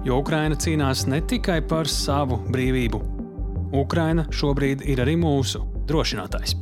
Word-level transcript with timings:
Jo 0.00 0.16
Ukraina 0.22 0.56
cīnās 0.56 1.02
ne 1.12 1.18
tikai 1.20 1.58
par 1.68 1.88
savu 1.88 2.38
brīvību. 2.48 3.00
Ukraina 3.76 4.24
šobrīd 4.32 4.80
ir 4.88 5.02
arī 5.04 5.18
mūsu 5.20 5.60
drošinātājs. 5.90 6.56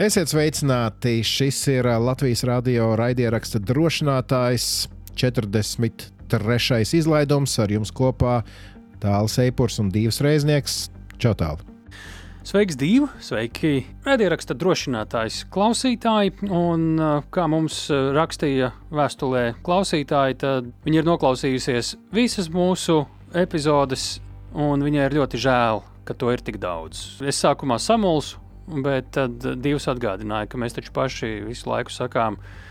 Esiet 0.00 0.32
sveicināti! 0.32 1.18
Šis 1.20 1.60
ir 1.68 1.90
Latvijas 2.00 2.46
radio 2.48 2.94
raidieraksta 2.96 3.60
drošinātājs, 3.60 4.88
43. 5.20 6.80
izlaidums 6.96 7.58
ar 7.60 7.76
jums 7.76 7.92
kopā 7.92 8.40
Tāls 9.04 9.36
Eipurs 9.44 9.76
un 9.82 9.92
Divs 9.92 10.24
Reiznieks. 10.24 10.86
Čau 11.20 11.36
tālu! 11.36 11.69
Sveiks, 12.40 12.76
Dīva! 12.80 13.10
Sveiki, 13.20 13.82
raidieraksta 14.06 14.54
drošinātājs, 14.56 15.42
klausītāji. 15.52 16.32
Un, 16.48 16.86
kā 17.28 17.44
mums 17.52 17.82
rakstīja 18.16 18.70
vēstulē 18.88 19.42
klausītāji, 19.66 20.38
tad 20.40 20.70
viņi 20.86 21.02
ir 21.02 21.08
noklausījusies 21.08 21.92
visas 22.16 22.48
mūsu 22.54 23.02
epizodes, 23.36 24.22
un 24.56 24.80
viņai 24.86 25.04
ir 25.10 25.18
ļoti 25.20 25.42
žēl, 25.44 25.82
ka 26.08 26.16
to 26.16 26.32
ir 26.32 26.40
tik 26.46 26.56
daudz. 26.62 27.20
Es 27.20 27.42
sākumā 27.44 27.76
samulsu, 27.76 28.40
bet 28.86 29.12
tad 29.18 29.44
Dievs 29.60 29.90
atgādināja, 29.92 30.48
ka 30.48 30.60
mēs 30.64 30.78
taču 30.78 30.96
paši 30.96 31.34
visu 31.44 31.68
laiku 31.68 31.92
sakām, 31.92 32.40
ka 32.40 32.69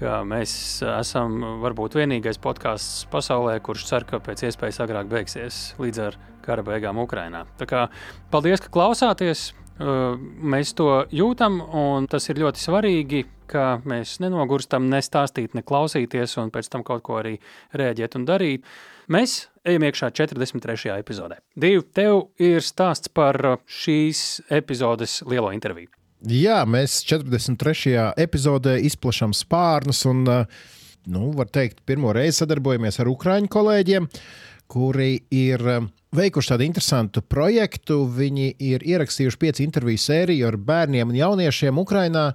mēs 0.00 0.52
esam 0.88 1.40
varbūt 1.62 1.98
vienīgais 2.00 2.40
podkāsts 2.42 3.06
pasaulē, 3.12 3.58
kurš 3.64 3.86
cer, 3.90 4.06
ka 4.08 4.20
pēc 4.24 4.46
iespējas 4.48 4.80
agrāk 4.84 5.10
beigsies 5.10 5.62
līdz 5.80 6.04
ar 6.06 6.20
kara 6.44 6.64
beigām 6.66 7.00
Ukrajinā. 7.02 7.44
Tā 7.60 7.68
kā 7.68 7.88
paldies, 8.32 8.62
ka 8.64 8.72
klausāties! 8.72 9.50
Uh, 9.80 10.18
mēs 10.44 10.74
to 10.76 11.06
jūtam, 11.08 11.54
un 11.64 12.04
tas 12.10 12.26
ir 12.28 12.36
ļoti 12.42 12.60
svarīgi, 12.60 13.22
ka 13.48 13.78
mēs 13.88 14.18
nenogurstam, 14.20 14.90
nestāstīt, 14.92 15.54
ne 15.56 15.62
klausīties, 15.64 16.36
un 16.42 16.52
pēc 16.52 16.68
tam 16.68 16.84
kaut 16.84 17.00
ko 17.06 17.16
arī 17.22 17.38
rēģēt 17.80 18.18
un 18.20 18.26
darīt. 18.28 18.68
Mēs 19.10 19.46
ejam 19.64 19.86
iekšā 19.88 20.12
43. 20.20 20.92
epizodē. 21.00 21.40
Divi, 21.56 21.80
tev 21.96 22.28
ir 22.36 22.60
stāsts 22.60 23.08
par 23.08 23.40
šīs 23.64 24.42
epizodes 24.60 25.22
lielo 25.24 25.48
interviju. 25.56 25.88
Jā, 26.28 26.58
mēs 26.68 26.98
43. 27.08 27.94
epizodē 28.20 28.74
izplatām 28.84 29.32
spārnus 29.32 30.02
un, 30.10 30.26
nu, 31.08 31.30
var 31.32 31.48
teikt, 31.48 31.80
pirmo 31.88 32.12
reizi 32.12 32.42
sadarbojamies 32.42 33.00
ar 33.00 33.08
ukrāņu 33.08 33.48
kolēģiem, 33.48 34.08
kuri 34.70 35.14
ir 35.32 35.64
veikuši 36.12 36.52
tādu 36.52 36.66
interesantu 36.66 37.22
projektu. 37.24 38.02
Viņi 38.04 38.50
ir 38.68 38.84
ierakstījuši 38.84 39.40
pieci 39.40 39.64
interviju 39.64 40.02
sēriju 40.04 40.50
ar 40.50 40.60
bērniem 40.60 41.08
un 41.08 41.16
jauniešiem 41.22 41.80
Ukrajinā, 41.80 42.26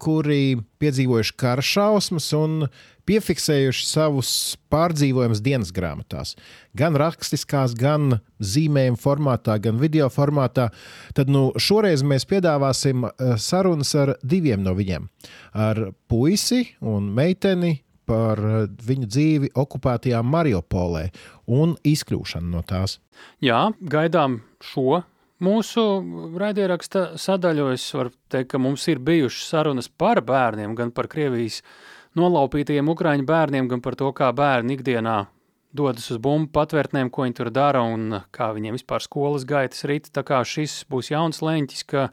kuri 0.00 0.56
piedzīvojuši 0.80 1.36
kara 1.40 1.64
šausmas 1.64 2.30
un 2.36 2.64
piefiksējuši 3.10 3.86
savus 3.88 4.30
pārdzīvojumus 4.70 5.42
dienas 5.42 5.72
grāmatās. 5.74 6.34
Gan 6.78 6.98
rakstiskās, 7.00 7.74
gan 7.78 8.20
zīmējuma 8.38 9.00
formātā, 9.00 9.58
gan 9.62 9.80
video 9.80 10.08
formātā. 10.12 10.68
Tad 11.16 11.32
nu, 11.32 11.48
šoreiz 11.58 12.04
mēs 12.06 12.28
piedāvāsim 12.30 13.06
eh, 13.08 13.34
sarunas 13.40 13.94
ar 13.98 14.14
diviem 14.22 14.62
no 14.64 14.76
viņiem. 14.78 15.08
Ar 15.58 15.88
puisi 16.10 16.62
un 16.80 17.10
meiteni 17.16 17.80
par 18.10 18.40
eh, 18.40 18.66
viņu 18.86 19.10
dzīvi 19.10 19.52
okupētajā 19.58 20.22
Mariupolē 20.26 21.08
un 21.50 21.76
izkļūšanu 21.86 22.54
no 22.54 22.62
tās. 22.66 22.98
Jā, 23.44 23.68
gaidām 23.80 24.40
šo 24.64 25.02
mūsu 25.44 25.84
raidieraksta 26.40 27.16
sadaļu. 27.20 27.70
Es 27.74 27.88
varu 27.96 28.12
teikt, 28.32 28.52
ka 28.52 28.60
mums 28.62 28.86
ir 28.92 29.02
bijušas 29.02 29.48
sarunas 29.54 29.88
par 29.88 30.22
bērniem, 30.26 30.76
gan 30.78 30.92
par 30.94 31.08
Krievijas 31.10 31.60
nolaupītajiem 32.18 32.90
Ukrāņu 32.92 33.26
bērniem, 33.28 33.68
gan 33.70 33.82
par 33.84 33.96
to, 33.98 34.10
kā 34.16 34.30
bērni 34.36 34.76
ikdienā 34.78 35.18
dodas 35.76 36.08
uz 36.10 36.18
bumbu 36.18 36.50
patvērtnēm, 36.54 37.10
ko 37.14 37.24
viņi 37.26 37.36
tur 37.38 37.50
dara 37.54 37.82
un 37.86 38.22
kā 38.34 38.50
viņiem 38.56 38.76
vispār 38.78 39.04
skolas 39.04 39.46
gaitas 39.46 39.84
rīt. 39.86 40.10
Tā 40.14 40.24
kā 40.26 40.42
šis 40.46 40.82
būs 40.90 41.12
jauns 41.12 41.42
leņķis, 41.46 41.84
ka 41.90 42.08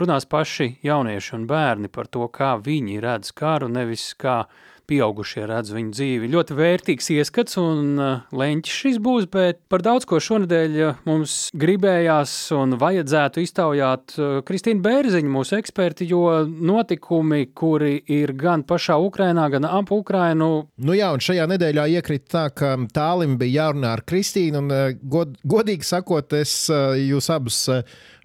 runās 0.00 0.28
paši 0.28 0.74
jaunieši 0.84 1.36
un 1.38 1.46
bērni 1.50 1.90
par 1.92 2.10
to, 2.12 2.26
kā 2.28 2.54
viņi 2.60 3.00
redz 3.02 3.32
karu, 3.36 3.70
nevis 3.72 4.12
kā 4.20 4.42
pieaugušie 4.90 5.46
redz 5.48 5.72
viņu 5.74 5.94
dzīvi. 5.94 6.30
Ļoti 6.32 6.56
vērtīgs 6.58 7.10
ieskats 7.14 7.58
un 7.60 8.00
uh, 8.00 8.24
leņķis 8.36 8.78
šis 8.82 8.98
būs, 9.02 9.28
bet 9.32 9.60
par 9.70 9.84
daudz 9.86 10.06
ko 10.08 10.20
šonadēļ 10.22 10.78
uh, 10.82 11.00
mums 11.08 11.36
gribējās 11.56 12.34
un 12.56 12.76
vajadzētu 12.80 13.44
iztaujāt 13.44 14.16
uh, 14.18 14.40
Kristīnu 14.46 14.82
Bērziņu, 14.84 15.32
mūsu 15.32 15.58
eksperti, 15.60 16.08
jo 16.10 16.24
notikumi, 16.46 17.46
kuri 17.56 17.96
ir 18.10 18.34
gan 18.38 18.64
pašā 18.66 18.98
Ukrainā, 19.02 19.46
gan 19.52 19.68
ap 19.68 19.92
Ukrainu. 19.94 20.50
Nu 20.82 20.96
jā, 20.98 21.12
un 21.14 21.22
šajā 21.24 21.46
nedēļā 21.54 21.86
iekrita 21.96 22.30
tā, 22.30 22.44
ka 22.54 22.74
tālim 22.94 23.38
bija 23.40 23.66
jārunā 23.66 23.94
ar 23.96 24.04
Kristīnu, 24.06 24.60
un 24.60 24.98
god, 25.10 25.34
godīgi 25.48 25.86
sakot, 25.86 26.34
es 26.38 26.52
jūs 26.70 27.30
abus 27.32 27.62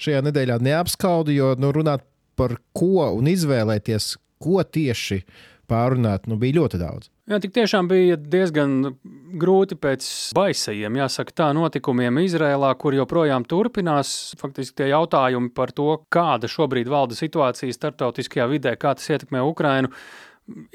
šajā 0.02 0.22
nedēļā 0.28 0.60
neapskaudu, 0.66 1.34
jo 1.36 1.54
nu, 1.60 1.72
runāt 1.76 2.06
par 2.36 2.58
ko 2.76 3.10
un 3.16 3.30
izvēlēties, 3.32 4.16
ko 4.44 4.64
tieši 4.64 5.22
pārunāt, 5.70 6.30
nu, 6.30 6.38
bija 6.42 6.60
ļoti 6.62 6.80
daudz. 6.82 7.10
Jā, 7.30 7.40
tik 7.42 7.56
tiešām 7.56 7.88
bija 7.90 8.18
diezgan 8.20 8.76
grūti 9.42 9.78
pēc 9.82 10.08
baisajiem, 10.38 11.00
jāsaka, 11.02 11.34
tā 11.42 11.48
notikumiem 11.58 12.22
Izrēlā, 12.22 12.70
kur 12.78 12.98
joprojām 12.98 13.48
turpinās. 13.50 14.36
Faktiski 14.42 14.84
tie 14.84 14.92
jautājumi 14.92 15.50
par 15.56 15.74
to, 15.76 15.90
kāda 16.14 16.50
šobrīd 16.52 16.92
valda 16.92 17.18
situācija 17.18 17.74
starptautiskajā 17.74 18.48
vidē, 18.52 18.76
kā 18.78 18.94
tas 19.00 19.10
ietekmē 19.16 19.42
Ukrainu, 19.46 19.90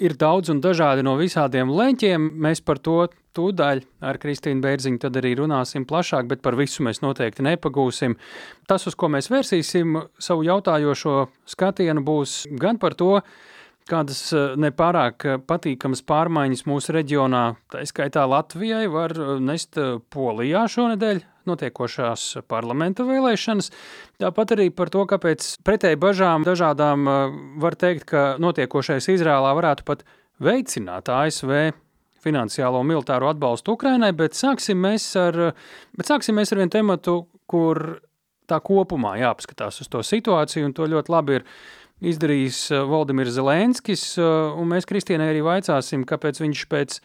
ir 0.00 0.16
daudz 0.18 0.50
un 0.50 0.60
dažādi 0.62 1.04
no 1.06 1.14
visādiem 1.20 1.70
leņķiem. 1.70 2.26
Mēs 2.42 2.62
par 2.66 2.80
to 2.82 3.04
tūdaļ 3.36 3.82
ar 4.06 4.18
Kristīnu 4.20 4.62
Bērziņu 4.64 5.02
tad 5.04 5.18
arī 5.20 5.36
runāsim 5.38 5.86
plašāk, 5.88 6.26
bet 6.30 6.42
par 6.42 6.58
visu 6.58 6.84
mēs 6.86 7.02
noteikti 7.04 7.46
nepagūsim. 7.46 8.16
Tas, 8.70 8.86
uz 8.90 8.98
ko 8.98 9.10
mēs 9.12 9.30
vērsīsim 9.30 10.00
savu 10.18 10.46
jautājošo 10.48 11.16
skatienu, 11.54 12.02
būs 12.06 12.42
gan 12.60 12.80
par 12.82 12.98
to, 12.98 13.20
kādas 13.90 14.20
eh, 14.34 14.54
nepārāk 14.60 15.26
eh, 15.26 15.40
patīkamas 15.42 16.02
pārmaiņas 16.06 16.64
mūsu 16.68 16.94
reģionā, 16.96 17.42
tā 17.72 17.82
skaitā 17.88 18.24
Latvijai, 18.30 18.86
var 18.92 19.14
eh, 19.16 19.34
nest 19.42 19.78
Polijā 20.14 20.64
šonadēļ 20.70 21.22
notiekošās 21.50 22.24
parlamenta 22.50 23.06
vēlēšanas. 23.08 23.70
Tāpat 24.22 24.54
arī 24.56 24.68
par 24.76 24.92
to, 24.92 25.06
kāpēc 25.08 25.46
pretēji 25.66 25.98
bažām 25.98 26.44
dažādām 26.46 27.08
var 27.62 27.76
teikt, 27.80 28.04
ka 28.12 28.24
notiekošais 28.38 29.08
Izrēlā 29.16 29.54
varētu 29.56 29.86
pat 29.88 30.04
veicināt 30.44 31.08
ASV 31.10 31.72
finansiālo 32.20 32.84
un 32.84 32.90
militāro 32.92 33.32
atbalstu 33.32 33.74
Ukrainai, 33.78 34.12
bet 34.14 34.36
sāksim 34.36 34.78
mēs 34.84 35.08
ar, 35.18 35.40
bet 35.96 36.12
sāksim 36.12 36.36
mēs 36.36 36.52
ar 36.52 36.60
vienu 36.60 36.74
tematu, 36.76 37.16
kur 37.50 38.02
tā 38.50 38.60
kopumā 38.62 39.16
jāpaskatās 39.20 39.80
uz 39.82 39.90
to 39.90 40.02
situāciju, 40.06 40.68
un 40.68 40.76
to 40.76 40.88
ļoti 40.90 41.14
labi 41.14 41.38
ir 41.40 41.46
izdarījis 42.00 42.60
eh, 42.72 42.84
Valdemirs 42.88 43.34
Zelenskis, 43.36 44.04
eh, 44.18 44.26
un 44.56 44.70
mēs 44.72 44.88
Kristienai 44.88 45.30
arī 45.32 45.44
vaicāsim, 45.46 46.06
kāpēc 46.08 46.42
viņš 46.42 46.66
pēc 46.72 47.00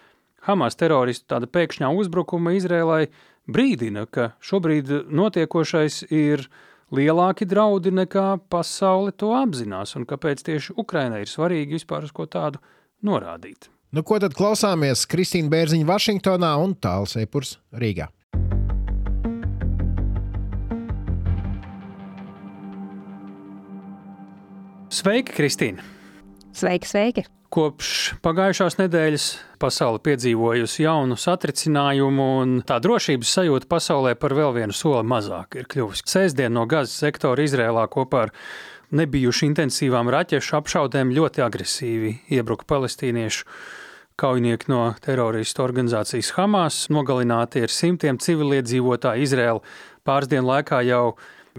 Hamas 0.46 0.78
teroristu 0.78 1.28
tāda 1.34 1.50
pēkšņā 1.50 1.90
uzbrukuma 1.98 2.54
Izrēlai 2.56 3.08
brīdina, 3.50 4.06
ka 4.06 4.34
šobrīd 4.46 4.92
notiekošais 5.10 6.04
ir 6.14 6.46
lielāki 6.94 7.48
draudi 7.50 7.94
nekā 7.94 8.28
pasaule 8.50 9.14
to 9.18 9.34
apzinās, 9.38 9.96
un 9.98 10.06
kāpēc 10.06 10.46
tieši 10.46 10.76
Ukrainai 10.82 11.24
ir 11.26 11.32
svarīgi 11.32 11.80
vispār 11.80 12.06
uz 12.06 12.14
ko 12.14 12.30
tādu 12.30 12.62
norādīt. 13.06 13.72
Nu, 13.96 14.04
ko 14.04 14.20
tad 14.22 14.36
klausāmies 14.38 15.06
Kristīna 15.10 15.50
Bērziņa 15.50 15.88
Vašingtonā 15.88 16.52
un 16.62 16.76
Tāls 16.78 17.16
Eipurs 17.22 17.56
Rīgā? 17.74 18.10
Sveiki, 24.96 25.34
Kristīne! 25.36 25.84
Sveiki, 26.56 26.88
sveiki! 26.88 27.24
Kopš 27.52 27.90
pagājušās 28.24 28.78
nedēļas 28.80 29.26
pasaule 29.60 30.00
piedzīvojusi 30.06 30.86
jaunu 30.86 31.18
satricinājumu, 31.20 32.28
un 32.40 32.54
tā 32.68 32.78
drošības 32.84 33.34
sajūta 33.38 33.68
pasaulē 33.74 34.14
par 34.20 34.36
vēl 34.38 34.56
vienu 34.56 34.76
soli 34.76 35.04
mazāk 35.12 35.60
ir 35.60 35.68
kļuvusi. 35.72 36.06
Sēsdien 36.08 36.56
no 36.56 36.64
Gazas 36.72 36.96
sektora 37.04 37.44
Izrēlā 37.44 37.84
kopā 37.92 38.24
ar 38.30 38.34
nebijuši 38.96 39.50
intensīvām 39.52 40.14
raķešu 40.16 40.60
apšaudēm 40.62 41.12
ļoti 41.18 41.44
agresīvi 41.44 42.16
iebruka 42.40 42.68
palestīniešu 42.72 43.52
kaujinieki 44.16 44.72
no 44.72 44.84
teroristu 45.04 45.66
organizācijas 45.68 46.32
Hamas, 46.38 46.86
nogalināti 46.88 47.68
ir 47.68 47.80
simtiem 47.82 48.16
civiliedzīvotāju. 48.24 49.28
Izraela 49.28 49.60
pāris 50.08 50.32
dienu 50.32 50.54
laikā 50.54 50.86
jau 50.88 51.08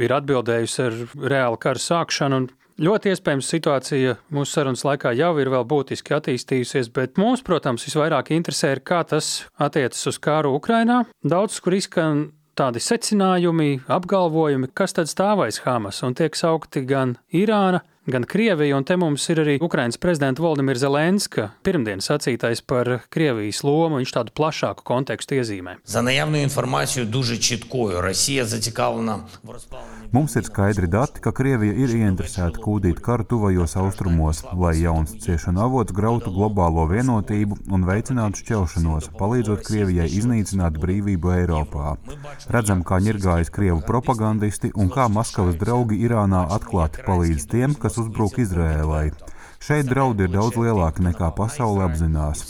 ir 0.01 0.21
atbildējusi 0.23 0.87
ar 0.89 1.03
reālu 1.37 1.61
kara 1.61 1.91
sākšanu. 1.93 2.47
Ļoti 2.82 3.12
iespējams, 3.12 3.50
situācija 3.52 4.16
mūsu 4.34 4.56
sarunas 4.56 4.82
laikā 4.88 5.12
jau 5.14 5.36
ir 5.38 5.52
vēl 5.54 5.66
būtiski 5.70 6.16
attīstījusies, 6.18 6.90
bet 6.96 7.20
mums, 7.22 7.44
protams, 7.46 7.86
visvairāk 7.86 8.32
interesē, 8.34 8.72
ir, 8.78 8.82
kā 8.82 9.04
tas 9.06 9.44
attiecas 9.62 10.08
uz 10.10 10.18
kāru 10.18 10.56
Ukrajinā. 10.58 11.04
Daudz, 11.22 11.60
kur 11.62 11.76
izskan 11.78 12.32
tādi 12.58 12.82
secinājumi, 12.82 13.84
apgalvojumi, 13.92 14.72
kas 14.74 14.98
tad 14.98 15.12
stāvēs 15.12 15.62
Hamas 15.68 16.02
un 16.08 16.18
tiek 16.18 16.36
saukti 16.38 16.82
gan 16.88 17.16
Irāna, 17.38 17.84
gan 18.10 18.26
Krievija, 18.26 18.76
un 18.78 18.86
te 18.88 18.98
mums 18.98 19.28
ir 19.30 19.44
arī 19.44 19.56
Ukrainas 19.62 20.00
prezidenta 20.02 20.42
Valdemira 20.42 20.80
Zelenska 20.82 21.52
pirmdienas 21.66 22.10
sacītais 22.10 22.64
par 22.66 23.04
Krievijas 23.14 23.62
lomu, 23.64 24.02
viņš 24.02 24.16
tādu 24.18 24.34
plašāku 24.38 24.86
kontekstu 24.88 25.38
iezīmē. 25.38 25.78
За 25.86 26.02
наявною 26.02 26.44
інформацією 26.44 27.12
дуже 27.12 27.38
чіткою, 27.38 28.02
Росія 28.02 28.46
зацікавлена 28.46 29.20
в 29.44 29.50
розпаленні. 29.50 30.05
Mums 30.13 30.37
ir 30.39 30.45
skaidri 30.47 30.87
dati, 30.91 31.21
ka 31.25 31.33
Krievija 31.35 31.75
ir 31.83 31.93
ieinteresēta 31.97 32.61
kūdīt 32.63 33.01
karu 33.05 33.27
tuvajos 33.31 33.77
austrumos, 33.81 34.43
lai 34.55 34.75
jauns 34.79 35.17
ciešanu 35.25 35.63
avots 35.65 35.95
grautu 35.97 36.33
globālo 36.35 36.87
vienotību 36.91 37.59
un 37.75 37.87
veicinātu 37.89 38.43
šķelšanos, 38.43 39.11
palīdzot 39.19 39.65
Krievijai 39.67 40.09
iznīcināt 40.21 40.79
brīvību 40.83 41.33
Eiropā. 41.41 41.97
Redzam, 42.55 42.85
kā 42.87 43.01
ņirgājas 43.03 43.53
Krievu 43.55 43.83
propagandisti 43.87 44.73
un 44.75 44.93
kā 44.95 45.09
Maskavas 45.13 45.59
draugi 45.63 45.99
Irānā 46.07 46.47
atklāti 46.59 47.03
palīdz 47.07 47.49
tiem, 47.51 47.79
kas 47.81 47.99
uzbruk 48.03 48.39
Izrēlai. 48.43 49.09
Šeit 49.67 49.89
draudi 49.91 50.29
ir 50.29 50.31
daudz 50.31 50.55
lielāki 50.63 51.03
nekā 51.03 51.33
pasaule 51.35 51.83
apzinās. 51.89 52.45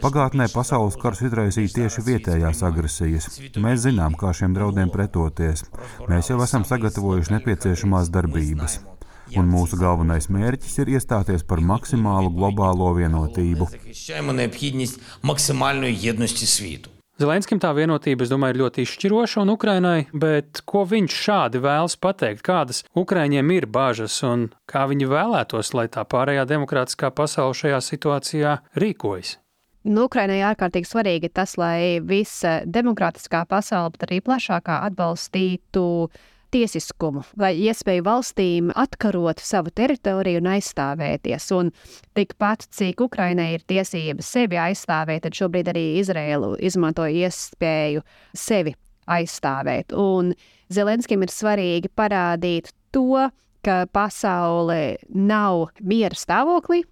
Pagātnē 0.00 0.46
pasaules 0.48 0.96
karus 1.02 1.20
izraisīja 1.26 1.74
tieši 1.74 2.04
vietējās 2.06 2.62
agresijas. 2.64 3.28
Mēs 3.60 3.82
zinām, 3.84 4.16
kā 4.16 4.32
šiem 4.32 4.56
draudiem 4.56 4.92
pretoties. 4.94 5.66
Mēs 6.08 6.32
jau 6.32 6.40
esam 6.46 6.64
sagatavojuši 6.64 7.36
nepieciešamās 7.36 8.08
darbības. 8.14 8.78
Un 9.36 9.52
mūsu 9.52 9.76
galvenais 9.80 10.30
mērķis 10.32 10.80
ir 10.80 10.94
iestāties 10.96 11.44
par 11.44 11.60
maksimālu 11.60 12.32
globālo 12.32 12.94
vienotību. 12.96 13.68
Zelenskim 17.14 17.60
tā 17.62 17.68
vienotība, 17.76 18.24
es 18.26 18.30
domāju, 18.32 18.56
ir 18.56 18.60
ļoti 18.64 18.82
izšķiroša 18.82 19.44
un 19.44 19.52
Ukrainai, 19.52 19.98
bet 20.10 20.64
ko 20.66 20.82
viņš 20.90 21.18
šādi 21.26 21.60
vēlas 21.62 21.94
pateikt, 22.02 22.42
kādas 22.42 22.82
Ukraiņiem 22.98 23.52
ir 23.54 23.68
bažas 23.70 24.16
un 24.26 24.48
kā 24.66 24.82
viņi 24.90 25.06
vēlētos, 25.12 25.70
lai 25.78 25.86
tā 25.94 26.02
pārējā 26.02 26.42
demokrātiskā 26.50 27.12
pasaule 27.14 27.54
šajā 27.54 27.78
situācijā 27.86 28.56
rīkojas? 28.82 29.36
Nu, 29.86 30.08
Ukrainai 30.08 30.40
ārkārtīgi 30.48 30.90
svarīgi 30.90 31.30
tas, 31.30 31.54
lai 31.60 32.00
visa 32.02 32.64
demokrātiskā 32.66 33.44
pasaule, 33.46 33.94
bet 33.94 34.08
arī 34.08 34.18
plašākā 34.24 34.80
atbalstītu 34.88 35.86
uh, 36.08 36.22
tiesiskumu, 36.54 37.24
vai 37.38 37.52
iespēju 37.66 38.04
valstīm 38.06 38.70
atkarot 38.78 39.42
savu 39.42 39.72
teritoriju 39.74 40.42
un 40.42 40.52
aizstāvēties. 40.54 41.48
Un 41.56 41.72
tikpat, 42.16 42.68
cik 42.74 43.02
Ukrainai 43.08 43.54
ir 43.56 43.66
tiesības 43.70 44.30
sevi 44.36 44.60
aizstāvēt, 44.60 45.24
tad 45.26 45.36
šobrīd 45.38 45.72
arī 45.74 45.84
Izraēlu 46.02 46.54
izmanto 46.62 47.06
iespēju 47.10 48.04
sevi 48.38 48.74
aizstāvēt. 49.10 49.94
Un 49.98 50.32
Zelenskim 50.72 51.24
ir 51.26 51.32
svarīgi 51.32 51.90
parādīt 51.96 52.72
to, 52.94 53.28
ka 53.64 53.84
pasaule 53.92 54.96
nav 55.08 55.70
miera 55.80 56.16
stāvoklī, 56.18 56.84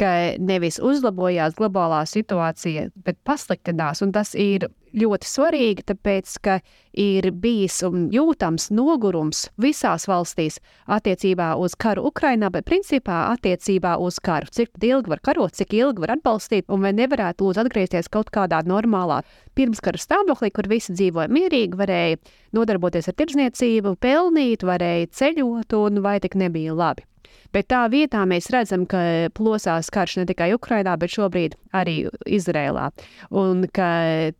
ka 0.00 0.10
nevis 0.38 0.80
uzlabojās 0.82 1.56
globālā 1.58 2.02
situācija, 2.08 2.88
bet 3.06 3.20
pasliktinās. 3.26 4.02
Tas 4.14 4.34
ir 4.38 4.68
ļoti 4.94 5.28
svarīgi, 5.28 5.84
tāpēc, 5.90 6.34
ka 6.44 6.58
ir 6.98 7.30
bijis 7.42 7.80
un 7.86 8.08
jūtams 8.14 8.68
nogurums 8.74 9.48
visās 9.60 10.06
valstīs 10.10 10.60
attiecībā 10.86 11.52
uz 11.60 11.74
karu 11.78 12.06
Ukrajinā, 12.10 12.50
bet 12.54 12.66
principā 12.68 13.24
attiecībā 13.32 13.96
uz 14.02 14.20
karu. 14.22 14.50
Cik 14.54 14.78
ilgi 14.82 15.14
var 15.14 15.22
karot, 15.24 15.54
cik 15.58 15.74
ilgi 15.78 16.04
var 16.04 16.14
atbalstīt, 16.16 16.68
un 16.68 16.84
vai 16.86 16.94
nevarētu 16.94 17.46
lūdzu 17.46 17.64
atgriezties 17.64 18.10
kaut 18.12 18.30
kādā 18.34 18.62
normālā 18.66 19.22
pirmskara 19.58 20.00
stāvoklī, 20.00 20.52
kur 20.54 20.70
visi 20.70 20.94
dzīvoja 20.94 21.30
mierīgi, 21.32 21.78
varēja 21.78 22.20
nodarboties 22.54 23.10
ar 23.10 23.18
tirdzniecību, 23.18 23.96
pelnīt, 24.02 24.66
varēja 24.66 25.10
ceļot, 25.22 25.74
un 25.80 26.04
vai 26.06 26.20
tik 26.22 26.38
nebija 26.38 26.74
labi. 26.74 27.06
Bet 27.54 27.68
tā 27.70 27.84
vietā 27.92 28.24
mēs 28.26 28.50
redzam, 28.50 28.86
ka 28.90 29.30
plosās 29.36 29.90
karš 29.94 30.18
ne 30.20 30.26
tikai 30.26 30.50
Ukrajinā, 30.56 30.96
bet 30.98 31.14
šobrīd 31.14 31.54
arī 31.76 32.00
Izrēlā. 32.26 32.88
Un 33.30 33.68
ka 33.74 33.88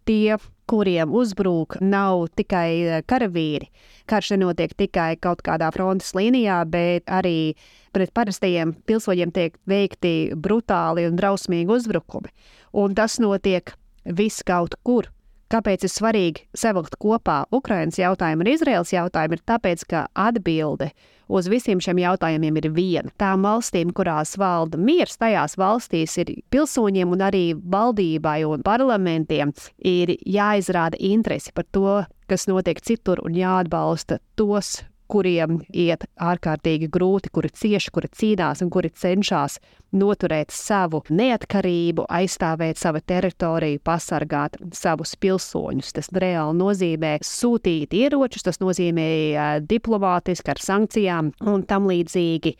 tie, 0.09 0.39
kuriem 0.71 1.15
uzbrūk, 1.15 1.79
nav 1.85 2.27
tikai 2.35 3.05
karavīri. 3.07 3.71
Karš 4.11 4.35
nenotiek 4.35 4.75
tikai 4.77 5.15
kaut 5.23 5.45
kādā 5.47 5.71
frontes 5.75 6.11
līnijā, 6.17 6.59
bet 6.69 7.07
arī 7.07 7.55
pret 7.95 8.11
parastajiem 8.17 8.75
pilsoņiem 8.89 9.33
tiek 9.35 9.57
veikti 9.71 10.35
brutāli 10.35 11.07
un 11.09 11.19
drausmīgi 11.21 11.71
uzbrukumi. 11.71 12.33
Un 12.75 12.97
tas 12.99 13.21
notiek 13.23 13.77
viss 14.05 14.43
kaut 14.43 14.75
kur. 14.83 15.11
Kāpēc 15.53 15.85
ir 15.87 15.93
svarīgi 15.93 16.47
savilkt 16.57 16.97
kopā 16.99 17.45
Ukraiņas 17.55 18.01
jautājumu 18.01 18.43
un 18.43 18.51
Izraels 18.51 18.91
jautājumu? 18.91 19.37
Ir 19.37 19.45
tāpēc, 19.47 19.85
ka 19.87 20.07
atbilde 20.19 20.89
uz 21.29 21.49
visiem 21.51 21.81
šiem 21.83 22.01
jautājumiem 22.03 22.61
ir 22.61 22.71
viena. 22.75 23.13
Tām 23.21 23.45
valstīm, 23.47 23.93
kurās 23.97 24.37
valda 24.41 24.81
miers, 24.81 25.19
tajās 25.21 25.59
valstīs 25.61 26.17
ir 26.23 26.35
pilsoņiem 26.55 27.15
un 27.15 27.25
arī 27.29 27.45
valdībai 27.57 28.41
un 28.49 28.65
parlamentiem 28.67 29.55
ir 29.79 30.17
jāizrāda 30.25 31.01
interesi 31.01 31.55
par 31.55 31.69
to, 31.73 32.01
kas 32.31 32.49
notiek 32.49 32.81
citur 32.85 33.23
un 33.25 33.37
jāatbalsta 33.37 34.21
tos 34.39 34.79
kuriem 35.11 35.59
iet 35.71 36.07
ārkārtīgi 36.21 36.89
grūti, 36.93 37.31
kuri 37.35 37.51
cieši, 37.55 37.93
kuri 37.95 38.11
cīnās 38.15 38.63
un 38.65 38.71
kuri 38.73 38.91
cenšas 38.95 39.59
noturēt 39.95 40.53
savu 40.55 41.03
neatkarību, 41.11 42.07
aizstāvēt 42.09 42.81
savu 42.81 43.03
teritoriju, 43.07 43.83
pasargāt 43.85 44.59
savus 44.75 45.15
pilsoņus. 45.21 45.93
Tas 45.99 46.11
reāli 46.25 46.59
nozīmē 46.59 47.15
sūtīt 47.25 47.95
ieročus, 47.95 48.47
tas 48.49 48.61
nozīmē 48.63 49.61
diplomātiski 49.69 50.55
ar 50.55 50.63
sankcijām 50.63 51.33
un 51.53 51.65
tam 51.69 51.89
līdzīgi 51.91 52.57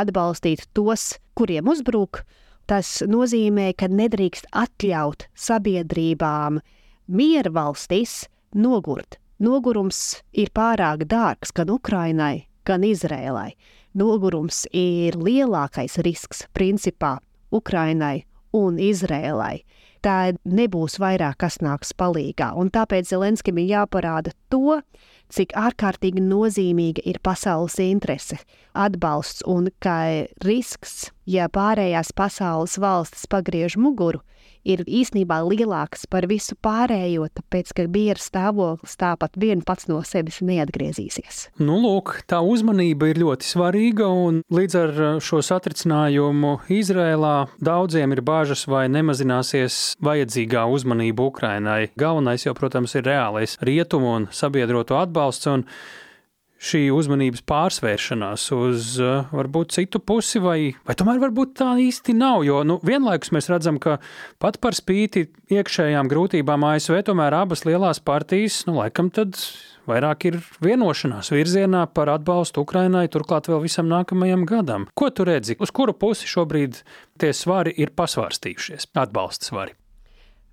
atbalstīt 0.00 0.68
tos, 0.76 1.14
kuriem 1.38 1.70
uzbruk. 1.74 2.24
Tas 2.68 2.98
nozīmē, 3.08 3.70
ka 3.80 3.88
nedrīkst 3.88 4.50
atļaut 4.52 5.24
sabiedrībām 5.40 6.60
miera 7.08 7.52
valstīs 7.54 8.26
nogurt 8.52 9.16
Nogurums 9.38 10.18
ir 10.34 10.50
pārāk 10.50 11.04
dārgs 11.06 11.52
gan 11.54 11.70
Ukrainai, 11.70 12.48
gan 12.66 12.82
Izrēlai. 12.82 13.52
Nogurums 13.94 14.64
ir 14.74 15.14
lielākais 15.14 15.94
risks 16.02 16.42
principā 16.54 17.18
Ukrainai 17.54 18.24
un 18.52 18.80
Izrēlai. 18.82 19.62
Tā 20.02 20.32
nebūs 20.42 20.98
vairāk, 21.02 21.38
kas 21.42 21.58
nāks 21.62 21.94
palīdzīgā, 21.98 22.52
un 22.58 22.70
tāpēc 22.74 23.06
Zelenskim 23.10 23.58
ir 23.62 23.70
jāparāda 23.72 24.34
to, 24.50 24.80
cik 25.30 25.54
ārkārtīgi 25.58 26.22
nozīmīga 26.22 27.02
ir 27.06 27.18
pasaules 27.22 27.78
interese, 27.82 28.38
atbalsts 28.74 29.46
un 29.46 29.70
ka 29.82 30.26
risks, 30.46 31.12
ja 31.26 31.46
pārējās 31.46 32.10
pasaules 32.14 32.78
valstis 32.78 33.26
pagriež 33.30 33.78
muguru, 33.78 34.22
ir 34.64 34.82
īstenībā 34.86 35.40
lielāks 35.46 36.06
par 36.10 36.26
visu 36.30 36.56
pārējo, 36.64 37.28
tāpēc, 37.38 37.72
ka 37.76 37.86
miera 37.90 38.20
stāvoklis 38.22 38.96
tāpat 39.00 39.38
vien 39.40 39.62
pats 39.66 39.88
no 39.90 40.00
sevis 40.06 40.40
neatgriezīsies. 40.44 41.48
Nu, 41.60 41.78
lūk, 41.82 42.18
tā 42.30 42.40
uzmanība 42.44 43.12
ir 43.12 43.22
ļoti 43.22 43.48
svarīga, 43.48 44.08
un 44.08 44.42
līdz 44.54 44.78
ar 44.82 44.96
šo 45.24 45.42
satricinājumu 45.44 46.56
Izrēlā 46.72 47.36
daudziem 47.64 48.16
ir 48.16 48.24
bāžas, 48.26 48.66
vai 48.70 48.86
nemazināsies 48.92 49.98
vajadzīgā 50.04 50.66
uzmanība 50.72 51.28
Ukrainai. 51.28 51.80
Galvenais 51.98 52.46
jau, 52.46 52.54
protams, 52.58 52.96
ir 52.98 53.06
reālais 53.08 53.58
rietumu 53.64 54.14
un 54.16 54.28
sabiedroto 54.34 54.98
atbalsts. 55.00 55.48
Un 55.50 55.66
šī 56.58 56.88
uzmanības 56.90 57.44
pārsvēršanās 57.46 58.48
uz 58.56 58.96
uh, 59.02 59.30
varbūt 59.34 59.76
citu 59.76 60.00
pusi, 60.02 60.40
vai, 60.42 60.58
vai 60.86 60.96
tomēr 60.98 61.20
varbūt 61.22 61.54
tā 61.60 61.70
īsti 61.78 62.16
nav. 62.18 62.42
Jo 62.46 62.64
nu, 62.66 62.78
vienlaikus 62.84 63.30
mēs 63.34 63.50
redzam, 63.52 63.78
ka 63.82 63.98
pat 64.42 64.58
par 64.62 64.76
spīti 64.76 65.28
iekšējām 65.54 66.10
grūtībām 66.10 66.66
ASV 66.72 67.00
tomēr 67.06 67.38
abas 67.38 67.64
lielās 67.68 68.02
partijas, 68.02 68.64
nu, 68.66 68.78
laikam, 68.80 69.12
tad 69.14 69.38
vairāk 69.88 70.28
ir 70.28 70.38
vienošanās 70.64 71.30
virzienā 71.32 71.86
par 71.94 72.10
atbalstu 72.12 72.64
Ukrainai, 72.66 73.06
turklāt 73.12 73.48
vēl 73.50 73.62
visam 73.64 73.88
nākamajam 73.90 74.44
gadam. 74.48 74.88
Ko 74.98 75.12
tu 75.14 75.26
redzi? 75.28 75.56
Uz 75.62 75.72
kuru 75.74 75.94
pusi 75.96 76.28
šobrīd 76.28 76.82
tie 77.22 77.30
svari 77.32 77.72
ir 77.78 77.94
pasvārstījušies, 77.96 78.90
atbalsta 78.98 79.52
svari? 79.52 79.78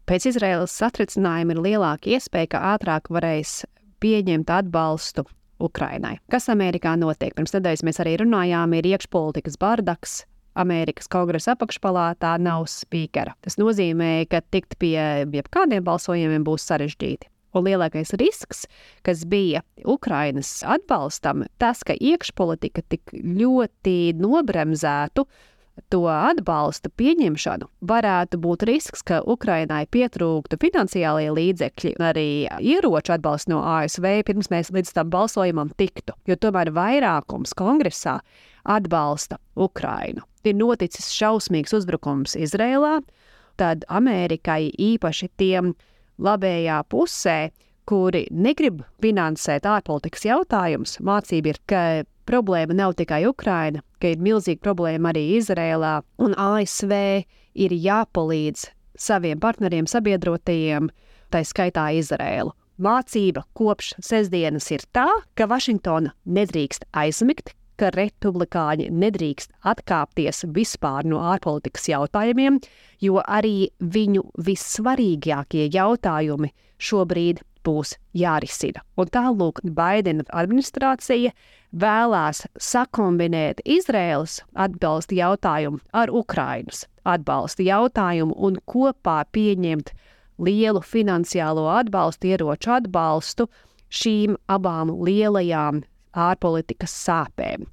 Pēc 0.06 0.28
Izraēlas 0.30 0.76
satricinājuma 0.78 1.56
ir 1.56 1.64
lielāka 1.66 2.14
iespēja, 2.14 2.52
ka 2.54 2.62
ātrāk 2.76 3.10
varēs 3.10 3.64
pieņemt 4.06 4.52
atbalstu 4.54 5.26
Ukrainai. 5.60 6.18
Kas 6.32 6.50
Amerikā 6.52 6.96
notiek? 7.00 7.36
Pirms 7.36 7.56
nedēļas 7.56 7.84
mēs 7.88 8.02
arī 8.04 8.18
runājām, 8.24 8.74
ir 8.78 8.90
iekšpolitikas 8.96 9.60
bardaks 9.62 10.24
Amerikas 10.56 11.10
kongresa 11.12 11.54
apakšpalātā 11.56 12.36
nav 12.40 12.66
spīkera. 12.72 13.36
Tas 13.44 13.60
nozīmē, 13.60 14.26
ka 14.32 14.40
tikt 14.54 14.78
pie 14.80 14.98
jebkādiem 15.28 15.84
balsojumiem 15.86 16.46
būs 16.48 16.68
sarežģīti. 16.70 17.30
Un 17.56 17.64
lielākais 17.68 18.12
risks, 18.20 18.66
kas 19.06 19.24
bija 19.32 19.62
Ukrainas 19.88 20.58
atbalstam, 20.68 21.46
tas, 21.60 21.86
ka 21.88 21.96
iekšpolitika 21.96 22.84
tik 22.92 23.14
ļoti 23.16 24.16
nobremzētu 24.20 25.24
to 25.92 26.06
atbalsta 26.08 26.90
pieņemšanu, 26.98 27.68
varētu 27.88 28.40
būt 28.42 28.66
risks, 28.68 29.04
ka 29.06 29.22
Ukrainai 29.28 29.84
pietrūktu 29.92 30.60
finansiālie 30.62 31.28
līdzekļi 31.36 31.96
un 32.00 32.06
arī 32.10 32.28
ieroču 32.64 33.16
atbalsts 33.16 33.50
no 33.52 33.62
ASV, 33.76 34.08
pirms 34.28 34.52
mēs 34.54 34.72
līdz 34.76 34.94
tam 34.96 35.12
balsojumam 35.14 35.74
tiktu. 35.78 36.16
Jo 36.30 36.40
tomēr 36.40 36.72
vairākums 36.76 37.56
kongresā 37.58 38.20
atbalsta 38.66 39.40
Ukrainu. 39.56 40.26
Ir 40.46 40.58
noticis 40.58 41.12
šausmīgs 41.14 41.76
uzbrukums 41.76 42.38
Izrēlā, 42.40 43.00
tad 43.60 43.86
Amerikai 43.90 44.72
īpaši 44.72 45.30
tiem 45.38 45.74
labējā 46.22 46.82
pusē, 46.90 47.40
kuri 47.86 48.26
negrib 48.34 48.82
finansēt 49.04 49.68
ārpolitikas 49.70 50.26
jautājumus, 50.26 50.98
mācība 51.06 51.54
ir, 51.54 51.60
ka 51.70 51.82
problēma 52.30 52.76
nav 52.78 52.96
tikai 53.00 53.24
Ukraina, 53.30 53.84
ka 54.02 54.14
ir 54.14 54.22
milzīga 54.24 54.62
problēma 54.66 55.14
arī 55.14 55.26
Izrēlā, 55.40 56.00
un 56.22 56.36
ASV 56.38 56.94
ir 57.56 57.76
jāpalīdz 57.86 58.70
saviem 59.00 59.42
partneriem, 59.44 59.88
sabiedrotajiem, 59.90 60.90
tā 61.34 61.44
skaitā 61.48 61.90
Izrēlu. 62.00 62.54
Mācība 62.76 63.46
kopš 63.56 63.94
sestdienas 64.04 64.68
ir 64.76 64.84
tā, 64.96 65.08
ka 65.40 65.48
Vašingtona 65.48 66.12
nedrīkst 66.28 66.84
aizmigt, 66.92 67.54
ka 67.80 67.92
republikāņi 67.96 68.90
nedrīkst 68.92 69.52
atkāpties 69.68 70.44
vispār 70.56 71.08
no 71.08 71.22
ārpolitikas 71.32 71.90
jautājumiem, 71.92 72.60
jo 73.04 73.24
arī 73.24 73.70
viņu 73.80 74.26
vissvarīgākie 74.48 75.70
jautājumi 75.72 76.52
šobrīd 76.80 77.44
būs 77.66 77.96
jārisina. 78.14 78.84
Un 78.98 79.12
tālūk, 79.12 79.62
Baidena 79.66 80.26
administrācija 80.32 81.34
vēlās 81.76 82.46
sakombinēt 82.62 83.62
Izraēlas 83.66 84.42
atbalsta 84.54 85.18
jautājumu 85.18 85.82
ar 85.94 86.14
Ukrainas 86.14 86.86
atbalsta 87.06 87.64
jautājumu 87.66 88.36
un 88.48 88.60
kopā 88.70 89.22
pieņemt 89.36 89.94
lielu 90.42 90.82
finansiālo 90.84 91.68
atbalstu, 91.72 92.34
ieroču 92.34 92.74
atbalstu 92.80 93.48
šīm 93.94 94.36
abām 94.52 94.92
lielajām 95.06 95.84
ārpolitikas 96.16 96.96
sāpēm. 97.06 97.68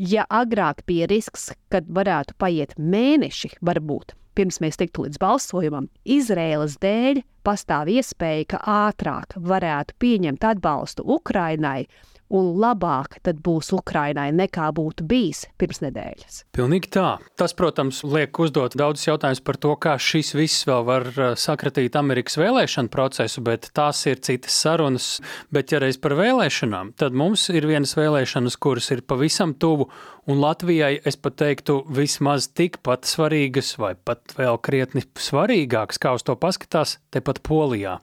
Ja 0.00 0.24
agrāk 0.32 0.84
bija 0.88 1.08
risks, 1.10 1.50
kad 1.72 1.88
varētu 1.88 2.36
paiet 2.40 2.76
mēneši, 2.80 3.56
varbūt 3.64 4.16
pirms 4.38 4.60
mēs 4.62 4.78
tiktu 4.80 5.06
līdz 5.06 5.20
balsojumam, 5.22 5.88
Izraēlas 6.04 6.78
dēļ 6.82 7.22
pastāv 7.46 7.90
iespēja, 7.92 8.46
ka 8.54 8.62
ātrāk 8.88 9.36
varētu 9.36 9.96
pieņemt 10.02 10.46
atbalstu 10.52 11.06
Ukrainai 11.06 11.86
un 12.30 12.52
labāk 12.60 13.18
būs 13.44 13.72
Ukrainai 13.76 14.30
nekā 14.34 14.70
būtu 14.76 15.06
bijis 15.06 15.44
pirms 15.58 15.82
nedēļas. 15.84 16.44
Pilnīgi 16.56 16.90
tā. 16.94 17.18
Tas, 17.38 17.54
protams, 17.56 18.02
liek 18.04 18.38
uzdot 18.38 18.76
daudzus 18.78 19.08
jautājumus 19.08 19.42
par 19.44 19.58
to, 19.60 19.74
kā 19.80 19.96
šis 19.98 20.34
viss 20.38 20.66
vēl 20.68 20.86
var 20.86 21.08
uh, 21.10 21.32
sakratīt 21.38 21.98
Amerikas 21.98 22.38
vēlēšanu 22.40 22.92
procesu, 22.92 23.42
bet 23.46 23.70
tās 23.76 24.04
ir 24.10 24.22
citas 24.22 24.56
sarunas. 24.62 25.10
Bet, 25.50 25.74
ja 25.74 25.82
reiz 25.82 25.98
par 26.00 26.14
vēlēšanām, 26.18 26.94
tad 27.00 27.16
mums 27.16 27.48
ir 27.52 27.66
vienas 27.68 27.96
vēlēšanas, 27.98 28.58
kuras 28.60 28.90
ir 28.94 29.04
pavisam 29.06 29.54
tuvu 29.58 29.90
un 30.30 30.40
Latvijai, 30.40 31.00
es 31.06 31.16
pat 31.20 31.36
teiktu, 31.40 31.80
vismaz 31.94 32.48
tikpat 32.56 33.08
svarīgas, 33.08 33.72
vai 33.80 33.94
pat 33.96 34.34
vēl 34.36 34.58
krietni 34.62 35.02
svarīgākas, 35.18 36.00
kā 36.00 36.12
uz 36.16 36.24
to 36.26 36.36
paskatās, 36.38 36.98
tepat 37.14 37.40
Polijā. 37.46 37.96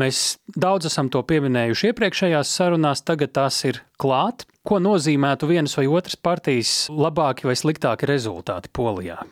Mēs 0.00 0.40
daudz 0.56 0.90
esam 0.90 1.10
to 1.12 1.22
pieminējuši 1.26 1.90
iepriekšējās 1.90 2.54
sarunās, 2.58 3.04
tagad 3.06 3.34
tās 3.38 3.62
ir 3.68 3.69
klāt. 4.00 4.46
Ko 4.66 4.80
nozīmētu 4.82 5.48
vienas 5.48 5.76
vai 5.78 5.86
otras 5.88 6.18
partijas 6.20 6.72
labāki 6.92 7.48
vai 7.48 7.56
sliktāki 7.56 8.08
rezultāti 8.10 8.72
Polijā? 8.76 9.22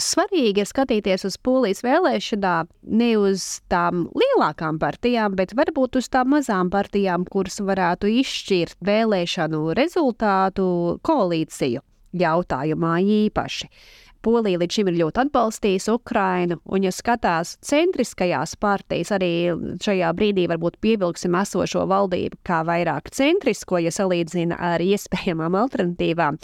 svarīgi 0.00 0.60
ir 0.62 0.68
skatīties 0.68 1.24
uz 1.28 1.36
polijas 1.40 1.82
vēlēšanām 1.84 2.68
ne 3.00 3.10
uz 3.18 3.44
tām 3.72 4.06
lielākām 4.16 4.80
partijām, 4.82 5.36
bet 5.38 5.54
varbūt 5.56 6.00
uz 6.00 6.10
tām 6.12 6.34
mazām 6.34 6.70
partijām, 6.72 7.24
kuras 7.28 7.58
varētu 7.64 8.10
izšķirt 8.20 8.76
vēlēšanu 8.84 9.62
rezultātu 9.78 10.66
koalīciju 11.06 11.82
jautājumā 12.16 12.96
īpaši. 13.02 13.70
Polija 14.26 14.58
līdz 14.58 14.74
šim 14.74 14.88
ir 14.90 14.96
ļoti 14.98 15.20
atbalstījusi 15.22 15.92
Ukrainu, 15.94 16.56
un, 16.66 16.82
ja 16.82 16.90
skatās 16.90 17.54
centriskajās 17.62 18.56
partijas, 18.58 19.12
arī 19.14 19.30
šajā 19.82 20.08
brīdī 20.18 20.48
varbūt 20.50 20.80
pievilksim 20.82 21.36
esošo 21.38 21.84
valdību 21.86 22.40
kā 22.46 22.64
vairāk 22.66 23.12
centrisko, 23.14 23.78
ja 23.84 23.92
salīdzina 23.94 24.58
ar 24.72 24.82
iespējamām 24.82 25.54
alternatīvām, 25.60 26.40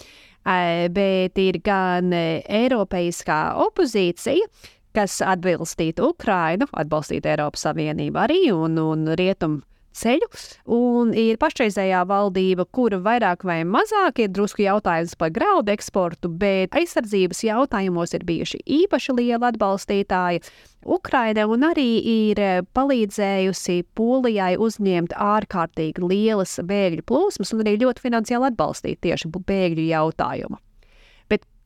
bet 0.94 1.42
ir 1.42 1.58
gan 1.66 2.14
Eiropeiskā 2.14 3.40
opozīcija, 3.66 4.46
kas 4.94 5.18
atbalstītu 5.24 6.12
Ukrainu, 6.12 6.70
atbalstītu 6.78 7.34
Eiropas 7.34 7.66
Savienību 7.66 8.24
arī 8.28 8.40
un, 8.54 8.78
un 8.78 9.06
Rietumu 9.18 9.64
ceļu, 9.96 10.28
un 10.74 11.12
ir 11.18 11.38
pašreizējā 11.42 12.02
valdība, 12.08 12.66
kura 12.70 13.00
vairāk 13.02 13.46
vai 13.48 13.60
mazāk 13.68 14.22
ir 14.24 14.32
drusku 14.34 14.64
jautājums 14.64 15.14
par 15.18 15.32
graudu 15.34 15.74
eksportu, 15.74 16.30
bet 16.30 16.74
aizsardzības 16.78 17.44
jautājumos 17.46 18.16
ir 18.16 18.26
bijuši 18.28 18.62
īpaši 18.82 19.16
lieli 19.18 19.48
atbalstītāji. 19.52 20.42
Ukraina 20.82 21.46
arī 21.68 21.90
ir 22.10 22.40
eh, 22.42 22.64
palīdzējusi 22.74 23.84
Polijai 23.94 24.56
uzņemt 24.58 25.14
ārkārtīgi 25.14 26.02
lielas 26.02 26.58
bēgļu 26.58 27.06
plūsmas 27.06 27.54
un 27.54 27.62
arī 27.62 27.78
ļoti 27.84 28.02
finansiāli 28.02 28.50
atbalstīt 28.50 29.02
tieši 29.06 29.30
bēgļu 29.30 29.88
jautājumu. 29.92 30.58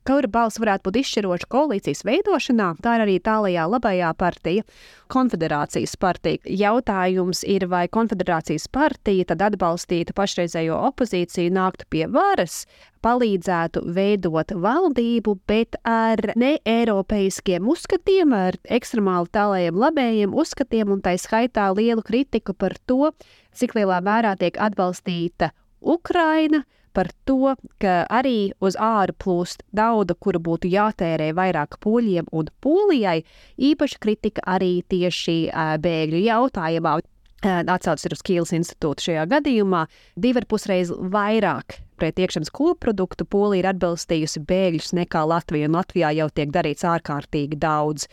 Kura 0.07 0.29
balss 0.31 0.55
varētu 0.63 0.85
būt 0.87 0.97
izšķiroša 1.01 1.47
koalīcijas 1.51 2.05
veidošanā, 2.07 2.67
tā 2.79 2.93
ir 2.95 3.01
arī 3.03 3.15
tālajā 3.19 3.65
labajā 3.67 4.11
partija, 4.15 4.63
konfederācijas 5.11 5.97
partija. 5.99 6.39
Jautājums 6.47 7.41
ir, 7.43 7.65
vai 7.67 7.89
konfederācijas 7.91 8.69
partija 8.71 9.25
tad 9.33 9.43
atbalstītu 9.49 10.15
pašreizējo 10.15 10.77
opozīciju, 10.93 11.51
nāktu 11.57 11.89
pie 11.91 12.05
varas, 12.07 12.61
palīdzētu 13.03 13.83
veidot 13.97 14.55
valdību, 14.55 15.35
bet 15.43 15.75
ar 15.83 16.23
ne-eiropeiskiem 16.39 17.67
uzskatiem, 17.67 18.31
ar 18.31 18.55
ekstremāli 18.79 19.27
tālējiem 19.35 19.83
labējiem 19.83 20.39
uzskatiem 20.39 20.95
un 20.95 21.03
tā 21.03 21.17
skaitā 21.19 21.67
lielu 21.75 22.07
kritiku 22.07 22.55
par 22.55 22.79
to, 22.87 23.11
cik 23.51 23.75
lielā 23.75 23.99
mērā 24.07 24.37
tiek 24.39 24.55
atbalstīta 24.55 25.51
Ukraina, 25.83 26.63
par 26.97 27.11
to, 27.29 27.53
ka 27.81 27.99
arī 28.09 28.51
uz 28.63 28.77
āru 28.81 29.13
plūst 29.21 29.61
nauda, 29.77 30.15
kura 30.17 30.41
būtu 30.41 30.71
jātērē 30.73 31.29
vairāk 31.37 31.77
poļiem 31.83 32.31
un 32.33 32.49
polijai. 32.63 33.19
Īpaša 33.61 34.01
kritika 34.01 34.41
arī 34.57 34.79
tieši 34.89 35.37
bēgļu 35.83 36.23
jautājumā. 36.25 36.97
Atsaucis 37.45 38.07
ir 38.09 38.15
uz 38.15 38.23
Kīlas 38.25 38.53
institūtu 38.57 39.11
šajā 39.11 39.27
gadījumā, 39.29 39.83
divi 40.17 40.41
ar 40.41 40.47
pusreiz 40.49 40.89
vairāk 40.89 41.77
pret 41.97 42.19
iekšzemes 42.21 42.49
koproduktu 42.53 43.25
Polija 43.29 43.63
ir 43.63 43.69
atbalstījusi 43.71 44.41
bēgļus 44.49 44.93
nekā 44.97 45.23
Latvija, 45.29 45.69
un 45.69 45.77
Latvijā 45.77 46.13
jau 46.17 46.29
tiek 46.33 46.53
darīts 46.53 46.85
ārkārtīgi 46.85 47.59
daudz. 47.61 48.07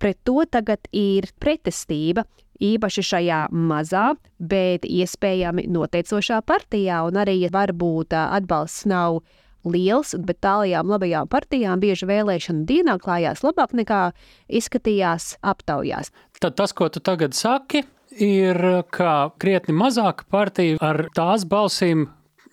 Pret 0.00 0.18
to 0.24 0.42
tagad 0.50 0.86
ir 0.96 1.28
pretestība, 1.42 2.24
īpaši 2.60 3.04
šajā 3.10 3.40
mazā, 3.52 4.14
bet 4.38 4.86
iespējami 4.88 5.66
noteicošā 5.72 6.40
partijā, 6.46 7.02
un 7.08 7.20
arī 7.20 7.42
varbūt 7.52 8.16
atbalsts 8.20 8.86
nav 8.90 9.20
liels, 9.64 10.14
bet 10.16 10.40
tālajām 10.44 10.88
labajām 10.88 11.28
partijām 11.28 11.80
bieži 11.82 12.08
vēlēšana 12.08 12.64
dienā 12.68 12.96
klājās 13.02 13.42
labāk 13.44 13.74
nekā 13.76 14.02
izskatījās 14.48 15.34
aptaujās. 15.44 16.12
Tad 16.40 16.56
tas, 16.56 16.72
ko 16.72 16.88
tu 16.88 17.02
tagad 17.04 17.36
saki, 17.36 17.84
ir, 18.16 18.60
ka 18.92 19.30
krietni 19.40 19.76
mazāka 19.76 20.24
partija 20.30 20.80
ar 20.80 21.06
tās 21.16 21.44
balsīm 21.48 22.08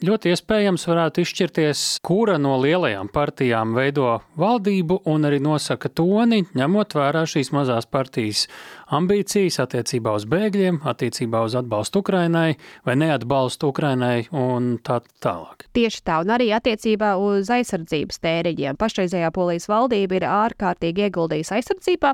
ļoti 0.05 0.29
iespējams 0.29 0.83
varētu 0.87 1.23
izšķirties, 1.23 1.81
kura 2.05 2.37
no 2.41 2.55
lielajām 2.61 3.09
partijām 3.13 3.73
veido 3.77 4.19
valdību 4.37 4.99
un 5.09 5.25
arī 5.25 5.39
nosaka 5.41 5.89
toni, 5.89 6.43
ņemot 6.57 6.93
vērā 6.97 7.23
šīs 7.29 7.49
mazās 7.55 7.89
partijas 7.89 8.45
ambīcijas 8.93 9.57
attiecībā 9.65 10.13
uz 10.17 10.27
bēgļiem, 10.29 10.79
attiecībā 10.87 11.41
uz 11.47 11.57
atbalstu 11.57 12.03
Ukrainai 12.05 12.57
vai 12.85 12.97
neatbalstu 13.01 13.71
Ukrainai 13.73 14.27
un 14.29 14.75
tā 14.85 14.99
tālāk. 15.23 15.65
Tieši 15.77 16.03
tā, 16.05 16.21
un 16.21 16.33
arī 16.37 16.51
attiecībā 16.55 17.15
uz 17.21 17.49
aizsardzības 17.57 18.21
tēriņiem. 18.21 18.77
Pašreizējā 18.77 19.33
polijas 19.33 19.69
valdība 19.71 20.21
ir 20.21 20.29
ārkārtīgi 20.29 21.07
ieguldījusi 21.09 21.57
aizsardzībā 21.57 22.13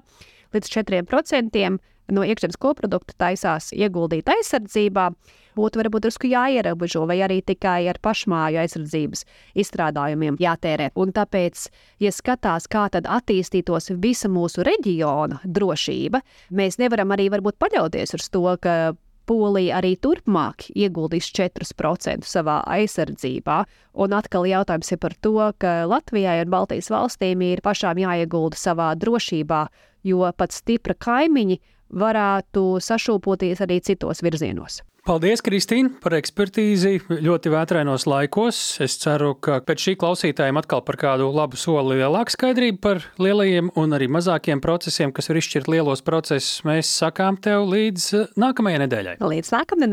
līdz 0.56 0.76
4% 0.80 1.70
no 2.14 2.26
iekšzemes 2.28 2.60
koprodukta 2.62 3.16
taisās 3.28 3.72
ieguldīt 3.76 4.30
aizsardzībā. 4.32 5.12
Būtu 5.58 5.82
varbūt 5.82 6.08
drusku 6.08 6.30
jāierobežo, 6.32 7.06
vai 7.10 7.20
arī 7.26 7.42
tikai 7.46 7.86
ar 7.92 8.00
pašmāju 8.04 8.62
aizsardzības 8.64 9.26
izstrādājumiem 9.64 10.40
jātērē. 10.42 10.92
Un 11.00 11.14
tāpēc, 11.16 11.68
ja 12.04 12.12
skatās, 12.14 12.68
kā 12.72 12.88
tad 12.94 13.08
attīstītos 13.10 13.94
visa 14.04 14.32
mūsu 14.32 14.66
reģiona 14.68 15.42
drošība, 15.46 16.24
mēs 16.52 16.80
nevaram 16.82 17.16
arī 17.16 17.30
varbūt 17.34 17.60
paļauties 17.62 18.18
uz 18.20 18.30
to, 18.34 18.46
ka 18.62 18.94
Polija 19.24 19.78
arī 19.80 19.94
turpmāk 20.04 20.66
ieguldīs 20.76 21.30
4% 21.32 22.28
savā 22.28 22.58
aizsardzībā. 22.76 23.62
Un 24.04 24.16
atkal 24.18 24.48
jautājums 24.50 24.92
ir 24.92 25.00
par 25.00 25.16
to, 25.24 25.38
ka 25.64 25.86
Latvijai 25.88 26.42
un 26.44 26.52
Baltijas 26.52 26.92
valstīm 26.92 27.46
ir 27.48 27.64
pašām 27.64 28.02
jāiegulda 28.04 28.60
savā 28.60 28.92
drošībā, 29.00 29.62
jo 30.04 30.28
pat 30.36 30.56
stipra 30.56 30.98
kaimiņi 31.00 31.62
varētu 32.04 32.66
sašūpoties 32.84 33.64
arī 33.64 33.80
citos 33.86 34.24
virzienos. 34.26 34.82
Paldies, 35.04 35.42
Kristīne, 35.44 35.90
par 36.00 36.14
ekspertīzi 36.16 36.94
ļoti 37.26 37.52
vētrainos 37.52 38.06
laikos. 38.08 38.60
Es 38.86 38.94
ceru, 39.02 39.34
ka 39.36 39.58
pēc 39.68 39.84
šī 39.90 39.96
klausītājiem 40.00 40.62
atkal 40.62 40.80
par 40.88 40.96
kādu 41.02 41.28
labu 41.36 41.60
soli 41.60 41.98
lielāku 42.00 42.32
skaidrību 42.32 42.80
par 42.80 43.04
lielajiem 43.20 43.74
un 43.76 43.98
arī 44.00 44.08
mazākiem 44.08 44.64
procesiem, 44.64 45.12
kas 45.12 45.28
var 45.28 45.42
izšķirt 45.42 45.68
lielos 45.76 46.06
procesus. 46.08 46.64
Mēs 46.64 46.94
sakām 47.04 47.36
tev 47.36 47.68
līdz 47.74 48.32
nākamajai 48.40 48.86
nedēļai. 48.86 49.20
Līdz 49.20 49.52
nākamajai 49.58 49.92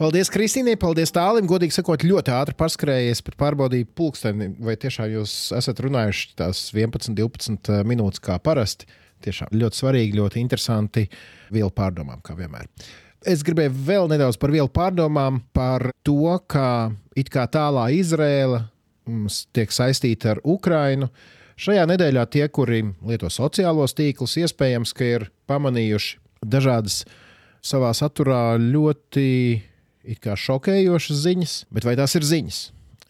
Paldies, 0.00 0.30
Kristīnai, 0.32 0.78
paldies 0.80 1.10
tālim. 1.12 1.44
Godīgi 1.44 1.74
sakot, 1.76 2.00
ļoti 2.08 2.32
ātri 2.32 2.54
paskrējies, 2.56 3.20
pārbaudīju 3.36 3.90
pulksteni, 3.98 4.46
vai 4.64 4.72
tiešām 4.80 5.10
jūs 5.12 5.34
esat 5.58 5.82
runājuši 5.84 6.30
tās 6.40 6.62
11, 6.72 7.12
12 7.18 7.68
eh, 7.68 7.82
minūtes 7.84 8.22
kā 8.24 8.38
parasti. 8.40 8.88
Tiešām 9.20 9.52
ļoti 9.60 9.76
svarīgi, 9.82 10.16
ļoti 10.16 10.40
interesanti 10.40 11.04
vielu 11.52 11.68
pārdomām, 11.76 12.24
kā 12.24 12.32
vienmēr. 12.38 12.64
Es 13.28 13.44
gribēju 13.44 13.76
vēl 13.90 14.08
nedaudz 14.14 14.40
par 14.40 14.56
vielu 14.56 14.72
pārdomām, 14.72 15.42
par 15.52 15.90
to, 16.00 16.32
kā 16.48 16.88
it 17.12 17.28
kā 17.28 17.44
tālā 17.52 17.90
Izrēla 17.92 18.64
mums 19.04 19.42
tiek 19.52 19.68
saistīta 19.68 20.32
ar 20.32 20.44
Ukrainu. 20.48 21.12
Šajā 21.60 21.84
nedēļā 21.92 22.24
tie, 22.32 22.46
kuri 22.48 22.86
lieto 23.04 23.28
sociālos 23.28 23.92
tīklus, 24.00 24.40
iespējams, 24.40 24.96
ka 24.96 25.16
ir 25.18 25.32
pamanījuši 25.44 26.22
dažādas 26.40 27.02
savā 27.60 27.92
saturā 27.92 28.54
ļoti 28.56 29.28
it 30.04 30.20
kā 30.24 30.36
šokējošas 30.38 31.24
ziņas, 31.26 31.56
bet 31.74 31.86
vai 31.88 31.96
tās 31.98 32.16
ir 32.18 32.26
ziņas? 32.26 32.60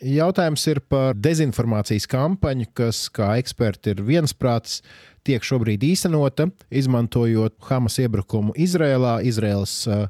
Jautājums 0.00 0.62
ir 0.70 0.78
par 0.88 1.18
dezinformācijas 1.20 2.06
kampaņu, 2.08 2.70
kas, 2.72 3.02
kā 3.12 3.34
eksperti 3.36 3.92
ir 3.92 3.98
viensprātis, 4.06 4.78
tiek 5.28 5.44
šobrīd 5.44 5.84
īstenota, 5.84 6.46
izmantojot 6.72 7.58
Hamas 7.68 7.98
iebrukumu 8.00 8.54
Izrēlā, 8.56 9.18
Izraēlas 9.28 9.74
uh, 9.90 10.06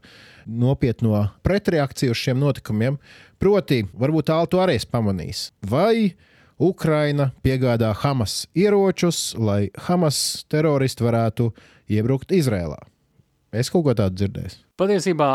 nopietno 0.47 1.25
pretreakciju 1.43 2.15
uz 2.15 2.23
šiem 2.23 2.39
notikumiem. 2.39 3.01
Proti, 3.43 3.83
varbūt 3.99 4.31
to 4.31 4.63
arī 4.63 4.79
pamanīs. 4.91 5.51
Vai 5.67 6.15
Ukraina 6.61 7.31
piegādā 7.43 7.91
Hamas 8.05 8.47
ieročus, 8.55 9.35
lai 9.39 9.71
Hamas 9.89 10.45
teroristi 10.49 11.05
varētu 11.07 11.51
iebrukt 11.91 12.31
Izrēlā? 12.31 12.79
Es 13.51 13.73
kaut 13.73 13.89
ko 13.89 13.95
tādu 13.99 14.21
dzirdēju. 14.21 14.61
Patiesībā 14.79 15.31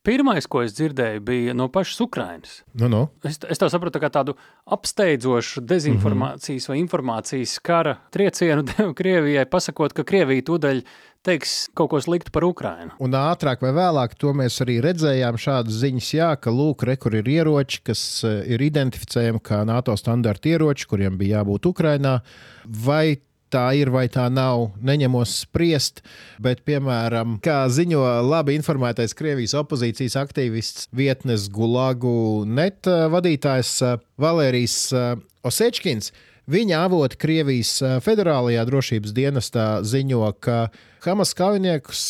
Pirmais, 0.00 0.46
ko 0.48 0.62
es 0.64 0.72
dzirdēju, 0.78 1.20
bija 1.20 1.52
no 1.52 1.66
pašas 1.68 1.98
Ukrainas. 2.00 2.52
Nu, 2.72 2.88
nu. 2.88 3.02
Es, 3.26 3.36
es 3.52 3.60
to 3.60 3.68
sapratu 3.68 4.00
kā 4.00 4.08
tādu 4.08 4.32
apsteidzošu 4.64 5.60
dezinformācijas 5.60 6.48
mm 6.48 6.64
-hmm. 6.64 6.68
vai 6.72 6.78
informācijas 6.80 7.58
kara 7.60 7.98
triecienu 8.10 8.62
devu 8.70 8.94
Krievijai, 8.94 9.44
pasakot, 9.44 9.92
ka 9.92 10.04
Krievija 10.04 10.42
tūdaļ 10.42 10.82
teiks 11.22 11.68
kaut 11.74 11.90
ko 11.90 12.00
sliktu 12.00 12.32
par 12.32 12.44
Ukrajinu. 12.44 12.96
Un 12.98 13.12
ātrāk 13.12 13.60
vai 13.60 13.72
vēlāk 13.76 14.16
to 14.16 14.32
mēs 14.32 14.60
arī 14.64 14.80
redzējām 14.80 15.36
šādas 15.36 15.80
ziņas, 15.82 16.14
jā, 16.14 16.36
ka 16.40 16.50
lūk, 16.50 16.82
re, 16.88 16.96
kur 16.96 17.14
ir 17.14 17.28
ieroči, 17.28 17.82
kas 17.84 18.24
eh, 18.24 18.44
ir 18.54 18.62
identificējami 18.62 19.40
kā 19.44 19.64
NATO 19.68 19.96
standarta 19.96 20.48
ieroči, 20.48 20.86
kuriem 20.86 21.18
bija 21.18 21.42
jābūt 21.42 21.66
Ukrajinā. 21.66 22.20
Vai 22.64 23.20
tā 23.52 23.66
ir 23.78 23.90
vai 23.92 24.06
tā 24.12 24.26
nav, 24.32 24.70
neņemos 24.84 25.34
spriest. 25.44 26.02
Bet, 26.42 26.62
piemēram, 26.68 27.38
kā 27.44 27.62
ziņo 27.72 28.02
labi 28.26 28.56
informētais 28.58 29.14
Krievijas 29.18 29.56
opozīcijas 29.58 30.16
aktīvists, 30.20 30.88
vietnes 30.96 31.48
Gulagu 31.52 32.46
net 32.48 32.88
eh, 32.90 33.06
vadītājs 33.12 33.76
eh, 33.86 33.96
Valērijas 34.20 34.78
eh, 34.94 35.14
Osečkins. 35.46 36.12
Viņa 36.50 36.80
avoti 36.88 37.18
Krievijas 37.20 37.76
federālajā 38.02 38.64
drošības 38.66 39.12
dienestā 39.14 39.66
ziņo, 39.86 40.24
ka 40.42 40.64
Hamas 41.04 41.30
kaujiniekus 41.38 42.00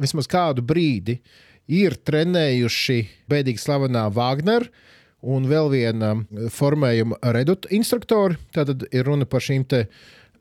vismaz 0.00 0.26
kādu 0.26 0.64
brīdi 0.66 1.20
ir 1.70 1.94
trenējuši 1.94 2.98
bēdīgi 3.30 3.62
slavenā 3.62 4.08
Wagner 4.16 4.66
un 5.22 5.46
vēl 5.50 5.70
viena 5.70 6.12
formējuma 6.52 7.20
reduta 7.36 7.70
instruktori. 7.74 8.40
Tad 8.54 8.88
ir 8.90 9.06
runa 9.06 9.28
par 9.28 9.44
šīm 9.44 9.68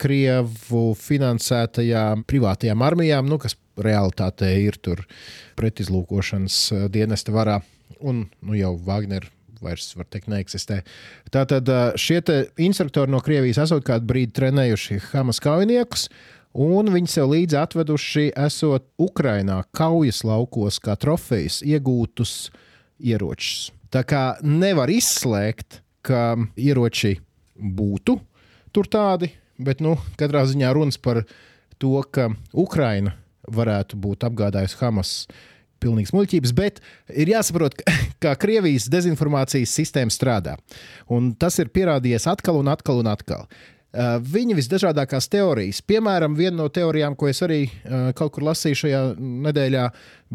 Krievu 0.01 0.87
finansētajām 0.99 2.25
privātajām 2.27 2.83
armijām, 2.85 3.29
nu, 3.29 3.39
kas 3.41 3.57
realitātē 3.81 4.51
ir 4.63 4.77
tur 4.83 5.03
pretizlūkošanas 5.59 6.59
eh, 6.73 6.85
dienesta 6.91 7.33
varā, 7.35 7.59
un 7.99 8.25
nu, 8.41 8.55
jau 8.57 8.75
Wagner 8.85 9.27
vairs, 9.63 9.93
var 9.97 10.07
teikt, 10.11 10.29
neeksistē. 10.31 10.81
Tātad 11.33 11.69
eh, 11.71 11.97
šie 11.99 12.21
instruktori 12.65 13.11
no 13.11 13.21
Krievijas 13.23 13.63
esot 13.65 13.85
kādu 13.87 14.07
brīdi 14.11 14.35
trenējuši 14.39 15.01
Hamas 15.11 15.41
kaujiniekus, 15.43 16.09
un 16.55 16.91
viņi 16.93 17.11
sev 17.11 17.31
līdzi 17.33 17.59
atveduši, 17.59 18.27
esot 18.45 18.87
Ukrainā 19.01 19.61
kaujas 19.75 20.23
laukos, 20.27 20.79
kā 20.83 20.95
trofejas 20.99 21.61
iegūtus 21.65 22.51
ieročus. 23.03 23.71
Tā 23.91 24.03
kā 24.07 24.23
nevar 24.43 24.91
izslēgt, 24.91 25.81
ka 26.05 26.35
ieroči 26.59 27.15
būtu 27.55 28.19
tur 28.75 28.89
tādi, 28.91 29.29
Bet 29.61 29.81
nu, 29.83 29.95
katrā 30.19 30.43
ziņā 30.49 30.71
runas 30.75 30.97
par 30.99 31.23
to, 31.79 31.97
ka 32.11 32.29
Ukraina 32.51 33.15
varētu 33.47 33.99
būt 34.01 34.25
apgādājusi 34.27 34.79
Hamas 34.81 35.11
pilnīgas 35.83 36.13
muļķības, 36.15 36.53
bet 36.57 36.81
ir 37.13 37.31
jāsaprot, 37.35 37.77
kā 38.23 38.33
Krievijas 38.39 38.89
dezinformācijas 38.91 39.75
sistēma 39.79 40.13
strādā. 40.13 40.57
Un 41.11 41.33
tas 41.39 41.59
ir 41.61 41.71
pierādījies 41.73 42.27
atkal 42.31 42.59
un 42.61 42.71
atkal 42.73 43.01
un 43.03 43.11
atkal. 43.11 43.47
Uh, 43.95 44.17
viņa 44.19 44.57
visdažādākās 44.57 45.29
teorijas, 45.31 45.79
piemēram, 45.87 46.33
viena 46.35 46.57
no 46.57 46.67
teorijām, 46.67 47.13
ko 47.15 47.29
es 47.31 47.39
arī 47.45 47.61
uh, 47.69 48.09
kaut 48.17 48.33
kur 48.35 48.43
lasīju 48.49 48.81
šajā 48.81 49.01
nedēļā, 49.45 49.85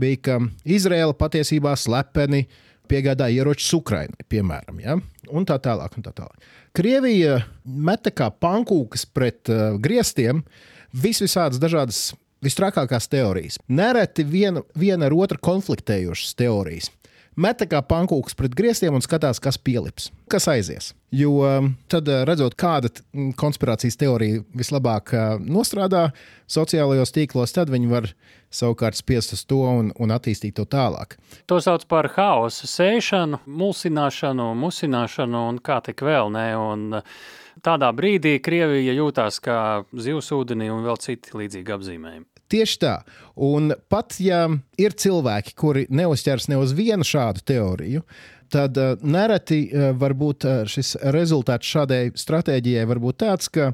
bija, 0.00 0.20
ka 0.24 0.38
Izraela 0.64 1.12
patiesībā 1.12 1.74
slepeni 1.76 2.46
piegādāja 2.90 3.42
ieročus 3.42 3.70
Ukrainai, 3.78 4.26
piemēram, 4.28 4.80
ja? 4.82 4.98
un 5.30 5.46
tā 5.46 5.58
tālāk. 5.62 5.96
Un 5.96 6.06
tā 6.06 6.14
tālāk. 6.16 6.48
Krievija 6.76 7.40
meta 7.64 8.12
kā 8.14 8.30
pankūkas 8.30 9.06
pret 9.06 9.50
uh, 9.50 9.76
griestiem 9.82 10.42
vis 10.90 11.22
visādas 11.22 11.60
dažādas 11.62 12.10
visstrakākās 12.44 13.08
teorijas. 13.10 13.58
Nereti 13.68 14.24
viena, 14.24 14.62
viena 14.78 15.08
ar 15.08 15.16
otru 15.16 15.40
konfliktējošas 15.44 16.36
teorijas. 16.38 16.90
Meta 17.38 17.66
kā 17.70 17.78
pankūks 17.86 18.34
pret 18.34 18.54
griestiem 18.58 18.96
un 18.96 19.04
skatās, 19.04 19.38
kas 19.42 19.54
pielips, 19.54 20.08
kas 20.30 20.48
aizies. 20.50 20.90
Jo 21.14 21.36
um, 21.46 21.68
tad, 21.90 22.08
uh, 22.10 22.24
redzot, 22.26 22.56
kāda 22.58 22.90
konspirācijas 23.38 23.98
teorija 24.00 24.42
vislabāk 24.58 25.12
uh, 25.14 25.36
nostrādā 25.38 26.08
sociālajos 26.50 27.14
tīklos, 27.14 27.54
tad 27.54 27.70
viņi 27.70 27.90
var 27.90 28.10
savukārt 28.50 28.98
spiest 28.98 29.36
uz 29.36 29.44
to 29.46 29.60
un, 29.62 29.92
un 29.94 30.10
attīstīt 30.10 30.58
to 30.58 30.66
tālāk. 30.66 31.14
To 31.46 31.60
sauc 31.62 31.86
par 31.90 32.10
haosu 32.16 32.66
sēšanu, 32.66 33.44
mulsināšanu, 33.46 34.50
musināšanu 34.58 35.46
un 35.52 35.62
kā 35.62 35.78
tik 35.86 36.02
vēl 36.02 36.34
ne. 36.34 36.48
Un 36.58 36.98
uh, 36.98 37.14
tādā 37.62 37.92
brīdī 37.94 38.40
Krievija 38.42 38.96
jūtās 38.98 39.38
kā 39.44 39.60
zivs 39.94 40.34
ūdenī 40.34 40.70
un 40.74 40.82
vēl 40.86 40.98
citi 40.98 41.38
līdzīgi 41.38 41.78
apzīmējumi. 41.78 42.26
Tieši 42.50 42.80
tā. 42.82 42.96
Un 43.38 43.70
pat 43.92 44.16
ja 44.22 44.42
ir 44.80 44.96
cilvēki, 44.98 45.54
kuri 45.58 45.86
neuzķers 45.86 46.48
ne 46.50 46.58
uz 46.58 46.74
vienu 46.74 47.06
šādu 47.06 47.44
teoriju, 47.46 48.02
tad 48.50 48.78
uh, 48.80 48.96
nereti 49.06 49.62
uh, 49.68 49.90
varbūt 49.98 50.46
uh, 50.48 50.62
šis 50.68 50.96
rezultāts 51.14 51.70
šādai 51.70 52.08
stratēģijai 52.18 52.88
var 52.90 53.02
būt 53.02 53.20
tāds, 53.22 53.50
ka 53.52 53.70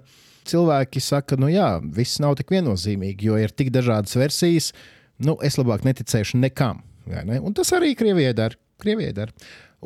cilvēki 0.47 1.01
saka, 1.03 1.39
nu 1.41 1.49
jā, 1.51 1.77
viss 1.81 2.21
nav 2.23 2.37
tik 2.39 2.53
viennozīmīgi, 2.55 3.31
jo 3.31 3.41
ir 3.41 3.55
tik 3.57 3.73
dažādas 3.75 4.15
versijas, 4.19 4.71
nu 5.25 5.39
es 5.45 5.57
labāk 5.59 5.87
neticēšu 5.89 6.39
nekam. 6.43 6.85
Ne? 7.07 7.41
Un 7.41 7.55
tas 7.57 7.73
arī 7.75 7.95
Krievijai 7.99 8.35
dara. 8.37 8.59
Krievijai 8.83 9.15
dara. 9.17 9.33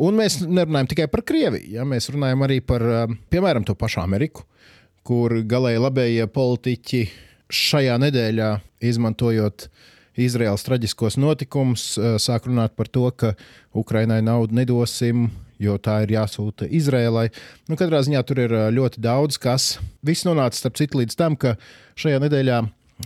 Un 0.00 0.16
mēs 0.18 0.40
nerunājam 0.42 0.90
tikai 0.90 1.06
par 1.12 1.22
Krieviju, 1.26 1.70
ja? 1.76 1.86
mēs 1.86 2.10
runājam 2.10 2.42
arī 2.46 2.60
par, 2.64 2.82
piemēram, 3.30 3.64
to 3.68 3.76
pašu 3.78 4.02
Ameriku, 4.02 4.46
kur 5.06 5.34
galēji 5.46 5.82
labējie 5.82 6.26
politiķi 6.34 7.02
šajā 7.50 7.96
nedēļā, 8.00 8.50
izmantojot 8.90 9.68
Izraels 10.20 10.64
traģiskos 10.66 11.18
notikumus, 11.20 11.96
eh, 11.98 12.16
sāk 12.18 12.48
runāt 12.48 12.76
par 12.76 12.88
to, 12.88 13.10
ka 13.10 13.34
Ukrainai 13.74 14.20
naudu 14.22 14.54
nedosim, 14.54 15.30
jo 15.58 15.76
tā 15.78 16.02
ir 16.02 16.16
jāsūta 16.16 16.68
Izrēlai. 16.70 17.30
Nu, 17.68 17.76
katrā 17.76 18.00
ziņā 18.02 18.24
tur 18.26 18.38
ir 18.38 18.52
eh, 18.52 18.70
ļoti 18.70 19.00
daudz 19.00 19.38
kas. 19.38 19.78
Viss 20.02 20.24
nonāca 20.24 20.54
starp 20.54 20.76
citu 20.76 20.98
līdz 20.98 21.16
tam, 21.16 21.36
ka 21.36 21.56
šajā 21.96 22.20
nedēļā 22.20 22.60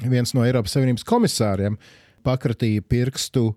viens 0.08 0.34
no 0.34 0.44
Eiropas 0.44 0.74
Savienības 0.74 1.04
komisāriem 1.04 1.78
pakratīja 2.24 2.82
pirkstu 2.82 3.54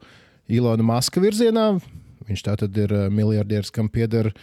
Ilona 0.47 0.83
Maska 0.83 1.21
virzienā. 1.23 1.79
Viņš 2.27 2.43
tātad 2.43 2.75
ir 2.77 2.91
miljardieris, 3.09 3.71
kam 3.71 3.87
pieder 3.89 4.33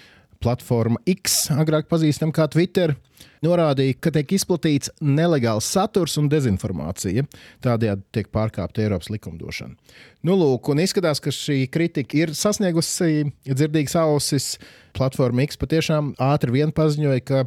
platforma 0.45 1.01
X, 1.09 1.49
agrāk 1.55 1.89
pazīstama 1.91 2.35
kā 2.37 2.47
Twitter 2.53 2.95
norādīja, 3.45 3.97
ka 4.01 4.13
tiek 4.15 4.35
izplatīts 4.37 4.93
nelegāls 5.05 5.69
saturs 5.75 6.17
un 6.21 6.29
dezinformācija. 6.33 7.27
Tādējādi 7.65 8.05
tiek 8.15 8.31
pārkāpta 8.35 8.85
Eiropas 8.85 9.11
likumdošana. 9.13 9.77
Nu, 10.25 10.37
lūk, 10.41 10.71
un 10.73 10.83
izskatās, 10.85 11.21
ka 11.25 11.33
šī 11.35 11.65
kritika 11.73 12.21
ir 12.21 12.35
sasniegusi 12.37 13.31
dzirdīgas 13.49 13.97
ausis. 14.01 14.55
Platforma 14.97 15.45
X 15.45 15.59
patiešām 15.61 16.15
ātri 16.23 16.55
vien 16.55 16.75
paziņoja, 16.75 17.25
ka 17.27 17.45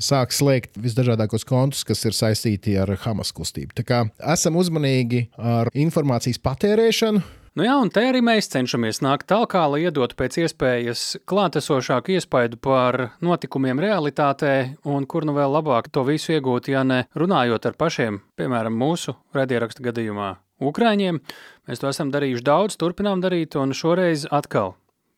sāk 0.00 0.32
slēgt 0.34 0.78
visdažādākos 0.80 1.44
kontus, 1.48 1.84
kas 1.86 2.02
ir 2.08 2.16
saistīti 2.16 2.76
ar 2.80 2.92
Hamas 3.04 3.32
kustību. 3.36 3.76
Tā 3.76 3.84
kā 3.86 4.00
esam 4.32 4.56
uzmanīgi 4.60 5.26
ar 5.36 5.70
informācijas 5.76 6.40
patērēšanu, 6.42 7.22
Nu 7.58 7.64
jā, 7.66 7.72
un 7.82 7.88
te 7.90 8.04
arī 8.06 8.20
mēs 8.22 8.46
cenšamies 8.52 9.00
nākt 9.02 9.26
tālāk, 9.32 9.56
lai 9.72 9.80
iedotu 9.82 10.14
pēc 10.14 10.36
iespējas 10.44 11.00
klātesošāku 11.26 12.14
iespaidu 12.14 12.60
par 12.62 13.16
notikumiem 13.26 13.82
realitātē, 13.82 14.76
un 14.86 15.02
kur 15.10 15.26
nu 15.26 15.34
vēl 15.34 15.50
labāk 15.56 15.88
to 15.90 16.04
visu 16.06 16.36
iegūt, 16.36 16.70
ja 16.70 16.84
ne 16.86 17.00
runājot 17.18 17.66
ar 17.66 17.74
pašiem, 17.80 18.20
piemēram, 18.38 18.78
mūsu 18.78 19.16
radiorakstu 19.34 19.82
gadījumā, 19.88 20.36
Ukrāņiem. 20.62 21.18
Mēs 21.66 21.82
to 21.82 21.90
esam 21.90 22.14
darījuši 22.14 22.46
daudz, 22.46 22.78
turpinām 22.78 23.18
darīt, 23.24 23.58
un 23.58 23.74
šoreiz 23.74 24.28
atkal 24.30 24.76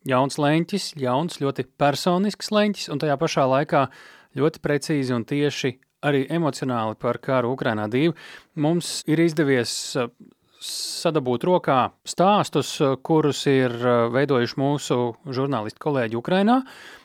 jauns 0.09 0.41
leņķis, 0.41 0.93
jauns, 1.05 1.41
ļoti 1.43 1.69
personisks 1.77 2.49
leņķis, 2.55 2.89
un 2.95 3.03
tajā 3.03 3.21
pašā 3.21 3.45
laikā 3.59 3.89
ļoti 4.41 4.65
precīzi 4.65 5.13
un 5.13 5.29
tieši 5.29 5.77
arī 6.09 6.25
emocionāli 6.33 6.97
par 6.97 7.21
karu 7.21 7.53
Ukrainā 7.53 7.91
divu. 7.93 8.17
Mums 8.57 9.03
ir 9.11 9.21
izdevies 9.21 9.75
sadabūt 10.63 11.45
rokā 11.49 11.79
stāstus, 12.07 12.77
kurus 13.05 13.43
ir 13.51 13.75
uh, 13.83 14.07
veidojuši 14.15 14.59
mūsu 14.61 14.99
žurnālisti 15.27 15.83
kolēģi 15.83 16.19
Ukrainā. 16.19 16.61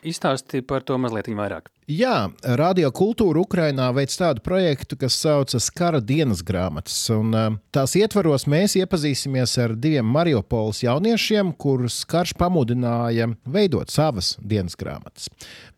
Izstāsti 0.08 0.62
par 0.64 0.86
to 0.88 1.00
mazliet 1.02 1.28
vairāk. 1.28 1.72
Jā, 1.88 2.30
Radio 2.60 2.92
Kultūra 2.96 3.42
Ukrainā 3.42 3.88
veic 3.96 4.12
tādu 4.12 4.44
projektu, 4.44 4.98
kas 5.00 5.16
saucas 5.20 5.70
Kara 5.72 6.02
dienas 6.04 6.44
grāmatas. 6.46 7.00
Un, 7.16 7.34
uh, 7.34 7.60
tās 7.74 7.96
ietvaros 8.00 8.48
mēs 8.52 8.78
iepazīsimies 8.80 9.58
ar 9.64 9.76
diviem 9.76 10.06
Mariupoles 10.06 10.84
jauniešiem, 10.86 11.56
kurus 11.58 12.04
karš 12.10 12.36
pamudināja 12.40 13.32
veidot 13.48 13.94
savas 13.94 14.36
dienas 14.40 14.78
grāmatas. 14.80 15.32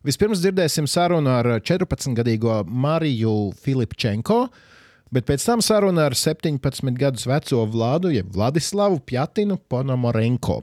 Vispirms 0.06 0.44
dzirdēsim 0.44 0.88
sarunu 0.89 1.32
ar 1.39 1.54
14-gadīgo 1.63 2.63
Mariju 2.68 3.54
Filipčenko 3.60 4.48
Bet 5.10 5.26
pēc 5.26 5.41
tam 5.41 5.62
saruna 5.65 6.06
ar 6.06 6.13
17 6.13 6.93
gadus 7.00 7.26
veco 7.26 7.63
Vladu, 7.65 8.12
jeb 8.13 8.28
Vladislavu 8.34 9.00
Pjatinu 9.02 9.58
Ponomorenko. 9.58 10.60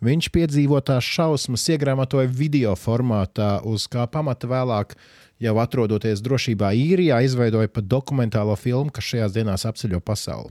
Viņš 0.00 0.30
piedzīvotās 0.32 1.04
šausmas 1.04 1.66
iegrāmatoja 1.74 2.30
video 2.32 2.72
formātā, 2.80 3.58
uz 3.68 3.84
kā 3.92 4.06
pamata 4.08 4.48
vēlāk 4.48 4.96
jau 5.40 5.54
atrodoties 5.60 6.24
drošībā 6.24 6.72
īrijā, 6.76 7.20
izveidoja 7.24 7.68
pat 7.68 7.88
dokumentālo 7.92 8.56
filmu, 8.56 8.88
kas 8.88 9.12
šajās 9.12 9.36
dienās 9.36 9.68
apceļo 9.68 10.00
pasauli. 10.00 10.48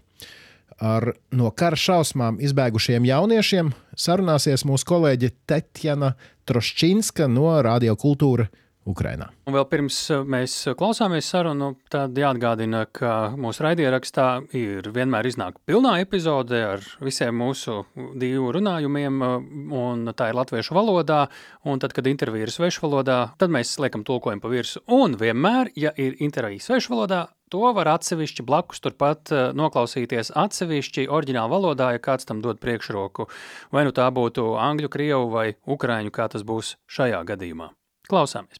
Ar 0.79 1.09
no 1.35 1.49
kara 1.51 1.75
šausmām 1.75 2.37
izbēgušiem 2.45 3.09
jauniešiem 3.09 3.73
sarunāsies 3.97 4.63
mūsu 4.63 4.87
kolēģe 4.87 5.33
Tetjana 5.49 6.13
Troščinska 6.47 7.27
no 7.27 7.49
Radio 7.65 7.97
Kultūra 7.99 8.45
Ukrainā. 8.87 9.27
Un 9.47 9.55
vēl 9.55 9.65
pirms 9.69 9.97
eh, 10.13 10.21
mēs 10.23 10.53
klausāmies 10.79 11.27
sarunu, 11.29 11.73
tad 11.91 12.17
jāatgādina, 12.17 12.85
ka 12.95 13.31
mūsu 13.37 13.65
raidierakstā 13.65 14.27
ir 14.55 14.87
vienmēr 14.95 15.27
iznāk 15.29 15.59
pilnā 15.67 15.97
epizode 16.03 16.61
ar 16.71 16.85
visiem 17.03 17.35
mūsu 17.35 17.83
divu 18.19 18.53
runājumiem, 18.55 19.19
eh, 19.25 19.49
un 19.79 20.13
tā 20.15 20.29
ir 20.31 20.39
latviešu 20.39 20.77
valodā, 20.77 21.25
un 21.67 21.81
tad, 21.83 21.93
kad 21.93 22.07
intervija 22.07 22.47
ir 22.47 22.53
svešu 22.55 22.85
valodā, 22.87 23.19
tad 23.41 23.53
mēs 23.53 23.75
liekam 23.83 24.05
tulkojumu 24.07 24.41
pa 24.45 24.53
virsu. 24.53 24.81
Un 24.87 25.17
vienmēr, 25.19 25.73
ja 25.75 25.91
ir 25.97 26.15
intervija 26.23 26.63
svešu 26.69 26.95
valodā, 26.95 27.27
to 27.49 27.73
var 27.73 27.89
atsevišķi 27.97 28.45
blakus 28.45 28.79
turpat 28.85 29.33
eh, 29.33 29.49
noklausīties 29.59 30.31
atsevišķi 30.39 31.09
oriģināla 31.09 31.51
valodā, 31.51 31.91
ja 31.97 32.03
kāds 32.03 32.29
tam 32.29 32.39
dod 32.45 32.61
priekšroku. 32.63 33.27
Vai 33.75 33.83
nu 33.85 33.93
tā 33.93 34.07
būtu 34.13 34.53
angļu, 34.61 34.93
krievu 34.93 35.27
vai 35.35 35.49
ukraiņu, 35.67 36.15
kā 36.15 36.29
tas 36.31 36.47
būs 36.47 36.77
šajā 36.89 37.21
gadījumā. 37.33 37.73
Klausāmies! 38.09 38.57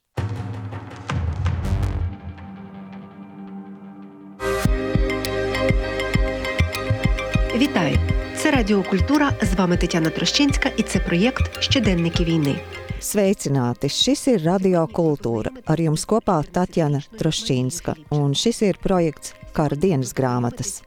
Вітаю! 7.59 7.99
Це 8.37 8.51
Радіокультура. 8.51 9.33
З 9.43 9.55
вами 9.55 9.77
Тетяна 9.77 10.11
Трощинська, 10.11 10.71
і 10.77 10.83
це 10.83 10.99
проєкт 10.99 11.63
Щоденники 11.63 12.25
війни. 12.25 12.57
Sveicināti! 13.01 13.89
Šis 13.93 14.23
ir 14.33 14.41
Radio 14.49 14.87
Kultūra. 14.89 15.51
Ar 15.69 15.79
jums 15.81 16.07
kopā 16.09 16.39
Tatjana 16.55 17.03
Trošķīnska. 17.21 17.93
Un 18.17 18.33
šis 18.33 18.63
ir 18.65 18.79
projekts 18.81 19.35
Kara 19.53 19.77
dienas 19.77 20.15
grāmatas. 20.17 20.81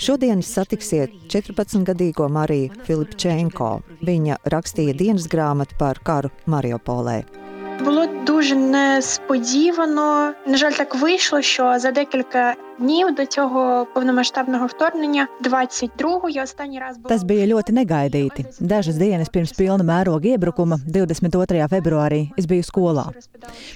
Šodien 0.00 0.40
satiksiet 0.42 1.12
14-gadīgo 1.28 2.30
Mariju 2.32 2.72
Filipčenko. 2.86 3.68
Viņa 4.00 4.40
rakstīja 4.54 4.96
dienas 4.96 5.28
grāmatu 5.28 5.76
par 5.78 6.00
karu 6.08 6.32
Mariupolē. 6.46 7.41
Було 7.84 8.06
дуже 8.26 8.54
несподівано. 8.54 10.32
На 10.46 10.56
жаль, 10.56 10.72
так 10.72 10.94
вийшло, 10.94 11.42
що 11.42 11.78
за 11.78 11.90
декілька 11.90 12.54
днів 12.78 13.14
до 13.14 13.26
цього 13.26 13.86
повномасштабного 13.94 14.66
вторгнення, 14.66 15.28
22-го, 15.44 16.28
я 16.28 16.42
останній 16.42 16.78
раз 16.78 16.98
була. 16.98 17.16
Tas 17.16 17.24
bija 17.24 17.46
ļoti 17.46 17.72
negaidīti. 17.72 18.44
Dažas 18.60 18.98
dienas 19.02 19.30
pirms 19.34 19.52
pilna 19.58 19.84
mēroga 19.84 20.34
iebrukuma, 20.34 20.78
22. 20.86 21.68
februārī, 21.74 22.20
es 22.38 22.46
biju 22.50 22.62
skolā. 22.62 23.06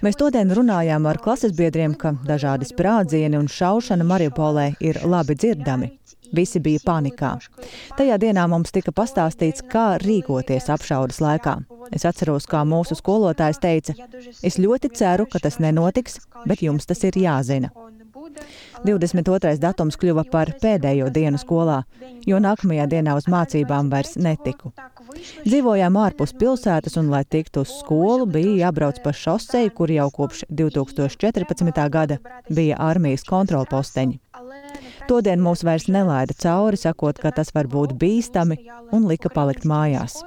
Mēs 0.03 0.19
todien 0.19 0.53
runājām 0.59 1.09
ar 1.11 1.19
klases 1.19 1.53
biedriem, 1.57 1.95
ka 1.95 2.15
dažādi 2.27 2.69
sprādzieni 2.69 3.39
un 3.39 3.49
šaušana 3.49 4.05
Mariupolē 4.05 4.67
ir 4.81 5.03
labi 5.05 5.35
dzirdami. 5.35 5.91
Visi 6.36 6.60
bija 6.64 6.82
panikā. 6.86 7.36
Tajā 7.98 8.18
dienā 8.22 8.48
mums 8.52 8.74
tika 8.76 8.92
pastāstīts, 8.96 9.64
kā 9.72 9.98
rīkoties 10.04 10.70
apšaudas 10.74 11.22
laikā. 11.24 11.58
Es 11.96 12.06
atceros, 12.08 12.48
kā 12.50 12.64
mūsu 12.68 12.98
skolotājs 13.00 13.62
teica, 13.64 13.96
es 14.44 14.60
ļoti 14.60 14.92
ceru, 14.98 15.28
ka 15.32 15.40
tas 15.44 15.62
nenotiks, 15.64 16.20
bet 16.46 16.64
jums 16.66 16.90
tas 16.90 17.04
ir 17.08 17.20
jāzina. 17.22 17.72
22. 18.86 19.58
datums 19.62 19.98
kļuva 19.98 20.26
par 20.32 20.52
pēdējo 20.62 21.08
dienu 21.14 21.40
skolā, 21.42 21.82
jo 22.28 22.40
nākamajā 22.44 22.86
dienā 22.92 23.16
uz 23.18 23.28
mācībām 23.32 23.90
vairs 23.94 24.16
netiku. 24.22 24.74
Dzīvojām 25.46 25.98
ārpus 25.98 26.36
pilsētas, 26.38 26.98
un, 27.00 27.10
lai 27.14 27.24
tiktu 27.26 27.64
uz 27.66 27.74
skolu, 27.80 28.28
bija 28.30 28.68
jābrauc 28.68 29.00
pa 29.04 29.14
šoseju, 29.16 29.74
kur 29.78 29.94
jau 29.94 30.10
kopš 30.14 30.46
2014. 30.52 31.82
gada 31.90 32.20
bija 32.50 32.78
armijas 32.90 33.26
kontrolposteņi. 33.28 34.20
Todien 35.08 35.40
mūs 35.44 35.64
vairs 35.64 35.88
nelaida 35.92 36.36
cauri, 36.44 36.78
sakot, 36.80 37.20
ka 37.22 37.32
tas 37.32 37.54
var 37.56 37.70
būt 37.72 37.96
bīstami, 38.02 38.58
un 38.92 39.08
lika 39.08 39.32
palikt 39.34 39.64
mājās. 39.68 40.20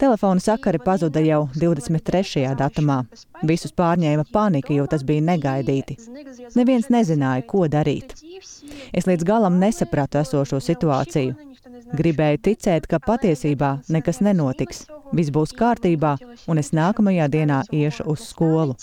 Telefona 0.00 0.40
sakari 0.40 0.80
pazuda 0.84 1.20
jau 1.24 1.42
23. 1.56 2.44
datumā. 2.58 2.98
Visus 3.50 3.72
pārņēma 3.72 4.24
panika, 4.32 4.72
jo 4.74 4.86
tas 4.90 5.04
bija 5.06 5.24
negaidīti. 5.24 5.96
Neviens 6.56 6.90
nezināja, 6.92 7.46
ko 7.48 7.66
darīt. 7.68 8.16
Es 8.92 9.08
līdz 9.08 9.24
galam 9.28 9.60
nesapratu 9.60 10.20
esošo 10.24 10.60
situāciju. 10.64 11.36
Gribēju 11.94 12.40
ticēt, 12.48 12.86
ka 12.90 13.00
patiesībā 13.00 13.70
nekas 13.92 14.20
nenotiks. 14.24 14.84
Viss 15.14 15.32
būs 15.34 15.54
kārtībā, 15.56 16.16
un 16.50 16.60
es 16.62 16.72
nākamajā 16.76 17.28
dienā 17.30 17.62
iešu 17.72 18.06
uz 18.10 18.24
skolu. 18.30 18.76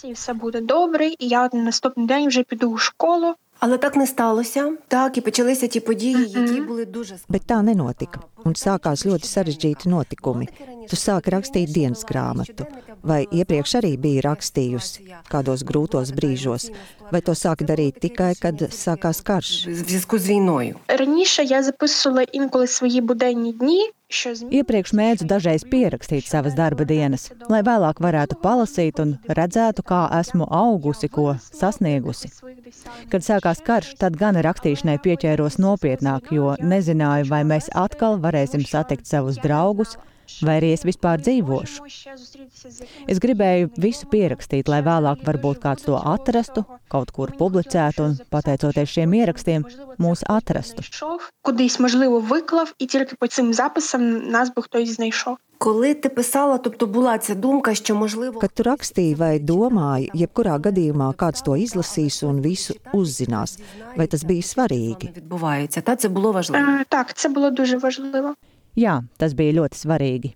Все 3.61 3.69
буде 3.69 3.77
добре, 3.77 3.77
і 3.77 3.77
я 3.77 3.77
на 3.77 3.77
наступний 3.77 3.77
день 3.77 3.77
вже 3.77 3.77
піду 3.77 3.77
у 3.77 3.77
школу. 3.77 3.77
Але 3.77 3.79
так 3.79 3.97
не 3.97 4.07
сталося. 4.07 4.73
Так 4.89 5.19
і 5.19 5.21
почалися 5.21 5.67
ті 5.67 5.81
події, 5.81 6.29
які 6.29 6.61
були 6.61 6.85
дуже 6.85 7.15
Bet 7.29 7.47
tā 7.47 7.63
nenotika, 7.63 8.21
un 8.45 8.55
sākās 8.55 9.07
ļoti 9.07 9.27
sarežģīti 9.27 9.89
notikumi. 9.89 10.47
Tu 10.87 10.97
sāki 10.97 11.31
rakstīt 11.31 11.73
dienas 11.75 12.05
grāmatu, 12.05 12.67
vai 13.03 13.27
iepriekš 13.33 13.75
arī 13.75 13.97
biji 13.99 14.21
rakstījusi 14.23 15.03
kādos 15.29 15.65
grūtos 15.67 16.13
brīžos, 16.15 16.71
vai 17.11 17.21
to 17.21 17.33
sāki 17.35 17.67
darīt 17.67 17.99
tikai, 17.99 18.35
kad 18.39 18.55
sākās 18.71 19.23
karš? 19.23 19.67
в 19.67 19.75
зв'язку 19.75 20.19
з 20.19 20.29
війною. 20.29 20.77
Раніше 20.89 21.45
я 21.45 21.63
записувала 21.63 22.23
інколи 22.23 22.67
свої 22.67 23.01
буденні 23.01 23.53
дні, 23.53 23.83
що 23.83 23.85
змі... 23.85 24.00
Iepriekš 24.12 24.92
mēdzu 24.98 25.26
dažreiz 25.30 25.64
pierakstīt 25.72 26.26
savas 26.28 26.56
darba 26.58 26.84
dienas, 26.88 27.30
lai 27.52 27.62
vēlāk 27.64 28.02
varētu 28.04 28.38
palasīt 28.44 29.00
un 29.00 29.14
redzētu, 29.40 29.86
kā 29.88 30.02
esmu 30.20 30.48
augusi, 30.52 31.08
ko 31.08 31.38
sasniegusi. 31.46 32.32
Kad 33.12 33.24
sākās 33.24 33.64
karš, 33.64 33.94
tad 34.02 34.20
gan 34.20 34.40
rakstīšanai 34.44 34.98
pieķēros 35.06 35.60
nopietnāk, 35.64 36.32
jo 36.36 36.56
nezināju, 36.60 37.30
vai 37.32 37.44
mēs 37.48 37.72
atkal 37.72 38.20
varēsim 38.20 38.68
satikt 38.68 39.08
savus 39.08 39.40
draugus, 39.44 39.96
vai 40.43 40.57
arī 40.61 40.73
es 40.75 40.85
vispār 40.87 41.21
dzīvošu. 41.23 41.87
Es 43.07 43.21
gribēju 43.23 43.71
visu 43.81 44.09
pierakstīt, 44.11 44.69
lai 44.69 44.83
vēlāk 44.87 45.25
varbūt 45.27 45.63
kāds 45.63 45.87
to 45.87 45.97
atrastu, 45.97 46.65
kaut 46.93 47.13
kur 47.15 47.33
publicētu 47.39 48.05
un, 48.05 48.19
pateicoties 48.31 48.93
šiem 48.97 49.15
ierakstiem, 49.21 49.67
mūs 50.03 50.27
atrastu. 50.29 50.83
Кудись, 51.43 51.81
можливо, 51.81 52.21
виклав, 52.21 52.75
і 52.79 52.87
тільки 52.87 53.17
по 53.17 53.27
цим 53.27 53.55
записам 53.55 54.29
нас 54.29 54.55
би 54.57 54.63
хтось 54.63 54.89
знайшов. 54.89 55.37
Коли 55.59 55.95
ти 55.95 56.09
писала, 56.09 56.59
тобто 56.59 56.87
була 56.87 57.19
ця 57.19 57.35
думка, 57.35 57.75
що 57.75 57.95
можливо. 57.95 58.41
Kad 58.41 58.53
tu 58.53 58.63
rakstīji 58.63 59.17
vai 59.17 59.41
domāji, 59.41 60.11
jebkurā 60.13 60.59
gadījumā 60.61 61.15
kāds 61.17 61.41
to 61.47 61.57
izlasīs 61.57 62.21
un 62.29 62.43
visu 62.45 62.77
uzzinās, 62.93 63.57
vai 63.97 64.07
tas 64.07 64.25
bija 64.25 64.43
svarīgi? 64.43 65.17
Відбувається, 65.17 65.81
та 65.81 65.97
це 65.97 66.09
було 66.09 66.33
важливо. 66.33 66.67
Е, 66.67 66.85
Так, 66.89 67.15
це 67.15 67.29
було 67.29 67.51
дуже 67.51 67.77
важливо. 67.77 68.35
Jā, 68.80 69.02
tas 69.20 69.36
bija 69.38 69.60
ļoti 69.62 69.84
svarīgi. 69.84 70.36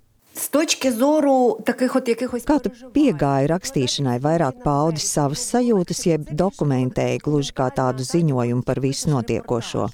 Kā 2.45 2.57
tu 2.59 2.69
piegāji 2.91 3.47
rakstīšanai, 3.47 4.15
vairāk 4.19 4.57
paudis 4.65 5.05
savas 5.07 5.43
sajūtas, 5.47 6.01
jeb 6.09 6.25
dokumentēji 6.35 7.21
gluži 7.23 7.53
kā 7.55 7.69
tādu 7.71 8.03
ziņojumu 8.03 8.65
par 8.67 8.81
visu 8.83 9.13
notiekošo? 9.13 9.87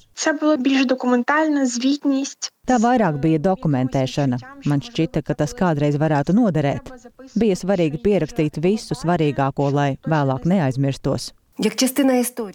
Tā 2.65 2.77
vairāk 2.82 3.21
bija 3.21 3.43
dokumentēšana. 3.45 4.41
Man 4.65 4.82
šķita, 4.82 5.21
ka 5.27 5.38
tas 5.38 5.54
kādreiz 5.58 5.99
varētu 6.01 6.34
noderēt. 6.34 6.89
Bija 7.38 7.58
svarīgi 7.62 8.01
pierakstīt 8.01 8.58
visu 8.65 8.97
svarīgāko, 8.97 9.69
lai 9.69 9.91
vēlāk 10.10 10.49
neaizmirstos. 10.49 11.36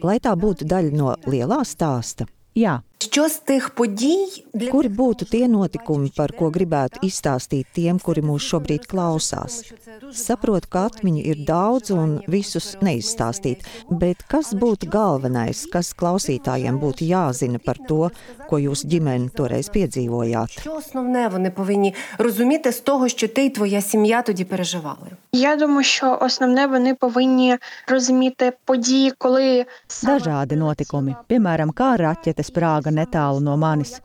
Lai 0.03 0.19
tā 0.19 0.35
būtu 0.35 0.67
daļa 0.67 0.97
no 0.99 1.15
lielā 1.31 1.63
stāsta. 1.63 2.27
Jā, 2.57 2.81
Що 3.02 3.30
з 3.30 3.38
тих 3.38 3.70
подій 3.70 4.46
для 4.54 4.70
Kuri 4.72 4.90
būtu 4.94 5.26
tie 5.26 5.48
notikumi, 5.50 6.12
par 6.16 6.32
ko 6.38 6.52
gribētu 6.54 7.02
izstāstīt 7.02 7.66
tiem, 7.74 7.98
kuri 7.98 8.22
mūs 8.22 8.46
šobrīd 8.46 8.86
klausās? 8.86 9.74
Saprotu, 10.14 10.70
ka 10.70 10.86
atmiņu 10.92 11.24
ir 11.32 11.42
daudz 11.48 11.90
un 11.96 12.22
visus 12.30 12.78
neizstāstīt, 12.86 13.66
bet 13.90 14.22
kas 14.32 14.54
būtu 14.54 14.86
galvenais, 14.94 15.66
kas 15.74 15.96
klausītājiem 15.98 16.78
būtu 16.84 17.08
jāzina 17.10 17.58
par 17.66 17.82
to, 17.90 18.12
ko 18.50 18.62
jūsu 18.62 18.88
ģimene 18.94 19.34
toreiz 19.34 19.72
piedzīvojāt? 19.74 20.62
що 20.62 20.74
основне 20.76 21.28
вони 21.28 21.50
повинні 21.52 21.94
розуміти 22.18 22.72
з 22.72 22.80
того, 22.80 23.08
що 23.08 23.28
ти 23.28 23.46
і 23.46 23.50
твоя 23.50 23.82
сім'я 23.82 24.22
тоді 24.22 24.44
переживали? 24.44 25.10
Я 25.32 25.56
думаю, 25.56 25.84
що 25.84 26.18
основне 26.22 26.68
вони 26.68 26.96
повинні 26.96 27.58
розуміти 27.88 28.54
події, 28.66 29.12
коли 29.18 29.66
dažādi 30.04 30.56
notikumi, 30.56 31.16
piemēram, 31.28 31.72
kā 31.74 31.96
raķete 31.98 32.44
sprāga 32.44 32.85
Čikāga 32.87 32.95
netālu 32.95 33.41
no 33.43 33.57
manis. 33.57 34.01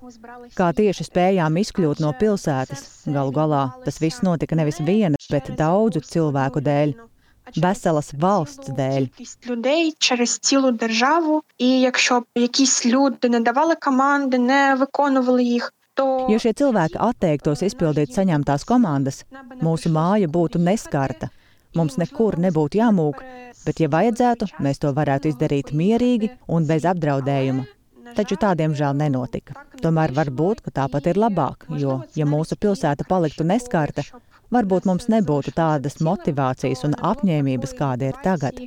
Kā 0.58 0.72
tieši 0.74 1.06
spējām 1.06 1.58
izkļūt 1.62 2.02
no 2.02 2.14
pilsētas, 2.18 3.06
galu 3.06 3.32
galā 3.32 3.74
tas 3.86 4.00
viss 4.02 4.24
notika 4.24 4.56
nevis 4.56 4.82
vienas, 4.82 5.28
bet 5.30 5.52
daudzu 5.58 6.02
cilvēku 6.02 6.62
dēļ. 6.66 6.96
Veselas 7.62 8.14
valsts 8.18 8.72
dēļ. 8.74 9.10
Ja 16.32 16.40
šie 16.40 16.54
cilvēki 16.56 16.98
atteiktos 16.98 17.62
izpildīt 17.68 18.16
saņemtās 18.16 18.66
komandas, 18.66 19.26
mūsu 19.62 19.92
māja 19.92 20.30
būtu 20.32 20.62
neskarta, 20.62 21.30
Mums 21.72 21.96
nekur 21.96 22.36
nebūtu 22.44 22.82
jāmūk, 22.82 23.22
bet, 23.64 23.78
ja 23.80 23.88
vajadzētu, 23.92 24.50
mēs 24.66 24.82
to 24.84 24.90
varētu 24.96 25.32
izdarīt 25.32 25.72
mierīgi 25.72 26.34
un 26.52 26.66
bez 26.68 26.84
apdraudējuma. 26.90 27.64
Taču 28.16 28.38
tā, 28.42 28.52
diemžēl, 28.60 28.98
nenotika. 28.98 29.56
Tomēr 29.82 30.14
var 30.16 30.32
būt, 30.42 30.66
ka 30.66 30.74
tāpat 30.82 31.08
ir 31.12 31.20
labāk, 31.22 31.66
jo, 31.80 32.02
ja 32.16 32.28
mūsu 32.28 32.58
pilsēta 32.60 33.08
paliktu 33.10 33.48
neskarta, 33.48 34.06
varbūt 34.52 34.88
mums 34.90 35.08
nebūtu 35.12 35.56
tādas 35.56 36.00
motivācijas 36.04 36.86
un 36.88 36.98
apņēmības, 37.14 37.76
kāda 37.78 38.12
ir 38.12 38.22
tagad. 38.26 38.62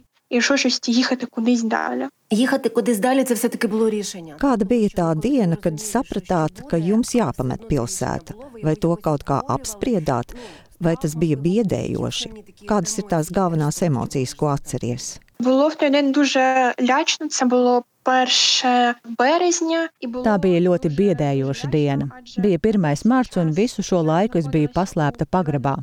Kāda 4.41 4.67
bija 4.67 4.89
tā 4.97 5.09
diena, 5.15 5.59
kad 5.61 5.79
sapratāt, 5.79 6.65
ka 6.71 6.81
jums 6.81 7.15
jāpamet 7.15 7.69
pilsēta, 7.69 8.35
vai 8.65 8.75
to 8.75 8.97
kaut 9.05 9.27
kā 9.29 9.43
apspriedāt, 9.57 10.35
vai 10.81 10.97
tas 11.01 11.15
bija 11.21 11.37
biedējoši? 11.39 12.33
Kādas 12.67 12.99
ir 12.99 13.07
tās 13.13 13.31
galvenās 13.31 13.83
emocijas, 13.87 14.35
ko 14.35 14.51
atceries? 14.55 15.19
Було 15.40 15.68
в 15.68 15.76
той 15.76 15.90
день 15.90 16.12
дуже 16.12 16.74
лячно. 16.82 17.28
Це 17.28 17.46
було 17.46 17.84
1 18.06 18.94
березня, 19.18 19.90
і 20.00 20.08
було 20.08 20.26
Tā 20.26 20.38
bija 20.40 20.60
ļoti 20.60 20.90
biedējoša 21.00 21.68
diena. 21.72 22.10
Bija 22.44 22.60
1. 22.64 22.82
mārts, 23.12 23.38
un 23.42 23.54
visu 23.54 23.84
šo 23.86 24.02
laiku 24.04 24.40
es 24.42 24.48
biju 24.48 24.70
paslēpta 24.76 25.26
pagrabā. 25.26 25.76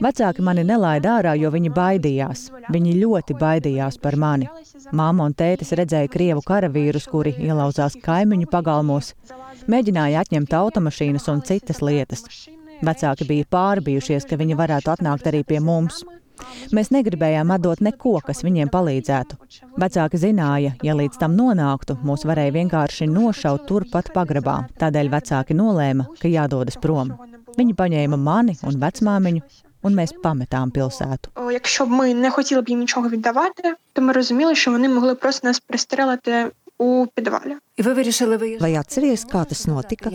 Vecāki 0.00 0.42
mani 0.42 0.64
nelaida 0.64 1.18
ārā, 1.18 1.34
jo 1.36 1.50
viņi 1.52 1.70
baidījās. 1.76 2.46
Viņi 2.74 2.94
ļoti 3.02 3.36
baidījās 3.42 3.98
par 4.04 4.16
mani. 4.16 4.48
Māma 4.92 5.26
un 5.28 5.34
tētis 5.34 5.74
redzēja 5.80 6.08
krievu 6.14 6.42
karavīrus, 6.50 7.08
kuri 7.12 7.34
ielauzās 7.48 7.98
kaimiņu 8.06 8.48
pagalmos, 8.54 9.12
mēģināja 9.68 10.24
atņemt 10.24 10.56
automašīnas 10.62 11.28
un 11.32 11.44
citas 11.44 11.82
lietas. 11.84 12.24
Vecāki 12.80 13.28
bija 13.28 13.44
pārbijušies, 13.56 14.24
ka 14.24 14.40
viņi 14.40 14.56
varētu 14.56 14.94
atnākt 14.94 15.28
arī 15.28 15.44
pie 15.44 15.60
mums. 15.60 16.00
Mēs 16.76 16.90
negribējām 16.94 17.50
atdot 17.54 17.80
neko, 17.84 18.14
kas 18.24 18.42
viņiem 18.46 18.70
palīdzētu. 18.72 19.36
Vecāki 19.80 20.20
zināja, 20.20 20.74
ja 20.86 20.94
līdz 20.96 21.18
tam 21.20 21.34
nonāktu, 21.38 21.98
mūs 22.06 22.24
varēja 22.28 22.54
vienkārši 22.56 23.08
nošaut 23.10 23.66
turpat 23.68 24.12
pagrabā. 24.14 24.56
Tādēļ 24.80 25.10
vecāki 25.12 25.56
nolēma, 25.56 26.08
ka 26.20 26.30
jādodas 26.32 26.78
prom. 26.80 27.12
Viņi 27.58 27.76
paņēma 27.76 28.16
mani 28.20 28.56
un 28.66 28.78
vecmāmiņu, 28.80 29.42
un 29.84 29.96
mēs 29.96 30.14
pametām 30.22 30.72
pilsētu. 30.72 31.34
О, 31.34 31.50
Якщо 31.50 31.86
б 31.86 31.88
ми 31.88 32.14
не 32.14 32.30
хотіли 32.30 32.62
б 32.62 32.68
їм 32.68 32.80
нічого 32.80 33.08
віддавати, 33.08 33.74
то 33.92 34.02
ми 34.02 34.12
розуміли, 34.12 34.54
що 34.54 34.70
вони 34.70 34.88
могли 34.88 35.14
просто 35.14 35.48
нас 35.48 35.60
пристрелити 35.60 36.50
у 36.78 37.06
підвалі. 37.14 37.56
І 37.76 37.82
ви 37.82 37.92
вирішили 37.92 38.36
виїжджати? 38.36 38.72
Vai 38.72 38.78
atceries, 38.78 39.26
kā 39.32 39.44
tas 39.44 39.66
notika? 39.66 40.10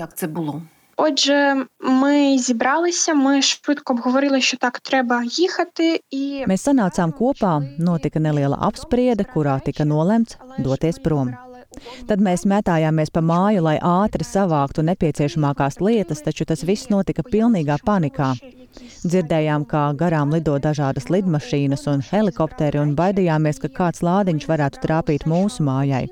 Як 1.00 1.20
це 1.20 1.32
було? 1.32 1.56
Отже, 1.56 1.65
ми 1.80 2.38
зібралися, 2.38 3.13
ми 3.13 3.41
швидко 3.41 3.94
обговорили, 3.94 4.41
що 4.41 4.58
так 4.58 4.80
треба 4.80 5.24
їхати, 5.24 6.00
і 6.12 6.46
Mēs 6.48 6.68
sanācām 6.68 7.12
kopā, 7.12 7.80
notika 7.80 8.20
neliela 8.20 8.58
apspriede, 8.62 9.26
kurā 9.36 9.60
tika 9.60 9.86
nolemts 9.86 10.38
doties 10.60 11.00
prom. 11.04 11.36
Tad 12.08 12.22
mēs 12.24 12.46
metājāmies 12.48 13.12
pa 13.12 13.22
māju, 13.22 13.62
lai 13.62 13.78
ātri 13.84 14.24
savāktu 14.24 14.84
nepieciešamākās 14.89 15.82
lietas, 15.82 16.22
taču 16.24 16.46
tas 16.46 16.63
viss 16.63 16.89
notika 16.89 17.24
pilnīgā 17.24 17.78
panikā. 17.86 18.34
Dzirdējām, 19.04 19.65
kā 19.68 19.94
garām 20.00 20.32
lido 20.32 20.56
dažādas 20.60 21.10
lidmašīnas 21.10 21.88
un 21.91 22.04
helikopteri, 22.12 22.80
un 22.80 22.96
baidījāmies, 22.96 23.60
ka 23.60 23.68
kāds 23.68 24.04
lādiņš 24.08 24.48
varētu 24.48 24.80
trāpīt 24.86 25.28
mūsu 25.28 25.63
mājai. 25.68 26.08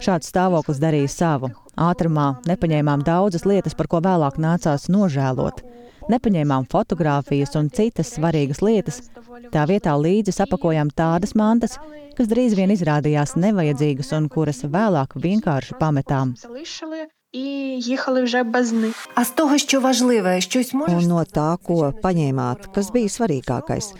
Šāds 0.00 0.30
stāvoklis 0.30 0.80
darīja 0.82 1.10
savu. 1.12 1.50
Ātrumā 1.80 2.40
nepaņēmām 2.48 3.04
daudzas 3.06 3.46
lietas, 3.48 3.76
par 3.78 3.88
ko 3.90 4.00
vēlāk 4.04 4.38
nācās 4.42 4.88
nožēlot. 4.92 5.62
Nepaņēmām 6.10 6.66
fotogrāfijas 6.70 7.54
un 7.60 7.70
citas 7.70 8.14
svarīgas 8.16 8.62
lietas. 8.64 9.02
Tā 9.54 9.66
vietā 9.70 9.94
līdzi 9.96 10.34
sapakojām 10.34 10.90
tādas 10.96 11.36
mantas, 11.38 11.78
kas 12.16 12.28
drīz 12.30 12.56
vien 12.58 12.72
izrādījās 12.74 13.36
nevajadzīgas 13.38 14.12
un 14.18 14.28
kuras 14.32 14.64
vēlāk 14.66 15.16
vienkārši 15.16 15.78
pametām. 15.80 16.34
Un 20.90 21.04
no 21.12 21.20
tā, 21.22 21.50
ko 21.62 21.92
paņēmāt, 22.02 22.72
kas 22.74 22.90
bija 22.90 23.12
svarīgākais? 23.14 23.92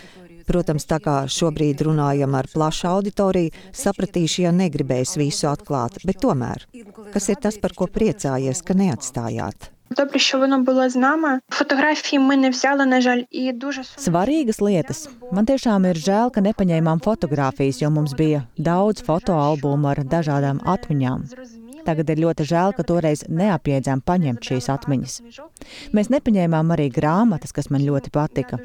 Protams, 0.49 0.85
tā 0.89 0.99
kā 1.01 1.15
šobrīd 1.31 1.85
runājam 1.87 2.35
ar 2.37 2.49
plašu 2.53 2.89
auditoriju, 2.91 3.53
sapratīšu, 3.73 4.43
ja 4.45 4.51
negribēs 4.55 5.17
visu 5.21 5.49
atklāt, 5.51 6.01
bet 6.05 6.21
tomēr, 6.21 6.67
kas 7.13 7.31
ir 7.33 7.41
tas, 7.41 7.57
par 7.61 7.73
ko 7.77 7.89
priecājies, 7.91 8.61
ka 8.65 8.77
neatstājāt? 8.77 9.71
Добре, 9.91 10.19
що 10.19 10.39
воно 10.39 10.59
було 10.59 10.89
з 10.89 10.95
нами. 10.95 11.39
Фотографії 11.49 12.19
ми 12.19 12.37
не 12.37 12.49
взяли, 12.49 12.85
на 12.85 13.01
жаль, 13.01 13.21
і 13.31 13.51
дуже 13.51 13.83
сумно. 13.83 14.19
Svarīgas 14.19 14.59
lietas. 14.61 15.09
Man 15.31 15.45
tiešām 15.45 15.85
ir 15.89 15.97
žēl, 16.07 16.31
ka 16.33 16.41
nepaņēmām 16.41 16.99
fotogrāfijas, 17.05 17.81
jo 17.83 17.89
mums 17.89 18.13
bija 18.17 18.43
daudz 18.57 19.05
fotoalbumu 19.05 19.87
ar 19.93 20.01
dažādām 20.15 20.57
atmiņām. 20.65 21.19
Tagad 21.86 22.10
ir 22.12 22.22
ļoti 22.24 22.46
žēl, 22.50 22.74
ka 22.76 22.84
toreiz 22.86 23.24
neapiedzām 23.28 24.02
paņemt 24.06 24.44
šīs 24.50 24.68
atmiņas. 24.72 25.16
Mēs 25.96 26.10
nepaņēmām 26.12 26.74
arī 26.74 26.88
grāmatas, 26.92 27.54
kas 27.56 27.70
man 27.72 27.84
ļoti 27.86 28.12
patika. 28.14 28.60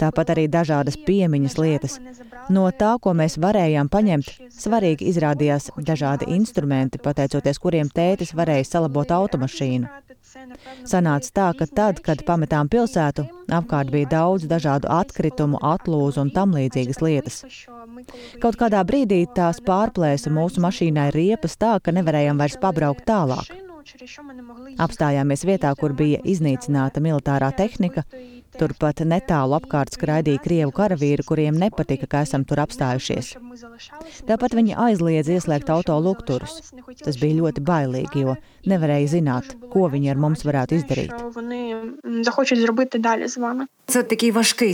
Tāpat 0.00 0.32
arī 0.34 0.46
dažādas 0.52 0.98
piemiņas 1.06 1.58
lietas. 1.60 1.98
No 2.52 2.68
tā, 2.70 2.94
ko 3.02 3.14
mēs 3.16 3.38
varējām 3.42 3.90
paņemt, 3.92 4.32
svarīgi 4.56 5.10
izrādījās 5.12 5.70
dažādi 5.76 6.30
instrumenti, 6.36 7.02
pateicoties 7.02 7.62
kuriem 7.62 7.92
tētis 7.92 8.34
varēja 8.36 8.68
salabot 8.70 9.12
automašīnu. 9.12 10.05
Sanāca 10.86 11.30
tā, 11.38 11.46
ka 11.58 11.66
tad, 11.78 12.00
kad 12.04 12.22
pametām 12.28 12.70
pilsētu, 12.72 13.26
apkārt 13.58 13.92
bija 13.94 14.10
daudz 14.14 14.46
dažādu 14.50 14.90
atkritumu, 14.92 15.60
atlūzu 15.74 16.22
un 16.24 16.32
tam 16.34 16.54
līdzīgas 16.56 17.02
lietas. 17.02 17.42
Kaut 18.42 18.58
kādā 18.60 18.82
brīdī 18.86 19.24
tās 19.36 19.62
pārplēsa 19.64 20.32
mūsu 20.32 20.62
mašīnai 20.64 21.10
riepas 21.16 21.56
tā, 21.60 21.76
ka 21.80 21.94
nevarējām 21.96 22.42
vairs 22.42 22.58
pabraukt 22.62 23.06
tālāk. 23.08 23.52
Apstājāmies 24.82 25.44
vietā, 25.46 25.70
kur 25.78 25.94
bija 25.94 26.18
iznīcināta 26.26 27.02
militārā 27.02 27.52
tehnika. 27.54 28.02
Turpat 28.59 28.99
netālu 29.07 29.55
apkārt 29.55 29.95
skraidīja 29.95 30.41
krievu 30.43 30.73
karavīri, 30.75 31.23
kuriem 31.25 31.55
nepatika, 31.59 32.07
ka 32.11 32.23
esam 32.25 32.43
tur 32.47 32.59
apstājušies. 32.63 33.31
Tāpat 34.27 34.55
viņi 34.57 34.75
aizliedz 34.85 35.31
ieslēgt 35.31 35.71
auto 35.73 35.95
lukturus. 36.03 36.71
Tas 37.01 37.19
bija 37.21 37.39
ļoti 37.39 37.63
bailīgi, 37.65 38.25
jo 38.25 38.35
nevarēja 38.67 39.13
zināt, 39.15 39.55
ko 39.71 39.87
viņi 39.93 40.11
ar 40.13 40.19
mums 40.21 40.43
varētu 40.47 40.81
izdarīt. 40.81 41.15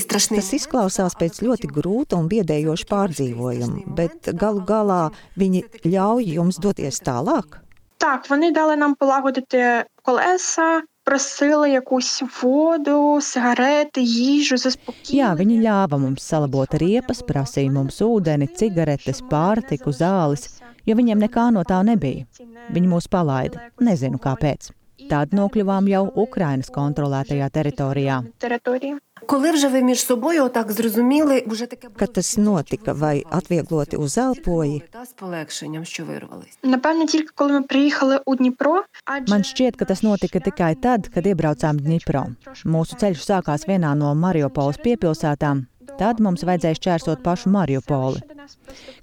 Tas 0.07 0.51
izklausās 0.59 1.19
pēc 1.21 1.39
ļoti 1.45 1.71
grūta 1.77 2.17
un 2.17 2.27
biedējoša 2.33 2.89
pārdzīvojuma, 2.91 3.85
bet 3.99 4.33
galu 4.33 4.65
galā 4.67 5.03
viņi 5.37 5.63
ļauj 5.85 6.35
jums 6.39 6.59
doties 6.59 7.01
tālāk. 7.05 7.61
Так, 7.99 8.29
вони 8.29 8.51
дали 8.51 8.75
нам 8.75 8.95
полагодити 8.95 9.85
колеса, 10.03 10.81
просили 11.03 11.71
якусь 11.71 12.23
воду, 12.41 13.21
сигарети, 13.21 14.01
їжу, 14.01 14.57
заспокійливі. 14.57 15.19
Jā, 15.19 15.29
viņi 15.39 15.59
ļāva 15.63 15.97
mums 16.01 16.23
salabot 16.23 16.73
riepas, 16.75 17.23
prasīja 17.23 17.71
mums 17.71 18.01
ūdeni, 18.03 18.49
cigaretes, 18.59 19.21
pārtiku, 19.31 19.93
zāles, 19.95 20.59
jo 20.85 20.97
viņiem 20.99 21.23
nekā 21.23 21.47
no 21.55 21.63
tā 21.63 21.79
nebija. 21.87 22.27
Viņi 22.75 22.91
mūs 22.91 23.07
palaida, 23.07 23.69
nezinu 23.79 24.19
kāpēc. 24.19 24.71
Tad 25.07 25.31
nokļuvām 25.31 25.87
jau 25.87 26.03
Ukrainas 26.15 26.69
kontrolētajā 26.73 27.47
teritorijā. 27.49 28.23
території. 28.37 28.97
Коли 29.25 29.51
вже 29.51 29.67
ви 29.67 29.81
між 29.81 30.05
собою 30.05 30.43
отак 30.43 30.71
зрозуміли, 30.71 31.43
вже 31.47 31.65
таке 31.65 31.87
Kad 31.87 32.11
tas 32.13 32.37
notika, 32.37 32.93
vai 32.93 33.23
atviegloti 33.31 33.97
uzelpoji, 33.97 34.81
та 34.91 35.05
з 35.05 35.13
полегшенням, 35.13 35.85
що 35.85 36.05
вирвались. 36.05 36.57
Напевно, 36.63 37.05
тільки 37.05 37.29
коли 37.35 37.51
ми 37.51 37.61
приїхали 37.61 38.19
у 38.25 38.35
Дніпро, 38.35 38.83
адже 39.05 39.35
Man 39.35 39.43
šķiet, 39.43 39.75
ka 39.75 39.85
tas 39.85 40.03
notika 40.03 40.39
tikai 40.39 40.75
tad, 40.75 41.09
kad 41.13 41.25
iebraucām 41.25 41.79
Dņipro. 41.79 42.23
Mūsu 42.65 42.93
ceļš 43.01 43.19
sākās 43.29 43.67
vienā 43.67 43.91
no 43.95 44.13
Mariupoles 44.15 44.77
piepilsētām. 44.85 45.65
Tad 46.00 46.20
mums 46.24 46.44
vajadzēja 46.46 46.78
šķērsot 46.78 47.22
pašu 47.24 47.50
Mariupoli. 47.52 48.22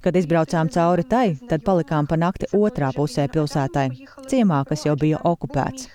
Kad 0.03 0.15
izbraucām 0.19 0.69
cauri 0.73 1.05
tai, 1.07 1.25
tad 1.49 1.63
palikām 1.65 2.07
pa 2.09 2.17
nakti 2.19 2.49
otrā 2.55 2.89
pusē 2.95 3.27
pilsētai, 3.31 3.87
ciemā, 4.31 4.63
kas 4.69 4.85
jau 4.87 4.95
bija 4.99 5.21
okupēts. 5.27 5.87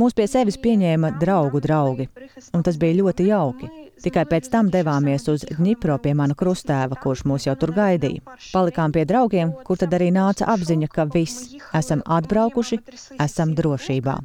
Mūs 0.00 0.16
pie 0.16 0.28
sevis 0.30 0.58
pieņēma 0.62 1.16
draugu 1.20 1.60
draugi, 1.64 2.08
un 2.54 2.64
tas 2.66 2.78
bija 2.80 3.00
ļoti 3.02 3.28
jauki. 3.30 3.72
Tikai 4.04 4.26
pēc 4.28 4.50
tam 4.52 4.68
devāmies 4.68 5.24
uz 5.32 5.46
Dņipro 5.56 5.96
pie 6.04 6.12
mana 6.18 6.36
krustēva, 6.36 6.98
kurš 7.00 7.24
mūs 7.30 7.46
jau 7.48 7.56
tur 7.56 7.72
gaidīja. 7.76 8.20
Palikām 8.52 8.92
pie 8.92 9.06
draugiem, 9.08 9.54
kur 9.64 9.80
tad 9.80 9.96
arī 9.96 10.10
nāca 10.12 10.50
apziņa, 10.52 10.90
ka 10.92 11.08
viss, 11.14 11.54
esam 11.74 12.04
atbraukuši, 12.04 12.82
esam 13.24 13.56
drošībā. 13.56 14.18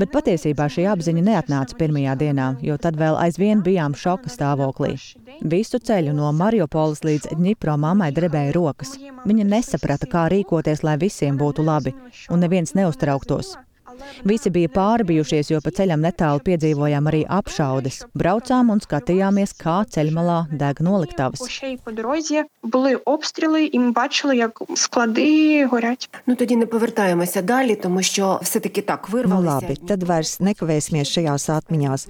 Bet 0.00 0.12
patiesībā 0.14 0.68
šī 0.72 0.86
apziņa 0.92 1.24
neatnāca 1.28 1.76
pirmajā 1.78 2.16
dienā, 2.22 2.48
jo 2.64 2.76
tad 2.80 2.98
vēl 3.00 3.18
aizvien 3.20 3.62
bijām 3.66 3.96
šoka 3.96 4.32
stāvoklī. 4.32 4.94
Visu 5.42 5.80
ceļu 5.80 6.14
no 6.16 6.32
Mariupoles 6.32 7.04
līdz 7.06 7.36
Dņipro 7.36 7.76
mammai 7.80 8.10
drebēja 8.16 8.54
rokas. 8.56 8.96
Viņa 9.26 9.48
nesaprata, 9.52 10.08
kā 10.10 10.26
rīkoties, 10.32 10.84
lai 10.86 10.96
visiem 11.02 11.38
būtu 11.40 11.64
labi, 11.66 11.94
un 12.30 12.44
neviens 12.44 12.76
neuztrauktos. 12.78 13.56
Visi 14.23 14.49
bija 14.49 14.69
pārbijušies, 14.71 15.49
jo 15.51 15.59
pa 15.63 15.71
ceļam 15.75 16.03
netālu 16.05 16.39
piedzīvojām 16.45 17.07
arī 17.11 17.21
apšaudes. 17.27 18.05
Braucām 18.15 18.69
un 18.71 18.79
skatījāmies, 18.83 19.53
kā 19.59 19.81
ceļmalā 19.95 20.45
deg 20.51 20.79
noliktavas. 20.79 21.41
ще 21.49 21.67
й 21.71 21.77
по 21.77 21.91
дорозі 21.91 22.43
були 22.63 22.95
обстріли, 22.95 23.65
і 23.65 23.79
ми 23.79 23.91
бачили, 23.91 24.37
як 24.37 24.61
склади 24.75 25.65
горять. 25.65 26.09
Ну 26.27 26.35
тоді 26.35 26.55
не 26.55 26.65
повертаємося 26.65 27.41
далі, 27.41 27.75
тому 27.75 28.01
що 28.01 28.39
все-таки 28.43 28.81
так 28.81 29.09
nu 29.09 29.13
вирвалися. 29.13 29.67
labi, 29.67 29.75
tad 29.87 30.03
vairs 30.03 30.39
nekavēsimies 30.41 31.07
šajās 31.15 31.49
atmiņās. 31.49 32.07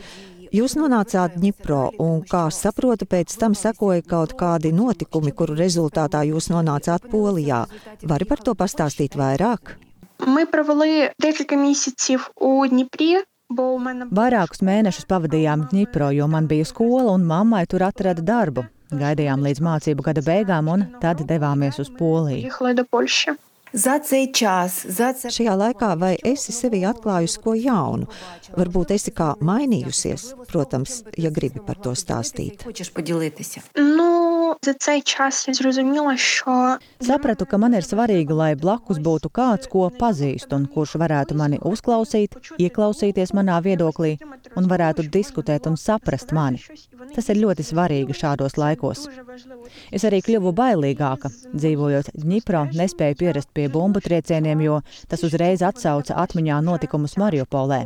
Jūs 0.51 0.75
nonācāt 0.75 1.39
Dņipro, 1.39 1.91
un, 1.99 2.21
kā 2.27 2.51
saprotu, 2.51 3.05
pēc 3.05 3.38
tam 3.39 3.55
sekoja 3.55 4.01
kaut 4.03 4.34
kādi 4.36 4.73
notikumi, 4.75 5.31
kuru 5.31 5.55
rezultātā 5.55 6.27
jūs 6.27 6.51
nonācāt 6.51 7.07
Polijā. 7.12 7.65
Vari 8.03 8.25
par 8.25 8.38
to 8.43 8.51
pastāstīt 8.53 9.15
vairāk? 9.15 9.85
Ми 10.27 10.45
провели 10.45 11.12
декілька 11.19 11.55
місяців 11.55 12.31
у 12.36 12.67
Дніпрі, 12.67 13.17
бо 13.49 13.63
у 13.63 13.77
мене 13.79 14.05
Vairākus 14.05 14.62
mēnešus 14.63 15.05
pavadījām 15.10 15.67
Dņipro, 15.71 16.12
jo 16.15 16.27
man 16.27 16.47
bija 16.47 16.65
skola 16.65 17.12
un 17.12 17.25
mammai 17.25 17.65
tur 17.67 17.84
atrada 17.84 18.21
darbu. 18.21 18.63
Gaidījām 18.91 19.39
līdz 19.47 19.60
mācību 19.63 20.01
gada 20.03 20.21
beigām 20.21 20.67
un 20.67 20.86
tad 21.01 21.17
devāmies 21.27 21.79
uz 21.79 21.89
Poliju. 21.89 22.38
їхали 22.38 22.73
до 22.73 22.86
Польщі. 22.86 23.31
За 23.73 23.99
цей 23.99 24.27
час, 24.31 24.86
за 24.89 25.13
це 25.13 25.29
Šajā 25.29 25.55
laikā 25.55 25.95
vai 25.95 26.17
esi 26.31 26.51
sevi 26.51 26.81
atklājusi 26.84 27.39
ko 27.43 27.53
jaunu? 27.55 28.07
Varbūt 28.60 28.91
esi 28.91 29.12
kā 29.15 29.29
mainījusies, 29.39 30.34
protams, 30.51 31.03
ja 31.17 31.29
gribi 31.31 31.60
par 31.67 31.75
to 31.79 31.91
stāstīt. 31.95 32.63
хочеш 32.63 32.89
поділитися. 32.89 33.62
Ну, 33.75 34.12
за 34.65 34.73
цей 34.73 35.01
час 35.01 35.47
я 35.47 35.53
зрозуміла, 35.53 36.17
що 36.17 36.77
Sapratu, 37.01 37.45
ka 37.49 37.57
man 37.57 37.73
ir 37.73 37.81
svarīgi, 37.81 38.34
lai 38.41 38.53
blakus 38.63 38.99
būtu 39.01 39.31
kāds, 39.38 39.65
ko 39.73 39.89
pazīst 40.01 40.53
un 40.53 40.67
kurš 40.73 40.91
varētu 41.01 41.34
mani 41.39 41.57
uzklausīt, 41.71 42.38
ieklausīties 42.62 43.34
manā 43.38 43.57
viedoklī 43.65 44.12
un 44.60 44.69
varētu 44.73 45.07
diskutēt 45.15 45.65
un 45.69 45.77
saprast 45.81 46.29
mani. 46.38 46.62
Tas 47.15 47.29
ir 47.34 47.41
ļoti 47.41 47.65
svarīgi 47.65 48.17
šādos 48.21 48.57
laikos. 48.62 49.07
Es 49.91 50.05
arī 50.07 50.21
kļuvu 50.27 50.53
bailīgāka. 50.62 51.31
Dzīvojot 51.57 52.13
Dņipro, 52.21 52.67
nespēju 52.77 53.17
pierast 53.23 53.49
pie 53.57 53.65
bumbu 53.73 54.03
triecieniem, 54.05 54.62
jo 54.67 54.77
tas 55.10 55.25
uzreiz 55.25 55.65
atsauca 55.65 56.19
atmiņā 56.23 56.62
notikumus 56.69 57.17
Mariupolē. 57.17 57.81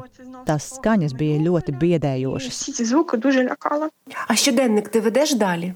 Tās 0.47 0.67
skaņas 0.77 1.15
bija 1.19 1.39
ļoti 1.43 1.75
biedējošas. 1.81 2.61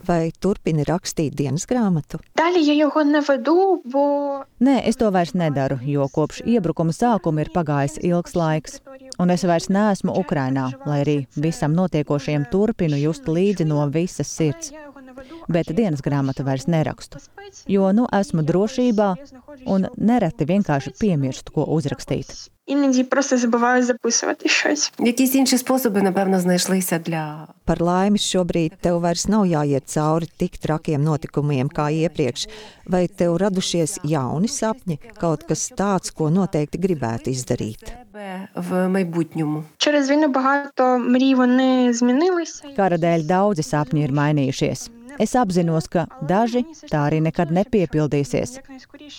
Vai 0.06 0.30
turpini 0.40 0.86
rakstīt 0.88 1.36
dienas 1.38 1.66
grāmatu? 1.70 2.20
Nē, 4.64 4.76
es 4.88 5.00
to 5.00 5.10
vairs 5.14 5.34
nedaru, 5.34 5.78
jo 5.82 6.08
kopš 6.12 6.42
iebrukuma 6.46 6.94
sākuma 6.94 7.44
ir 7.44 7.52
pagājis 7.54 8.00
ilgs 8.02 8.38
laiks. 8.38 8.80
Un 9.18 9.30
es 9.34 9.44
vairs 9.46 9.70
neesmu 9.70 10.14
Ukrainā, 10.22 10.70
lai 10.86 11.02
arī 11.04 11.18
visam 11.36 11.74
notiekošajam 11.76 12.48
turpinu 12.52 12.98
just 12.98 13.30
līdzi 13.30 13.68
no 13.68 13.84
visas 13.92 14.30
sirds 14.30 14.72
bet 15.48 15.70
dienas 15.76 16.02
grāmatu 16.04 16.44
vairs 16.46 16.66
nerakstu, 16.70 17.20
jo 17.70 17.90
nu 17.96 18.06
esmu 18.20 18.44
drošībā 18.46 19.10
un 19.70 19.88
nereti 19.96 20.48
vienkārši 20.48 20.94
piemirstu, 21.00 21.54
ko 21.54 21.68
uzrakstīt. 21.76 22.34
іноді 22.69 23.03
просто 23.03 23.37
забуваю 23.37 23.83
записувати 23.83 24.49
щось. 24.49 24.91
Якісь 24.99 25.35
інші 25.35 25.57
способи, 25.57 26.01
напевно, 26.01 26.39
знайшлися 26.39 26.99
для 26.99 27.47
Par 27.67 27.81
laimi 27.81 28.17
šobrīd 28.17 28.79
tev 28.81 28.95
vairs 29.03 29.27
nav 29.29 29.43
jāiet 29.45 29.85
cauri 29.93 30.25
tik 30.41 30.57
trakiem 30.57 31.03
notikumiem 31.05 31.69
kā 31.69 31.85
iepriekš, 31.93 32.47
vai 32.89 33.03
tev 33.07 33.37
radušies 33.37 33.99
jauni 34.03 34.49
sapņi, 34.49 34.97
kaut 35.21 35.45
kas 35.49 35.67
tāds, 35.81 36.09
ko 36.17 36.29
noteikti 36.33 36.81
gribētu 36.81 37.29
izdarīt. 37.29 37.83
тебе 37.85 38.47
в 38.55 38.87
майбутньому. 38.87 39.63
Через 39.77 40.09
війну 40.09 40.27
багато 40.27 40.97
мрій 40.97 41.35
вони 41.35 41.93
змінилися. 41.93 42.63
Kara 42.77 42.97
dēļ 42.97 43.21
daudzi 43.25 43.63
sapņi 43.63 44.03
ir 44.07 44.11
mainījušies. 44.11 44.89
Es 45.19 45.35
apzinos, 45.35 45.89
ka 45.91 46.05
daži 46.23 46.63
tā 46.87 47.03
arī 47.09 47.19
nekad 47.25 47.51
nepiepildīsies. 47.51 48.59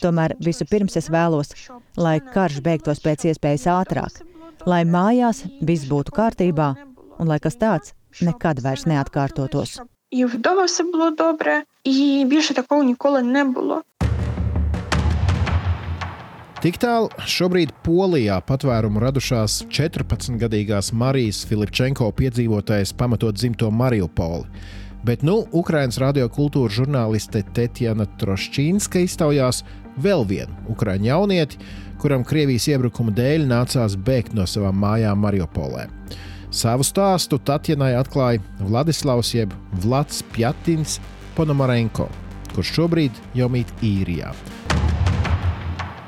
Tomēr 0.00 0.36
vispirms 0.40 0.96
es 0.96 1.10
vēlos, 1.12 1.52
lai 1.96 2.18
karš 2.20 2.62
beigtos 2.64 3.02
pēc 3.04 3.26
iespējas 3.32 3.66
ātrāk, 3.74 4.22
lai 4.66 4.84
mājās 4.88 5.44
viss 5.60 5.88
būtu 5.90 6.14
kārtībā 6.16 6.74
un 7.20 7.28
lai 7.28 7.40
kas 7.42 7.60
tāds 7.60 7.94
nekad 8.20 8.62
vairs 8.64 8.86
neatkārtotos. 8.88 9.80
І 10.10 10.24
вдома 10.24 10.64
все 10.64 10.84
було 10.84 11.10
добре, 11.10 11.62
і 11.84 12.24
більше 12.28 12.54
такого 12.54 12.82
ніколи 12.82 13.22
не 13.22 13.44
було. 13.44 13.82
Tik 16.60 16.76
tālu 16.76 17.08
šobrīd 17.24 17.70
Polijā 17.80 18.34
patvērumu 18.44 19.00
radušās 19.00 19.62
14-gadīgās 19.72 20.90
Marijas 20.92 21.38
Filipčenko 21.48 22.10
piedzīvotais 22.12 22.92
pamatot 22.92 23.32
dzimto 23.32 23.70
Mariupoli. 23.72 24.44
Bet 25.04 25.22
nu 25.24 25.46
Ukraiņas 25.56 25.98
radiokultūras 26.02 26.76
žurnāliste 26.76 27.40
Tetjana 27.56 28.04
Trošķīnska 28.20 29.00
iztaujās 29.06 29.62
vēl 30.00 30.26
vienu 30.28 30.52
ukraiņu 30.72 31.08
jaunieti, 31.08 31.60
kuram 32.00 32.24
Krievijas 32.24 32.68
iebrukuma 32.68 33.12
dēļ 33.16 33.46
nācās 33.48 33.96
bēgt 33.96 34.36
no 34.36 34.46
savām 34.48 34.76
mājām 34.80 35.20
Mariupolē. 35.24 35.88
Savu 36.50 36.84
stāstu 36.84 37.38
Tatjanai 37.38 37.92
atklāja 37.94 38.42
Vladislavs 38.60 39.34
jeb 39.36 39.52
Vlads 39.84 40.24
Pjatins 40.34 40.98
Ponomarenko, 41.36 42.08
kurš 42.54 42.74
šobrīd 42.80 43.20
jau 43.38 43.48
mīt 43.52 43.70
īrijā. 43.80 44.34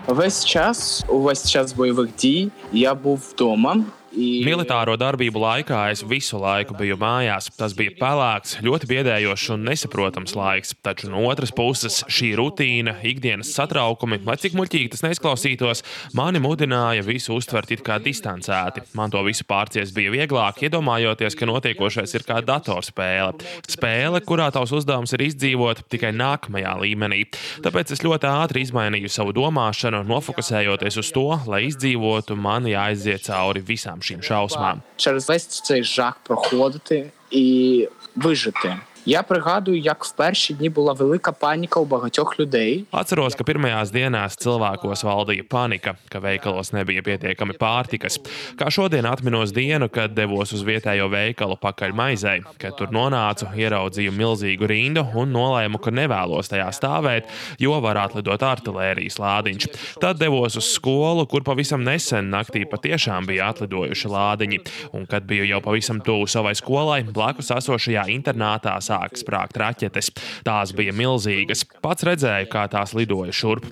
Весь 0.08 0.44
час, 0.44 1.04
увесь 1.08 1.48
час 1.48 1.72
бойових 1.72 2.10
дій, 2.18 2.50
я 2.72 2.94
був 2.94 3.32
вдома 3.32 3.84
Militāro 4.17 4.95
darbību 4.97 5.37
laikā 5.37 5.77
es 5.93 6.01
visu 6.01 6.39
laiku 6.41 6.73
biju 6.77 6.95
mājās. 6.97 7.51
Tas 7.53 7.75
bija 7.77 7.93
pelēks, 7.99 8.55
ļoti 8.65 8.87
biedējošs 8.89 9.51
un 9.53 9.67
nesaprotams 9.67 10.33
laiks. 10.37 10.73
Taču 10.81 11.11
no 11.11 11.21
otras 11.29 11.51
puses 11.53 11.99
šī 12.09 12.31
rutīna, 12.39 12.95
ikdienas 13.05 13.51
satraukumi, 13.53 14.17
lai 14.25 14.37
cik 14.41 14.55
muļķīgi 14.57 14.89
tas 14.95 15.03
neizklausītos, 15.05 15.83
mani 16.17 16.41
mudināja 16.41 17.05
visu 17.05 17.35
uztvert 17.37 17.75
it 17.75 17.83
kā 17.85 17.99
distancēti. 18.01 18.87
Man 18.97 19.13
to 19.13 19.21
visu 19.27 19.45
pārcies 19.45 19.93
bija 19.93 20.13
vieglāk, 20.15 20.63
iedomājoties, 20.65 21.37
ka 21.37 21.49
notiekošais 21.51 22.17
ir 22.17 22.25
kā 22.25 22.39
datorspēle. 22.47 23.37
Spēle, 23.69 24.23
kurā 24.25 24.49
tavs 24.55 24.73
uzdevums 24.79 25.13
ir 25.13 25.27
izdzīvot 25.27 25.85
tikai 25.93 26.13
nākamajā 26.17 26.73
līmenī. 26.81 27.21
Tāpēc 27.65 27.93
es 27.93 28.01
ļoti 28.05 28.31
ātri 28.31 28.65
izmainīju 28.65 29.13
savu 29.13 29.37
domāšanu, 29.37 30.01
nofokusējoties 30.09 31.01
uz 31.03 31.13
to, 31.13 31.29
lai 31.45 31.67
izdzīvotu, 31.69 32.39
man 32.39 32.65
jāaiziet 32.71 33.27
cauri 33.29 33.61
visām 33.67 34.01
šīm 34.07 34.23
šausmām. 34.23 34.81
Через 34.95 35.29
весь 35.29 35.47
цей 35.47 35.83
жах 35.83 36.19
проходити 36.23 37.11
і 37.31 37.87
вижити. 38.15 38.77
Я 39.06 39.22
пригадую, 39.22 39.78
як 39.78 40.04
в 40.04 40.12
перші 40.12 40.54
дні 40.54 40.68
була 40.68 40.92
велика 40.92 41.32
паніка 41.32 41.80
у 41.80 41.84
багатьох 41.84 42.40
людей. 42.40 42.84
Atceros, 42.92 43.34
ka 43.34 43.42
pirmajās 43.42 43.90
dienās 43.90 44.36
cilvēkos 44.38 45.02
valdīja 45.02 45.42
panika, 45.50 45.96
ka 46.06 46.20
veikalos 46.22 46.70
nebija 46.70 47.02
pietiekami 47.02 47.56
pārtikas. 47.58 48.20
Kā 48.54 48.70
šodien 48.70 49.06
atminos 49.10 49.50
dienu, 49.50 49.88
kad 49.90 50.14
devos 50.14 50.52
uz 50.54 50.62
vietējo 50.62 51.08
veikalu 51.10 51.56
pakaļ 51.58 51.94
maizei, 51.98 52.44
kad 52.62 52.76
tur 52.78 52.94
nonācu, 52.94 53.48
ieraudzīju 53.58 54.12
milzīgu 54.14 54.70
rindu 54.70 55.02
un 55.18 55.34
nolēmu, 55.34 55.82
ka 55.82 55.90
nevēlos 55.90 56.52
tajā 56.52 56.70
stāvēt, 56.70 57.26
jo 57.58 57.80
var 57.82 57.98
atlidot 58.04 58.46
artērijas 58.46 59.18
lādiņš. 59.18 59.68
Tad 59.98 60.22
devos 60.22 60.60
uz 60.60 60.70
skolu, 60.76 61.26
kur 61.26 61.42
pavisam 61.42 61.82
nesen 61.82 62.30
naktī 62.30 62.62
patiešām 62.70 63.26
bija 63.26 63.50
atlidojuši 63.50 64.14
lādiņi, 64.14 64.62
un 64.94 65.10
kad 65.10 65.26
biju 65.26 65.50
jau 65.50 65.60
pavisam 65.64 65.98
tuvu 65.98 66.30
savai 66.30 66.54
skolai, 66.54 67.02
blakus 67.02 67.50
esošajā 67.58 68.06
internātā 68.14 68.78
sāk 68.97 69.17
sprākt 69.21 69.57
raķetes. 69.61 70.11
Tās 70.47 70.73
bija 70.75 70.95
milzīgas. 70.97 71.65
Pats 71.83 72.07
redzēju, 72.07 72.51
kā 72.53 72.67
tās 72.71 72.95
lidoja 72.97 73.35
šurp. 73.35 73.69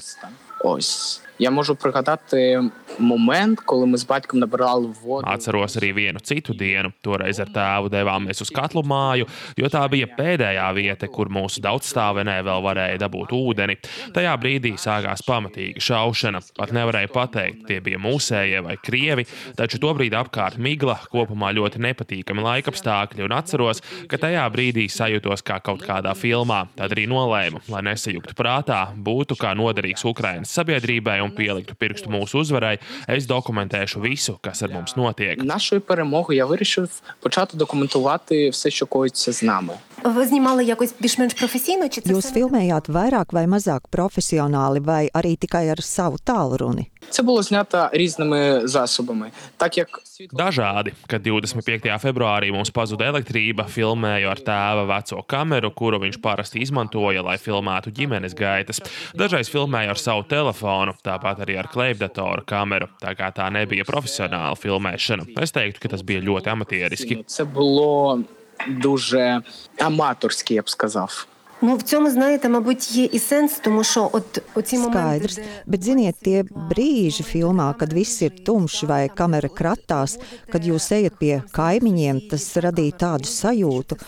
Ois. 0.65 1.24
Я 1.38 1.50
можу 1.50 1.76
пригадати 1.76 2.60
момент, 2.98 3.60
коли 3.60 3.86
ми 3.86 3.96
з 3.96 4.06
батьком 4.06 4.40
набирали 4.40 4.88
воду. 5.02 5.26
Atceros 5.26 5.76
arī 5.78 5.90
vienu 5.94 6.20
citu 6.20 6.52
dienu. 6.52 6.92
Toreiz 7.04 7.40
ar 7.40 7.48
tēvu 7.48 7.88
devāmies 7.88 8.42
uz 8.44 8.50
katlu 8.52 8.82
māju, 8.84 9.24
jo 9.56 9.68
tā 9.72 9.82
bija 9.88 10.08
pēdējā 10.18 10.66
vieta, 10.76 11.08
kur 11.08 11.30
mūsu 11.32 11.62
daudzstāvenē 11.64 12.36
vēl 12.44 12.60
varēja 12.66 12.98
dabūt 13.04 13.32
ūdeni. 13.36 13.78
Tajā 14.16 14.34
brīdī 14.42 14.74
sākās 14.76 15.24
pamatīga 15.26 15.80
šaušana. 15.80 16.42
Pat 16.58 16.74
nevarēja 16.76 17.08
pateikt, 17.14 17.64
tie 17.68 17.80
bija 17.80 17.98
mūsējie 18.02 18.60
vai 18.66 18.76
krievi, 18.76 19.24
taču 19.56 19.80
tobrīd 19.80 20.16
apkārt 20.20 20.60
migla, 20.60 20.98
kopumā 21.12 21.54
ļoti 21.56 21.80
nepatīkami 21.86 22.44
laikapstākļi, 22.48 23.24
un 23.24 23.36
atceros, 23.38 23.80
ka 24.10 24.20
tajā 24.20 24.44
brīdī 24.52 24.88
sajūtos 24.92 25.46
kā 25.46 25.60
kaut 25.64 25.86
kādā 25.86 26.12
filmā. 26.18 26.66
Tad 26.76 26.92
arī 26.92 27.06
nolēmu, 27.10 27.64
lai 27.72 27.82
nesajuktu 27.88 28.36
prātā, 28.36 28.82
būtu 29.08 29.38
kā 29.40 29.54
noderīgs 29.56 30.04
Ukraiņas 30.10 30.56
sabiedrībai 30.60 31.20
un 31.24 31.30
pieliktu 31.30 31.74
pirkstu 31.74 32.10
mūsu 32.10 32.40
uzvarai, 32.40 32.78
es 33.08 33.26
dokumentēšu 33.26 34.00
visu, 34.00 34.38
kas 34.42 34.62
ar 34.62 34.70
mums 34.70 34.96
notiek. 34.96 35.44
Нашої 35.44 35.80
перемоги 35.80 36.36
я 36.36 36.46
вирішив 36.46 36.88
почати 37.20 37.56
документувати 37.56 38.50
все, 38.50 38.70
що 38.70 38.86
коїться 38.86 39.32
з 39.32 39.42
нами. 39.42 39.74
Ви 40.04 40.26
знімали 40.26 40.64
якось 40.64 40.94
більш-менш 41.00 41.34
професійно? 41.34 41.88
Чи 41.88 42.00
це 42.00 42.12
Jūs 42.12 42.32
filmējāt 42.32 42.88
vairāk 42.88 43.32
vai 43.36 43.44
mazāk 43.46 43.84
profesionāli, 43.92 44.80
vai 44.80 45.10
arī 45.12 45.36
tikai 45.36 45.68
ar 45.68 45.80
savu 45.84 46.16
tālruni? 46.24 46.86
Це 47.10 47.22
було 47.22 47.42
знято 47.42 47.88
різними 47.92 48.60
засобами, 48.68 49.30
так 49.56 49.78
як 49.78 49.88
Dažādi, 50.32 50.92
kad 51.06 51.22
25. 51.22 51.84
februārī 52.04 52.52
mums 52.52 52.70
pazuda 52.70 53.08
elektrība, 53.08 53.64
filmēju 53.64 54.28
ar 54.28 54.40
tēva 54.44 54.84
veco 54.84 55.22
kameru, 55.22 55.70
kuru 55.70 56.00
viņš 56.00 56.20
parasti 56.20 56.60
izmantoja, 56.60 57.22
lai 57.24 57.38
filmētu 57.40 57.88
ģimenes 57.90 58.36
gaitas. 58.36 58.82
Dažreiz 59.16 59.48
filmēju 59.48 59.90
ar 59.90 59.98
savu 59.98 60.22
telefonu, 60.28 60.92
tāpat 61.04 61.40
arī 61.44 61.56
ar 61.58 61.68
klejpdatoru 61.72 62.44
kameru. 62.44 62.88
Tā 63.00 63.16
kā 63.16 63.32
tā 63.32 63.48
nebija 63.52 63.84
profesionāla 63.88 64.56
filmēšana, 64.60 65.24
es 65.40 65.56
teiktu, 65.56 65.80
ka 65.80 65.88
tas 65.88 66.02
bija 66.02 66.20
ļoti 66.20 66.48
amatieriski. 66.52 67.24
це 67.26 67.44
було 67.44 68.20
дуже 68.68 69.42
аматорськи, 69.78 70.54
я 70.54 70.62
б 70.62 70.70
сказав. 70.70 71.26
Ну 71.62 71.76
в 71.76 71.82
цьому 71.82 72.10
знаєте, 72.10 72.48
мабуть, 72.48 72.96
є 72.96 73.04
і 73.04 73.18
сенс, 73.18 73.60
тому 73.64 73.84
що 73.84 74.10
от 74.12 74.42
оці 74.54 74.78
моменти, 74.78 75.26
Skaidrs, 75.26 75.40
bet 75.66 75.82
ziniet, 75.84 76.16
tie 76.24 76.44
brīži 76.70 77.20
filmā, 77.20 77.74
kad 77.76 77.92
viss 77.92 78.22
ir 78.24 78.32
tumšs 78.46 78.86
vai 78.88 79.12
kamera 79.12 79.48
kratās, 79.52 80.16
kad 80.52 80.64
jūs 80.64 80.88
ejat 80.96 81.20
pie 81.20 81.42
kaimiņiem, 81.52 82.22
tas 82.32 82.48
radīja 82.56 82.96
tādu 83.04 83.28
sajūtu. 83.28 84.00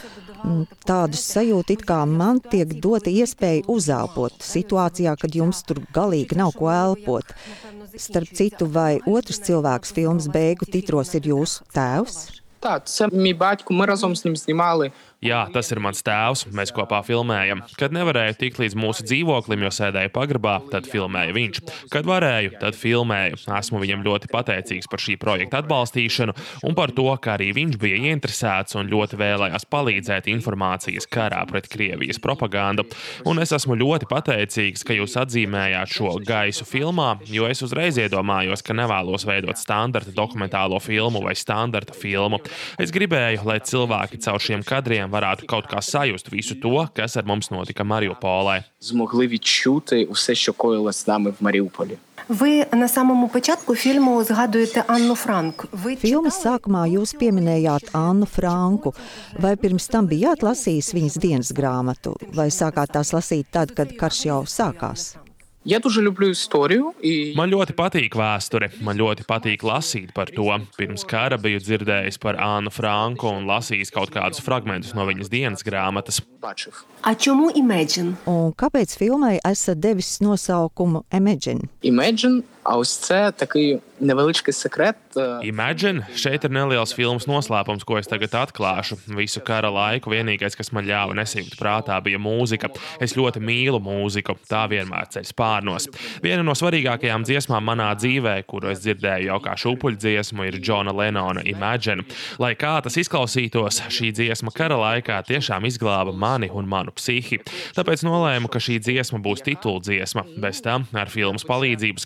mm, 0.45 0.65
Tādu 0.89 1.17
sajūtu, 1.21 1.77
it 1.77 1.85
kā 1.85 2.01
man 2.09 2.41
tiek 2.41 2.73
dota 2.81 3.11
iespēja 3.11 3.69
uzelpot 3.69 4.33
situācijā, 4.41 5.17
kad 5.21 5.35
jums 5.35 5.63
tur 5.63 5.85
galīgi 5.93 6.37
nav 6.41 6.57
ko 6.57 6.73
elpot. 6.73 7.25
Starp 7.97 8.33
citu, 8.33 8.65
vai 8.67 9.01
otrs 9.07 9.45
cilvēks 9.47 9.93
filmas 9.93 10.29
beigu 10.29 10.65
titros 10.65 11.15
ir 11.15 11.29
jūsu 11.29 11.69
tēvs? 11.77 12.43
Так, 12.60 12.88
це 12.88 13.08
мій 13.12 13.34
батько. 13.34 13.74
Ми 13.74 13.86
разом 13.86 14.16
з 14.16 14.26
ним 14.26 14.36
знімали. 14.38 14.92
Jā, 15.18 15.40
tas 15.50 15.66
ir 15.74 15.80
mans 15.82 16.04
tēvs. 16.06 16.44
Mēs 16.54 16.70
kopā 16.76 17.00
filmējam. 17.02 17.64
Kad 17.80 17.94
nevarēju 17.96 18.36
tikt 18.38 18.60
līdz 18.62 18.76
mūsu 18.78 19.02
dzīvoklim, 19.08 19.64
jo 19.66 19.72
sēdēju 19.74 20.12
pagrabā, 20.14 20.60
tad 20.70 20.86
filmēja 20.86 21.34
viņš. 21.34 21.62
Kad 21.90 22.06
varēju, 22.06 22.52
tad 22.62 22.78
filmēju. 22.78 23.40
Esmu 23.58 23.82
viņam 23.82 24.04
ļoti 24.06 24.30
pateicīgs 24.30 24.90
par 24.92 25.02
šī 25.02 25.16
projekta 25.18 25.64
atbalstīšanu 25.64 26.36
un 26.70 26.78
par 26.78 26.94
to, 26.94 27.08
ka 27.18 27.34
arī 27.34 27.50
viņš 27.58 27.80
bija 27.82 27.98
ieinteresēts 28.12 28.78
un 28.78 28.92
ļoti 28.92 29.18
vēlējās 29.18 29.66
palīdzēt 29.74 30.30
informācijas 30.36 31.10
karā 31.10 31.42
pret 31.50 31.66
Krievijas 31.74 32.22
propagandu. 32.22 32.86
Un 33.26 33.42
es 33.42 33.56
esmu 33.58 33.74
ļoti 33.82 34.06
pateicīgs, 34.14 34.86
ka 34.86 35.00
jūs 35.00 35.18
atzīmējāt 35.24 35.98
šo 35.98 36.14
gaisu 36.30 36.70
filmā, 36.70 37.16
jo 37.26 37.50
es 37.50 37.66
uzreiz 37.66 37.98
iedomājos, 37.98 38.62
ka 38.62 38.78
nevēlos 38.78 39.26
veidot 39.26 39.58
standarta 39.58 40.14
dokumentālo 40.14 40.78
filmu 40.84 41.26
vai 41.26 41.34
standarta 41.34 41.98
filmu. 41.98 42.44
Es 42.78 42.94
gribēju, 42.94 43.48
lai 43.50 43.58
cilvēki 43.66 44.22
caur 44.22 44.46
šiem 44.46 44.62
kadriem 44.68 45.07
varētu 45.07 45.47
kaut 45.47 45.67
kā 45.71 45.81
sajust 45.83 46.31
visu 46.33 46.55
to, 46.61 46.89
kas 46.95 47.17
ar 47.17 47.25
mums 47.25 47.51
notika 47.51 47.85
Mariupolē. 47.85 48.65
Змогли 48.81 49.27
відчути 49.27 50.05
усе, 50.05 50.35
що 50.35 50.53
коїлось 50.53 50.97
з 50.97 51.07
нами 51.07 51.31
в 51.31 51.45
Маріуполі. 51.45 51.99
ви 52.29 52.67
на 52.73 52.89
самому 52.89 53.29
початку 53.29 53.75
фільму 53.75 54.25
згадуєте 54.25 54.85
Анну 54.87 55.15
Франк. 55.15 55.67
Ви 55.73 55.95
Filmas 55.95 56.39
sākumā 56.45 56.87
jūs 56.89 57.15
pieminējāt 57.21 57.93
Annu 57.93 58.27
Franku. 58.27 58.95
Vai 59.39 59.57
pirms 59.57 59.89
tam 59.93 60.09
bijāt 60.09 60.43
lasījis 60.43 60.95
viņas 60.95 61.19
dienas 61.25 61.53
grāmatu, 61.53 62.17
vai 62.35 62.49
sākāt 62.51 62.95
tās 62.97 63.13
lasīt 63.13 63.47
tad, 63.51 63.75
kad 63.77 63.93
karš 64.01 64.25
jau 64.27 64.43
sākās? 64.47 65.15
Я 65.67 65.79
дуже 65.79 66.03
люблю 66.03 66.29
історію 66.29 66.93
і 67.03 67.35
Man 67.39 67.51
ļoti 67.55 67.75
patīk 67.79 68.17
vēsture, 68.19 68.71
man 68.83 68.99
ļoti 68.99 69.23
patīk 69.23 69.63
lasīt 69.63 70.11
par 70.15 70.27
to. 70.27 70.49
Pirms 70.75 71.07
kara 71.07 71.39
biju 71.39 71.61
dzirdējis 71.63 72.19
par 72.19 72.35
Annu 72.35 72.71
Franku 72.75 73.31
un 73.31 73.47
lasījis 73.47 73.95
kaut 73.95 74.11
kādus 74.11 74.43
fragmentus 74.43 74.91
no 74.95 75.07
viņas 75.07 75.31
dienas 75.31 75.63
grāmatas. 75.63 76.19
бачив. 76.43 76.85
А 77.03 77.15
чому 77.15 77.51
Imagine? 77.55 78.17
Un 78.27 78.53
kāpēc 78.53 78.97
filmai 78.99 79.39
esat 79.47 79.79
devis 79.79 80.19
nosaukumu 80.21 81.05
Imagine? 81.13 81.69
Imagine, 81.83 82.43
а 82.67 82.77
ось 82.77 82.97
це 82.97 83.31
такий 83.31 83.79
невеличкий 84.01 84.55
секрет. 84.55 84.97
е, 85.17 85.21
Imagine, 85.21 86.03
šeit 86.17 86.45
ir 86.45 86.51
neliels 86.51 86.95
filmas 86.95 87.27
noslēpums, 87.29 87.85
ko 87.85 87.99
es 87.99 88.09
tagad 88.11 88.35
atklāšu. 88.35 88.97
Visu 89.15 89.41
kara 89.45 89.71
laiku 89.71 90.11
vienīgais, 90.11 90.57
kas 90.59 90.73
man 90.73 90.87
ļāva 90.89 91.15
nesijūt 91.15 91.55
prātā, 91.61 91.99
bija 92.03 92.19
mūzika. 92.19 92.71
Es 93.01 93.15
ļoti 93.19 93.43
mīlu 93.43 93.79
mūziku, 93.83 94.35
tā 94.51 94.65
vienmēr 94.73 95.07
ceļ 95.13 95.27
spārnos. 95.29 95.89
Viena 96.25 96.43
no 96.43 96.55
svarīgākajām 96.59 97.27
dziesmām 97.29 97.63
manā 97.63 97.91
dzīvē, 97.99 98.35
kuru 98.47 98.73
es 98.73 98.83
dzirdēju 98.83 99.31
jau 99.31 99.39
kā 99.45 99.55
šūpuļdziesmu, 99.63 100.49
ir 100.49 100.59
Džona 100.59 100.95
Lenona 100.97 101.45
Imagine. 101.47 102.07
Lai 102.43 102.55
kā 102.59 102.75
tas 102.83 102.99
izklausītos, 102.99 103.83
šī 103.93 104.13
dziesma 104.19 104.55
kara 104.55 104.79
laikā 104.81 105.21
tiešām 105.31 105.69
izglāba 105.69 106.15
mani 106.15 106.51
un 106.51 106.67
manu 106.67 106.95
psihi. 106.97 107.43
Tāpēc 107.77 108.03
nolēmu, 108.09 108.51
ka 108.51 108.59
šī 108.59 108.81
dziesma 108.83 109.23
būs 109.23 109.45
tituldziesma. 109.47 110.27
Bez 110.43 110.63
tam 110.65 110.89
ar 110.97 111.13
filmas 111.13 111.47
palīdzību 111.47 112.03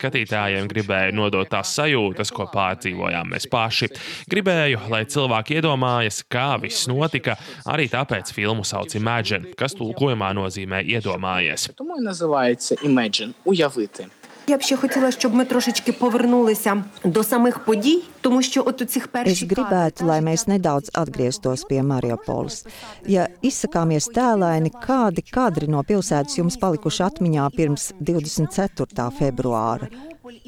skatītājiem 0.50 0.66
gribēju 0.68 1.14
nodot 1.14 1.48
tās 1.48 1.74
sajūtas, 1.76 2.32
ko 2.34 2.46
pārdzīvojām 2.50 3.30
mēs 3.30 3.46
paši. 3.50 3.88
Gribēju, 4.30 4.80
lai 4.90 5.04
cilvēki 5.06 5.60
iedomājas, 5.60 6.24
kā 6.28 6.58
viss 6.60 6.88
notika, 6.88 7.36
arī 7.66 7.88
tāpēc 7.88 8.32
filmu 8.34 8.64
sauc 8.64 8.94
Imagine, 8.96 9.54
kas 9.56 9.74
tulkojumā 9.78 10.32
nozīmē 10.34 10.82
iedomājies. 10.82 11.70
Тому 11.76 11.96
і 11.98 12.02
називається 12.02 12.76
Imagine – 12.82 13.44
уявити. 13.44 14.06
Я 14.48 14.56
б 14.56 14.62
ще 14.62 14.76
хотіла, 14.76 15.10
щоб 15.10 15.34
ми 15.34 15.44
трошечки 15.44 15.92
повернулися 15.92 16.84
до 17.04 17.24
самих 17.24 17.58
подій, 17.58 18.02
тому 18.20 18.42
що 18.42 18.62
от 18.66 18.82
у 18.82 18.84
цих 18.84 19.06
Es 19.06 19.10
перших 19.12 19.48
gribētu, 19.48 20.06
lai 20.06 20.20
mēs 20.22 20.46
nedaudz 20.46 20.90
atgrieztos 20.94 21.66
pie 21.66 21.82
Mariupoles. 21.82 22.62
Ja 23.06 23.26
izsakāmies 23.42 24.06
tēlaini, 24.14 24.70
kādi 24.70 25.22
kadri 25.36 25.66
no 25.66 25.82
pilsētas 25.82 26.38
jums 26.38 26.58
palikuši 26.62 27.02
atmiņā 27.08 27.46
pirms 27.58 27.92
24. 28.00 29.10
februāra? 29.18 29.90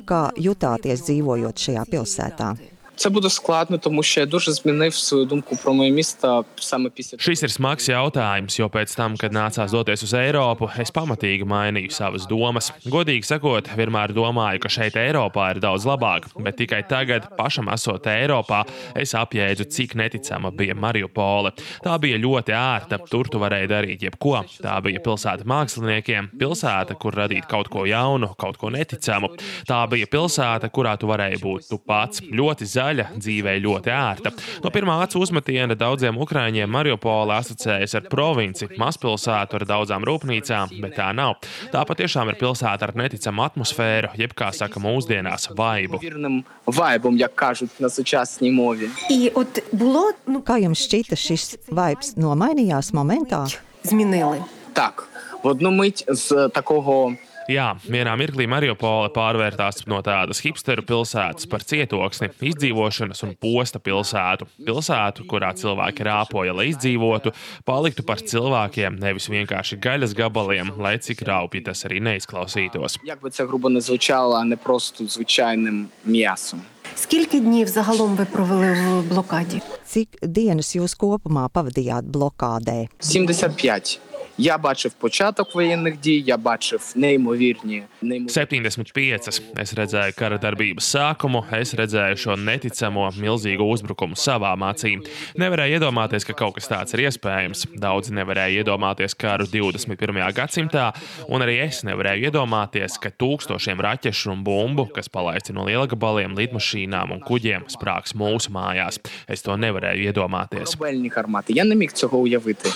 Kā 0.06 0.22
jutāties 0.38 1.04
dzīvojot 1.08 1.68
šajā 1.68 1.84
pilsētā? 1.92 2.54
Це 2.99 3.11
буде 3.11 3.31
складно, 3.31 3.79
тому 3.79 4.03
що 4.03 4.21
я 4.21 4.27
дуже 4.27 4.53
змінив 4.53 4.95
свою 4.95 5.25
думку 5.25 5.57
про 5.63 5.75
моє 5.75 5.91
місто 5.91 6.45
саме 6.57 6.91
після 6.91 7.19
Šis 7.19 7.43
ir 7.45 7.51
smags 7.61 7.87
jautājums, 7.91 8.59
jo 8.59 8.67
pēc 8.69 8.91
tam, 8.99 9.15
kad 9.17 9.33
nācās 9.33 9.71
doties 9.71 10.03
uz 10.03 10.13
Eiropu, 10.19 10.67
es 10.83 10.91
pamatīgi 10.91 11.47
mainīju 11.47 11.93
savas 11.95 12.27
domas. 12.27 12.73
Godīgi 12.95 13.27
sakot, 13.31 13.71
vienmēr 13.79 14.11
domāju, 14.17 14.59
ka 14.65 14.69
šeit 14.77 14.99
Eiropā 14.99 15.45
ir 15.53 15.61
daudz 15.63 15.87
labāk, 15.87 16.27
bet 16.45 16.59
tikai 16.59 16.83
tagad, 16.91 17.29
pašam 17.39 17.71
esot 17.75 18.07
Eiropā, 18.11 18.65
es 18.99 19.15
apjēdzu, 19.15 19.69
cik 19.75 19.95
neticama 20.01 20.51
bija 20.51 20.75
Mariupole. 20.75 21.55
Tā 21.87 21.95
bija 22.03 22.19
ļoti 22.19 22.57
ērta, 22.59 22.99
tur 23.13 23.31
tu 23.31 23.39
varēji 23.45 23.71
darīt 23.75 24.03
jebko. 24.09 24.43
Tā 24.59 24.75
bija 24.83 25.03
pilsēta 25.07 25.47
māksliniekiem, 25.47 26.33
pilsēta, 26.41 26.99
kur 26.99 27.15
radīt 27.23 27.47
kaut 27.47 27.71
ko 27.71 27.87
jaunu, 27.87 28.33
kaut 28.43 28.59
ko 28.59 28.75
neticamu. 28.75 29.31
Tā 29.71 29.81
bija 29.93 30.11
pilsēta, 30.11 30.73
kurā 30.75 30.99
tu 30.99 31.07
varēji 31.11 31.43
būt 31.47 31.71
tu 31.71 31.79
pats. 31.79 32.25
Ļoti 32.27 32.67
zaļa, 32.67 32.82
dzīvē 32.83 33.55
ļoti 33.63 33.91
ērta. 33.93 34.33
No 34.65 34.71
pirmā 34.71 34.99
acu 35.05 35.21
uzmetiena 35.23 35.75
daudziem 35.79 36.19
ukrāņiem 36.19 36.71
Mariupola 36.71 37.39
asociējas 37.43 37.95
ar 37.95 38.09
provinci, 38.11 38.69
mazpilsētu 38.79 39.55
ar 39.61 39.65
daudzām 39.69 40.05
rūpnīcām, 40.05 40.81
bet 40.83 40.97
tā 40.97 41.13
nav. 41.15 41.37
Tā 41.73 41.85
patiešām 41.85 42.29
ir 42.33 42.39
pilsēta 42.41 42.89
ar 42.89 42.95
neticamu 42.97 43.43
atmosfēru, 43.47 44.09
jeb 44.19 44.35
kā 44.35 44.53
saka 44.53 44.81
mūsdienās, 44.81 45.49
vaibu. 45.57 45.99
вірним 46.03 46.45
вайбом, 46.67 47.17
як 47.17 47.37
кажуть 47.37 47.71
на 47.81 47.89
сучасній 47.91 48.51
мові. 48.51 48.89
І 49.11 49.31
от 49.35 49.63
було 49.73 50.13
ну 50.27 50.41
Kā 50.41 50.57
jums 50.65 50.81
šķita 50.89 51.17
šis 51.17 51.59
vibes 51.69 52.17
nomainījās 52.17 52.93
momentā? 52.93 53.47
змінили. 53.83 54.43
Так, 54.73 55.09
в 55.43 55.47
одну 55.49 55.71
мить 55.71 56.05
з 56.09 56.49
такого 56.55 57.15
Jā, 57.49 57.71
vienā 57.89 58.13
mirklī 58.21 58.45
Mariupole 58.45 59.09
pārvērtās 59.15 59.87
no 59.89 60.03
tādas 60.05 60.43
hipsteru 60.45 60.83
pilsētas 60.85 61.49
par 61.49 61.63
cietoksni, 61.65 62.29
izdzīvošanas 62.45 63.25
un 63.25 63.31
posta 63.41 63.81
pilsētu. 63.81 64.45
Pilsētu, 64.67 65.25
kurā 65.31 65.55
cilvēki 65.57 66.05
rāpoja, 66.05 66.53
lai 66.53 66.67
izdzīvotu, 66.75 67.33
paliktu 67.65 68.05
par 68.05 68.21
cilvēkiem, 68.21 68.99
nevis 69.01 69.31
vienkārši 69.33 69.79
gaļas 69.81 70.13
gabaliem, 70.19 70.75
lai 70.77 70.99
cik 71.01 71.25
raupji 71.25 71.65
tas 71.65 71.87
arī 71.89 72.03
neizklausītos. 72.05 72.99
як 73.05 73.23
би 73.23 73.31
це 73.31 73.47
грубо 73.47 73.69
не 73.69 73.81
звучало, 73.81 74.37
а 74.37 74.45
не 74.45 74.57
просто 74.57 75.07
звичайним 75.07 75.89
м'ясом. 76.05 76.63
Скільки 76.97 77.41
днів 77.41 77.69
загалом 77.69 78.17
ви 78.17 78.25
провели 78.25 78.73
в 78.75 79.09
блокаді? 79.09 79.63
Cik 79.89 80.21
dienas 80.23 80.77
jūs 80.77 80.93
kopumā 80.97 81.49
pavadījāt 81.49 82.05
blokādē? 82.13 82.89
75. 83.01 84.01
Я 84.39 84.59
бачив 84.59 84.93
початок 84.93 85.55
воєнних 85.55 86.01
дій, 86.01 86.25
я 86.27 86.37
бачив 86.37 86.93
неймовірні, 86.97 87.83
неймовірні 88.03 88.33
75. 88.33 89.29
Es 89.59 89.75
redzēju 89.75 90.15
kara 90.15 90.39
darbības 90.39 90.87
sākumu, 90.95 91.43
es 91.53 91.75
redzēju 91.75 92.17
šo 92.23 92.37
neticamo, 92.39 93.09
milzīgo 93.19 93.67
uzbrukumu 93.67 94.15
savām 94.15 94.63
acīm. 94.63 95.03
Nevarēju 95.35 95.81
iedomāties, 95.81 96.27
ka 96.27 96.37
kaut 96.39 96.55
kas 96.55 96.71
tāds 96.71 96.95
ir 96.95 97.03
iespējams. 97.09 97.65
Daudzi 97.83 98.15
nevarēja 98.15 98.63
iedomāties 98.63 99.19
karu 99.19 99.49
21. 99.51 100.23
gadsimtā, 100.39 100.93
un 101.27 101.43
arī 101.43 101.59
es 101.67 101.83
nevarēju 101.89 102.31
iedomāties, 102.31 103.01
ka 103.03 103.11
tūkstošiem 103.11 103.83
raķešu 103.83 104.33
un 104.37 104.47
bumbu, 104.47 104.87
kas 104.95 105.11
palaisti 105.11 105.57
no 105.57 105.67
lielgabaliem, 105.67 106.39
lidmašīnām 106.39 107.17
un 107.17 107.25
kuģiem, 107.27 107.67
sprāgs 107.75 108.15
mūsu 108.15 108.55
mājās. 108.55 109.03
Es 109.27 109.43
to 109.43 109.59
nevarēju 109.59 110.13
iedomāties. 110.13 110.79
корабельні 110.89 111.09
гармати. 111.09 111.53
Я 111.53 111.65
не 111.65 111.75
міг 111.75 111.93
цього 111.93 112.19
уявити. 112.19 112.71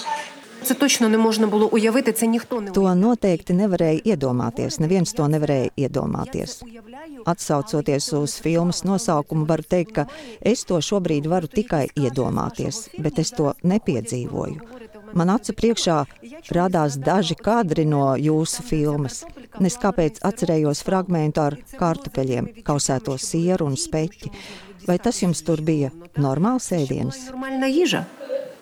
Це 0.64 0.75
точно 0.75 1.09
не 1.09 1.18
можна 1.18 1.47
було 1.47 1.66
уявити. 1.66 2.12
Це 2.12 2.27
ніхто 2.27 2.61
не 2.61 2.70
To 2.70 2.95
noteikti 2.95 3.53
nevarēja 3.53 4.03
iedomāties. 4.14 4.79
Neviens 4.81 5.11
to 5.16 5.27
nevarēja 5.27 5.68
iedomāties. 5.77 6.62
Atsaucoties 7.25 8.12
uz 8.12 8.41
filmas 8.41 8.85
nosaukumu, 8.85 9.45
varu 9.45 9.62
teikt, 9.62 9.93
ka 9.93 10.07
es 10.41 10.64
to 10.64 10.79
šobrīd 10.79 11.27
varu 11.27 11.47
tikai 11.47 11.87
iedomāties, 11.97 12.89
bet 12.99 13.18
es 13.18 13.31
to 13.31 13.55
nepiedzīvoju. 13.62 14.59
Man 15.18 15.29
acu 15.37 15.53
priekšā 15.53 15.99
radās 16.57 16.97
daži 17.09 17.37
kadri 17.37 17.85
no 17.85 18.14
jūsu 18.16 18.62
filmas. 18.62 19.25
Es 19.61 19.77
kāpēc 19.83 20.23
atcerējos 20.29 20.85
fragment 20.87 21.39
ar 21.39 21.59
kartupeļiem, 21.79 22.45
kausēto 22.68 23.18
sieru 23.18 23.66
un 23.70 23.77
speķi. 23.77 24.31
Vai 24.87 24.99
tas 24.99 25.23
jums 25.23 25.43
tur 25.47 25.61
bija 25.61 25.91
normāls 26.16 26.73
ēdiens? 26.73 27.27
нормальна 27.31 27.66
їжа. 27.66 28.07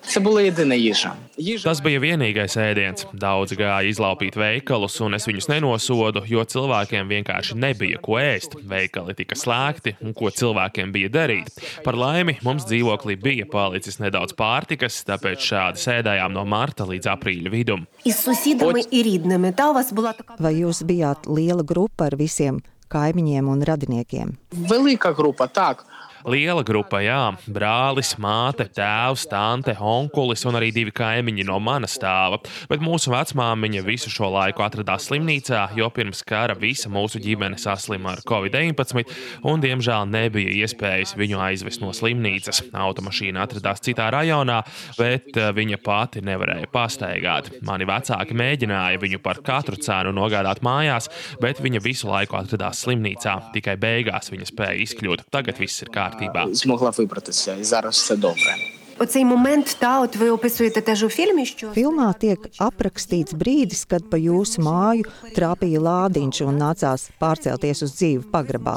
Це 0.06 0.20
була 0.20 0.42
єдина 0.42 0.74
їжа. 0.74 1.12
Їжа 1.36 1.68
Tas 1.68 1.80
bija 1.84 2.00
vienīgais 2.00 2.56
ēdiens. 2.56 3.04
Daudzi 3.14 3.54
gāja 3.56 3.84
izlaupīt 3.86 4.34
veikalus, 4.36 4.96
un 5.04 5.14
es 5.14 5.26
viņus 5.28 5.46
nenosodu, 5.52 6.22
jo 6.26 6.42
cilvēkiem 6.44 7.04
vienkārši 7.08 7.54
nebija 7.54 8.00
ko 8.02 8.16
ēst. 8.18 8.56
Veikali 8.64 9.14
tika 9.14 9.36
slēgti, 9.36 9.94
un 10.02 10.12
ko 10.16 10.30
cilvēkiem 10.32 10.90
bija 10.92 11.08
darīt. 11.08 11.52
Par 11.84 11.94
laimi, 11.94 12.38
mums 12.42 12.64
dzīvoklī 12.66 13.16
bija 13.22 13.46
palicis 13.52 14.00
nedaudz 14.00 14.32
pārtikas, 14.34 15.04
tāpēc 15.06 15.38
šādi 15.50 15.78
sēdējām 15.84 16.32
no 16.32 16.44
marta 16.44 16.84
līdz 16.88 17.06
aprīļa 17.14 17.50
vidum. 17.52 17.86
Із 18.04 18.18
сусідами 18.24 18.80
і 18.90 19.02
рідними. 19.02 19.52
Та 19.52 19.70
у 19.70 19.74
вас 19.74 19.92
була 19.92 20.12
така 20.12 20.34
Vai 20.40 20.54
jūs 20.64 20.82
bijāt 20.82 21.28
liela 21.28 21.62
grupa 21.62 22.06
ar 22.10 22.16
visiem 22.16 22.60
kaimiņiem 22.88 23.46
un 23.48 23.62
radiniekiem? 23.62 24.36
велика 24.52 25.12
група, 25.12 25.46
так. 25.46 25.84
Liela 26.25 26.63
grupa, 26.65 26.97
jā, 27.05 27.35
brālis, 27.53 28.15
māte, 28.17 28.65
tēvs, 28.73 29.27
tante, 29.29 29.75
onkulis 29.77 30.41
un 30.49 30.55
arī 30.57 30.71
divi 30.73 30.89
kaimiņi 30.95 31.43
no 31.45 31.59
manas 31.61 31.99
stāva. 31.99 32.39
Bet 32.65 32.81
mūsu 32.81 33.11
vecmāmiņa 33.13 33.83
visu 33.85 34.09
šo 34.09 34.31
laiku 34.33 34.63
atradās 34.65 35.05
slimnīcā, 35.05 35.67
jo 35.77 35.85
pirms 35.93 36.23
kara 36.25 36.55
visa 36.57 36.89
mūsu 36.89 37.21
ģimene 37.21 37.59
saslima 37.61 38.15
ar 38.15 38.23
covid-19, 38.25 39.05
un 39.45 39.61
diemžēl 39.61 40.07
nebija 40.09 40.55
iespējas 40.63 41.13
viņu 41.19 41.43
aizvest 41.45 41.83
no 41.83 41.91
slimnīcas. 41.93 42.63
Automašīna 42.73 43.45
atradās 43.45 43.85
citā 43.85 44.09
rajonā, 44.17 44.63
bet 44.97 45.29
eh, 45.37 45.51
viņa 45.53 45.81
pati 45.85 46.25
nevarēja 46.25 46.71
pastaigāt. 46.73 47.51
Mani 47.69 47.85
vecāki 47.85 48.33
mēģināja 48.41 49.03
viņu 49.05 49.21
par 49.21 49.43
katru 49.45 49.77
cenu 49.77 50.15
nogādāt 50.17 50.65
mājās, 50.65 51.11
bet 51.37 51.61
viņa 51.61 51.85
visu 51.85 52.09
laiku 52.09 52.41
atradās 52.41 52.81
slimnīcā. 52.87 53.37
Tikai 53.53 53.77
beigās 53.77 54.33
viņa 54.33 54.49
spēja 54.49 54.81
izkļūt. 54.89 55.27
Tagad 55.29 55.61
viss 55.61 55.85
ir 55.85 55.93
kārtībā 55.93 56.14
Змогла 56.52 56.90
вибратися, 56.90 57.56
і 57.56 57.64
зараз 57.64 57.94
все 57.94 58.16
добре. 58.16 58.56
оцей 59.00 59.24
момент, 59.24 59.76
та 59.78 60.00
от 60.00 60.16
ви 60.16 60.30
описуєте 60.30 60.80
теж 60.80 61.02
у 61.02 61.08
фільмі, 61.08 61.46
що 61.46 61.66
Filmā 61.66 62.12
tiek 62.22 62.40
aprakstīts 62.60 63.32
brīdis, 63.34 63.86
kad 63.88 64.04
pa 64.12 64.20
jūsu 64.20 64.60
māju 64.60 65.08
trāpīja 65.36 65.80
lādiņš 65.80 66.42
un 66.44 66.60
nācās 66.60 67.08
pārcelties 67.20 67.80
uz 67.86 67.96
dzīvi 67.96 68.28
pagrabā. 68.34 68.76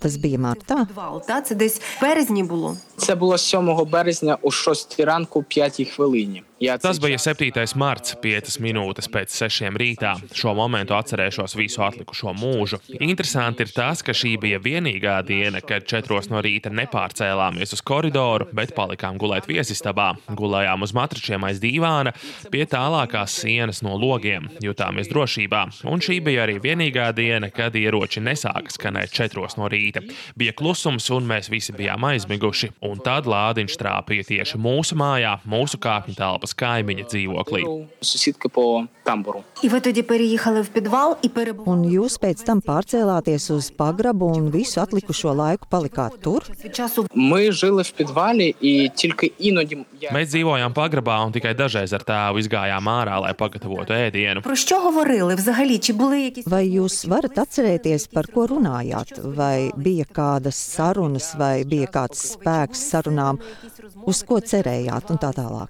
Tas 0.00 0.16
bija 0.22 0.38
martā. 0.38 0.86
підвал, 0.86 1.22
та 1.26 1.40
це 1.40 1.54
десь 1.54 1.78
в 1.78 2.02
березні 2.02 2.42
було. 2.42 2.76
Це 2.96 3.14
було 3.14 3.38
7 3.38 3.84
березня 3.90 4.38
о 4.42 4.50
6 4.50 5.00
ранку, 5.00 5.42
5 5.42 5.88
хвилині. 5.88 6.42
Tas 6.81 6.99
bija 6.99 7.17
7. 7.17 7.49
marts, 7.75 8.13
5 8.21 8.59
minūtes 8.61 9.07
pēc 9.09 9.33
6 9.33 9.79
rītā. 9.81 10.11
Šo 10.37 10.51
momentu 10.53 10.93
atcerēšos 10.93 11.55
visu 11.57 11.81
atlikušo 11.81 12.35
mūžu. 12.37 12.77
Interesanti 13.01 13.65
ir 13.65 13.71
tas, 13.73 14.03
ka 14.05 14.13
šī 14.13 14.35
bija 14.43 14.59
vienīgā 14.61 15.15
diena, 15.25 15.57
kad 15.65 15.87
4 15.89 16.29
no 16.29 16.41
rīta 16.45 16.69
nepārcēlāmies 16.69 17.73
uz 17.73 17.81
koridoru, 17.81 18.45
bet 18.53 18.75
palikām 18.77 19.17
gulēt 19.17 19.49
viesistabā. 19.49 20.11
Gulējām 20.37 20.85
uz 20.85 20.93
matračiem 20.93 21.47
aiz 21.49 21.57
dīvāna, 21.63 22.13
pie 22.53 22.67
tālākās 22.69 23.39
sienas 23.41 23.81
no 23.81 23.97
logiem, 23.97 24.51
jutāmies 24.61 25.09
drošībā. 25.09 25.63
Un 25.89 26.05
šī 26.05 26.19
bija 26.21 26.45
arī 26.45 26.59
vienīgā 26.61 27.09
diena, 27.17 27.49
kad 27.49 27.73
ieroči 27.73 28.21
nesāka 28.21 28.69
skanēt 28.69 29.17
4 29.17 29.57
no 29.57 29.71
rīta. 29.71 30.05
Bija 30.37 30.53
klusums, 30.53 31.09
un 31.09 31.25
mēs 31.33 31.49
visi 31.49 31.73
bijām 31.73 32.05
aizmiguši. 32.11 32.69
Un 32.85 33.01
tad 33.01 33.25
lādiņš 33.25 33.81
trāpīja 33.81 34.29
tieši 34.29 34.61
mūsu 34.61 35.01
mājā, 35.01 35.39
mūsu 35.49 35.81
kāpņu 35.81 36.19
telpas 36.21 36.50
ielas 36.51 36.55
kaimiņa 36.55 37.05
dzīvoklī. 37.09 37.63
Un 41.65 41.83
jūs 41.89 42.17
pēc 42.21 42.43
tam 42.45 42.61
pārcēlāties 42.61 43.49
uz 43.51 43.71
pagrabu 43.71 44.31
un 44.35 44.51
visu 44.51 44.81
atlikušo 44.81 45.33
laiku 45.33 45.67
palikāt 45.69 46.19
tur? 46.21 46.43
Mēs 50.11 50.31
dzīvojām 50.31 50.73
pagrabā 50.73 51.17
un 51.25 51.31
tikai 51.33 51.53
dažreiz 51.55 51.93
ar 51.93 52.03
tēvu 52.03 52.41
izgājām 52.41 52.87
ārā, 52.91 53.19
lai 53.21 53.33
pagatavotu 53.37 53.93
ēdienu. 53.95 54.43
Vai 56.51 56.63
jūs 56.67 57.05
varat 57.09 57.37
atcerēties, 57.45 58.07
par 58.13 58.29
ko 58.31 58.47
runājāt? 58.51 59.19
Vai 59.35 59.71
bija 59.75 60.05
kādas 60.05 60.57
sarunas 60.57 61.33
vai 61.39 61.63
bija 61.65 61.89
kāds 61.91 62.33
spēks 62.35 62.87
sarunām, 62.91 63.41
uz 64.07 64.23
ko 64.27 64.39
cerējāt 64.41 65.11
un 65.13 65.21
tā 65.21 65.31
tālāk? 65.35 65.69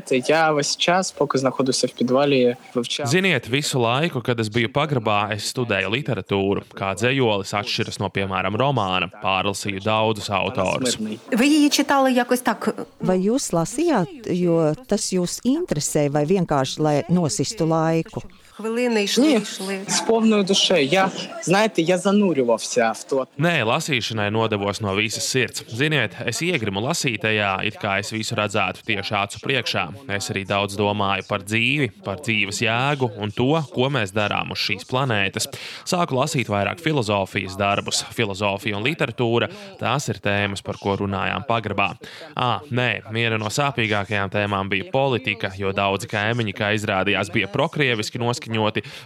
знаєте, 0.00 0.22
я 0.28 0.52
весь 0.52 0.76
час, 0.76 1.12
поки 1.12 1.38
знаходився 1.38 1.86
в 1.86 1.90
підвалі, 1.90 2.56
вивчав 2.74 3.06
Ziniet, 3.06 3.50
visu 3.50 3.78
laiku, 3.78 4.20
kad 4.22 4.40
es 4.40 4.48
biju 4.48 4.68
pagrabā, 4.72 5.32
es 5.36 5.46
studēju 5.52 5.88
literatūru. 5.96 6.62
Kā 6.74 6.94
dzējolis 6.98 7.52
atšķiras 7.60 8.00
no, 8.02 8.10
piemēram, 8.10 8.56
romāna. 8.56 9.08
Pārlasīju 9.22 9.80
daudzus 9.84 10.30
autorus. 10.30 11.00
мирний. 11.00 11.18
ви 11.32 11.46
її 11.46 11.68
читали 11.68 12.12
якось 12.12 12.40
так? 12.40 12.74
Vai 13.00 13.18
jūs 13.28 13.52
lasījāt, 13.52 14.26
jo 14.26 14.74
tas 14.86 15.12
jūs 15.12 15.40
interesē, 15.44 16.10
vai 16.10 16.24
vienkārši 16.26 16.80
lai 16.80 17.02
nosistu 17.08 17.66
laiku? 17.66 18.22
хвилини 18.60 19.02
йшли, 19.04 19.26
Ні, 19.26 19.34
йшли. 19.34 19.80
з 19.88 20.00
повною 20.00 20.42
душею. 20.42 20.86
Я, 20.86 21.10
знаєте, 21.42 21.82
я 21.82 21.98
занурювався 21.98 22.90
в 22.92 23.04
то. 23.04 23.26
Nē, 23.38 23.64
lasīšanai 23.68 24.30
nodevos 24.32 24.80
no 24.80 24.94
visas 24.96 25.26
sirds. 25.28 25.60
Ziniet, 25.68 26.16
es 26.26 26.40
iegrimu 26.40 26.80
lasīt 26.80 27.20
tajā, 27.20 27.50
it 27.68 27.76
kā 27.76 27.98
es 28.00 28.08
visu 28.16 28.32
redzētu 28.34 28.80
tieši 28.88 29.12
acu 29.14 29.38
priekšā. 29.44 29.82
Es 30.16 30.30
arī 30.32 30.46
daudz 30.48 30.72
domāju 30.80 31.26
par 31.28 31.44
dzīvi, 31.44 31.90
par 32.04 32.16
dzīves 32.24 32.62
jēgu 32.64 33.10
un 33.20 33.28
to, 33.36 33.50
ko 33.74 33.90
mēs 33.92 34.14
darām 34.16 34.48
uz 34.56 34.58
šīs 34.64 34.88
planētas. 34.88 35.50
Sāku 35.84 36.16
lasīt 36.16 36.48
vairāk 36.48 36.80
filozofijas 36.80 37.58
darbus, 37.60 38.00
filozofija 38.16 38.76
un 38.80 38.88
literatūra. 38.88 39.50
Tās 39.78 40.08
ir 40.08 40.16
tēmas, 40.24 40.64
par 40.64 40.80
ko 40.80 40.96
runājām 41.04 41.44
pagrabā. 41.44 41.90
Ah, 42.34 42.64
nē, 42.72 43.02
viena 43.12 43.36
no 43.36 43.52
sāpīgākajām 43.52 44.32
tēmām 44.32 44.72
bija 44.72 44.88
politika, 44.92 45.52
jo 45.60 45.76
daudzi 45.76 46.08
kaimiņi, 46.08 46.56
kā 46.56 46.72
izrādījās, 46.80 47.28
bija 47.36 47.52
prokrieviski 47.52 48.16
noskaņoti, 48.18 48.44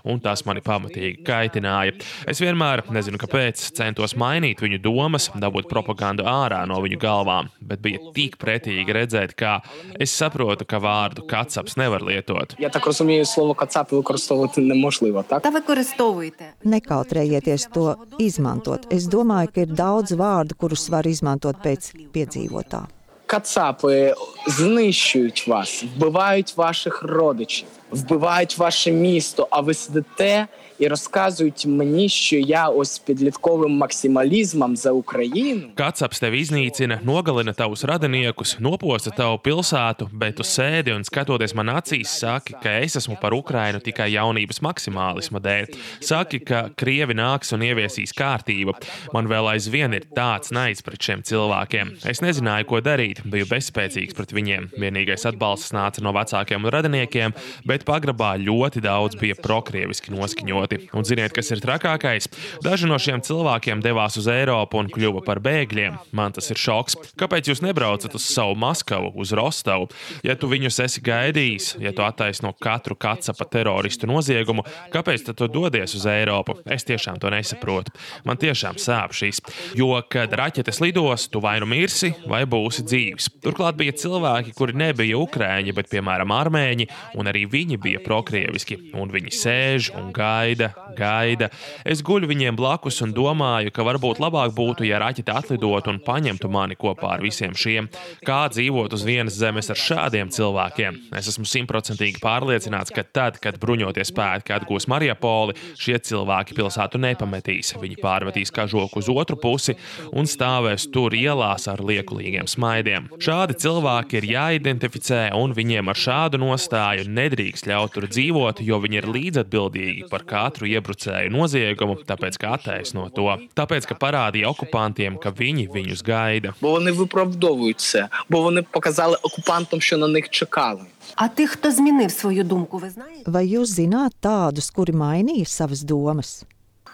un 0.05 0.21
tas 0.21 0.45
mani 0.47 0.61
pamatīgi 0.61 1.25
kaitināja. 1.27 1.97
Es 2.29 2.41
vienmēr, 2.41 2.85
nezinu 2.91 3.19
kāpēc, 3.21 3.71
centos 3.77 4.17
mainīt 4.17 4.61
viņu 4.63 4.81
domas, 4.83 5.31
dabūt 5.35 5.69
propagandu 5.69 6.25
ārā 6.25 6.63
no 6.69 6.81
viņu 6.81 6.99
galvām, 7.01 7.51
bet 7.61 7.81
bija 7.81 7.99
tik 8.17 8.39
pretīgi 8.41 8.93
redzēt, 8.93 9.35
kā 9.35 9.61
es 9.99 10.11
saprotu, 10.11 10.65
ka 10.65 10.81
vārdu 10.83 11.27
kacaps 11.29 11.77
nevar 11.77 12.03
lietot. 12.03 12.55
Я 12.59 12.69
так 12.69 12.87
розумію, 12.87 13.25
слово 13.25 13.55
кацапи 13.55 13.97
використовувати 13.97 14.61
неможливо, 14.61 15.25
так? 15.29 15.43
Та 15.43 15.51
використовуйте. 15.51 16.45
Nekautrējieties 16.65 17.69
to 17.73 17.97
izmantot. 18.19 18.87
Es 18.91 19.09
domāju, 19.09 19.49
ka 19.55 19.61
ir 19.65 19.71
daudz 19.75 20.13
vārdu, 20.13 20.55
kurus 20.57 20.89
var 20.91 21.07
izmantot 21.07 21.57
pēc 21.65 21.93
piedzīvotā. 22.15 22.87
Кацапи 23.27 24.15
знищують 24.47 25.49
вас, 25.49 25.85
вбивають 25.85 26.57
ваших 26.57 27.03
родичів, 27.03 27.69
Вбивають 27.92 28.58
ваше 28.58 28.92
місто, 28.92 29.48
а 29.52 29.62
ви 29.62 29.74
сидите 29.74 30.48
і 30.81 30.89
розказують 30.89 31.67
мені, 31.67 32.09
що 32.09 32.37
я 32.37 32.69
ось 32.69 32.99
підлітковим 32.99 33.73
максималізмом 33.73 34.77
за 34.77 34.93
Україну. 34.93 35.69
Kacaps 35.77 36.21
tevi 36.21 36.41
iznīcina, 36.41 36.97
nogalina 37.05 37.53
tavus 37.53 37.85
radiniekus, 37.85 38.57
noposta 38.61 39.13
tavu 39.13 39.37
pilsētu, 39.45 40.09
bet 40.13 40.39
tu 40.39 40.45
sēdi 40.47 40.95
un 40.97 41.05
skatoties 41.05 41.55
man 41.55 41.69
acīs, 41.77 42.15
saki, 42.23 42.57
ka 42.63 42.79
es 42.85 42.97
esmu 42.97 43.19
par 43.21 43.37
Ukrainu 43.37 43.81
tikai 43.85 44.09
jaunības 44.15 44.63
maksimālisma 44.65 45.41
dēļ. 45.45 45.77
Saki, 46.01 46.41
ka 46.49 46.63
krievi 46.81 47.17
nāks 47.17 47.53
un 47.57 47.65
ieviesīs 47.69 48.17
kārtību. 48.17 48.77
Man 49.15 49.29
vēl 49.29 49.53
aizvien 49.53 49.93
ir 49.97 50.09
tāds 50.17 50.53
naids 50.55 50.85
pret 50.87 51.01
šiem 51.05 51.25
cilvēkiem. 51.29 51.93
Es 52.09 52.25
nezināju, 52.25 52.69
ko 52.73 52.81
darīt, 52.85 53.21
biju 53.25 53.49
bezspēcīgs 53.53 54.17
pret 54.17 54.33
viņiem. 54.37 54.71
Vienīgais 54.81 55.29
atbalsts 55.29 55.77
nāca 55.77 56.05
no 56.05 56.15
vecākiem 56.17 56.65
un 56.65 56.73
radiniekiem, 56.77 57.37
bet 57.69 57.85
pagrabā 57.89 58.35
ļoti 58.41 58.85
daudz 58.85 59.21
bija 59.21 59.37
prokrieviski 59.37 60.17
noskaņoti. 60.66 60.90
Un 60.96 61.06
ziniet, 61.06 61.34
kas 61.34 61.52
ir 61.52 61.62
trakākais? 61.62 62.28
Daži 62.64 62.88
no 62.88 62.98
šiem 62.98 63.22
cilvēkiem 63.22 63.82
devās 63.82 64.18
uz 64.18 64.28
Eiropu 64.28 64.80
un 64.80 64.90
kļuva 64.90 65.24
par 65.26 65.40
bēgļiem. 65.40 65.98
Man 66.14 66.34
tas 66.34 66.50
ir 66.52 66.58
šoks. 66.58 66.96
Kāpēc 67.18 67.50
jūs 67.50 67.62
nebraucat 67.62 68.14
uz 68.16 68.26
savu 68.26 68.56
Maskavu, 68.56 69.12
uz 69.16 69.32
Rostovu? 69.32 69.90
Ja 70.24 70.36
tu 70.36 70.48
viņus 70.48 70.80
esi 70.86 71.02
gaidījis, 71.02 71.76
ja 71.80 71.92
tu 71.94 72.04
attaisno 72.06 72.54
katru 72.54 72.96
kacapa 72.96 73.46
teroristu 73.46 74.08
noziegumu, 74.08 74.66
kāpēc 74.94 75.26
tad 75.28 75.38
tu 75.38 75.48
dodies 75.48 75.96
uz 75.96 76.06
Eiropu? 76.06 76.60
Es 76.66 76.86
tiešām 76.86 77.20
to 77.20 77.30
nesaprotu. 77.30 77.94
Man 78.26 78.40
tiešām 78.42 78.80
sāp 78.82 79.16
šīs. 79.16 79.42
Jo, 79.78 79.94
kad 80.10 80.34
raķetes 80.34 80.82
lidos, 80.82 81.28
tu 81.30 81.42
vai 81.44 81.60
nu 81.62 81.70
mirsi, 81.70 82.14
vai 82.30 82.44
būsi 82.50 82.86
dzīves. 82.86 83.30
Turklāt 83.44 83.78
bija 83.80 83.96
cilvēki, 83.96 84.56
kuri 84.56 84.78
nebija 84.78 85.20
ukrāņi, 85.20 85.76
bet 85.76 85.92
piemēram 85.92 86.34
armēņi, 86.36 86.90
un 87.20 87.30
arī 87.32 87.46
viņi 87.52 87.80
bija 87.82 88.02
prokrieviski. 88.06 88.80
Un 88.96 89.12
viņi 89.12 89.34
sēž 89.36 89.92
un 89.98 90.12
gaida, 90.16 90.55
gaida. 90.98 91.50
Es 91.86 92.02
guļu 92.06 92.30
viņiem 92.32 92.58
blakus 92.58 93.02
un 93.06 93.14
domāju, 93.16 93.74
ka 93.76 93.86
varbūt 93.86 94.22
labāk 94.24 94.54
būtu, 94.56 94.86
ja 94.88 95.00
raķete 95.04 95.34
atlidotu 95.36 95.92
un 95.94 96.02
paņemtu 96.06 96.50
mani 96.52 96.78
kopā 96.80 97.16
ar 97.16 97.24
visiem 97.26 97.56
šiem. 97.58 97.90
Kā 98.26 98.46
dzīvot 98.52 98.96
uz 98.96 99.06
vienas 99.08 99.38
zemes 99.40 99.70
ar 99.74 99.80
šādiem 99.80 100.32
cilvēkiem? 100.34 101.02
Es 101.20 101.30
esmu 101.32 101.48
simtprocentīgi 101.50 102.22
pārliecināts, 102.24 102.94
ka 102.96 103.04
tad, 103.04 103.40
kad 103.44 103.60
bruņoties 103.62 104.12
spēki 104.14 104.56
atgūs 104.56 104.88
Mariupoli, 104.92 105.56
šie 105.80 106.00
cilvēki 106.00 106.58
pilsētu 106.58 107.02
nepametīs. 107.02 107.76
Viņi 107.82 108.00
pārmetīs 108.02 108.54
kažoku 108.56 109.02
uz 109.02 109.12
otru 109.12 109.40
pusi 109.42 109.76
un 110.16 110.30
stāvēs 110.30 110.88
tur 110.94 111.16
ielās 111.18 111.68
ar 111.72 111.84
liekulīgiem 111.86 112.48
smaidiem. 112.50 113.10
Šādi 113.22 113.58
cilvēki 113.66 114.20
ir 114.20 114.30
jāidentificē, 114.34 115.22
un 115.38 115.56
viņiem 115.58 115.92
ar 115.92 116.00
šādu 116.00 116.40
nostāju 116.42 117.08
nedrīkst 117.10 117.70
ļaut 117.70 117.96
tur 117.96 118.08
dzīvot, 118.12 118.62
jo 118.66 118.80
viņi 118.84 119.02
ir 119.02 119.10
līdzatbildīgi 119.12 120.10
par 120.12 120.26
katru 120.45 120.69
iebrucēju 120.71 121.33
noziegumu, 121.35 121.99
tāpēc 122.07 122.39
ka 122.41 122.55
attaisno 122.57 123.09
to. 123.15 123.27
Tāpēc, 123.57 123.89
ka 123.91 123.99
parādīja 124.01 124.51
okupantiem, 124.51 125.19
ka 125.21 125.31
viņi 125.31 125.69
viņus 125.73 126.05
gaida. 126.05 126.55
Бо 126.61 126.71
вони 126.71 126.93
виправдовують 126.93 127.81
це, 127.81 128.09
бо 128.29 128.43
вони 128.43 128.63
показали 128.63 129.17
окупантам, 129.23 129.81
що 129.81 129.99
на 129.99 130.09
них 130.09 130.31
чекали. 130.31 130.81
А 131.15 131.29
тих, 131.29 131.51
хто 131.51 131.71
змінив 131.71 132.11
свою 132.11 132.45
думку, 132.45 132.79
ви 132.79 132.91
знаєте? 132.91 133.31
Vai 133.31 133.47
jūs 133.47 133.67
zināt 133.67 134.13
tādus, 134.23 134.71
kuri 134.71 134.93
mainīja 134.93 135.47
savas 135.47 135.85
domas? 135.85 136.45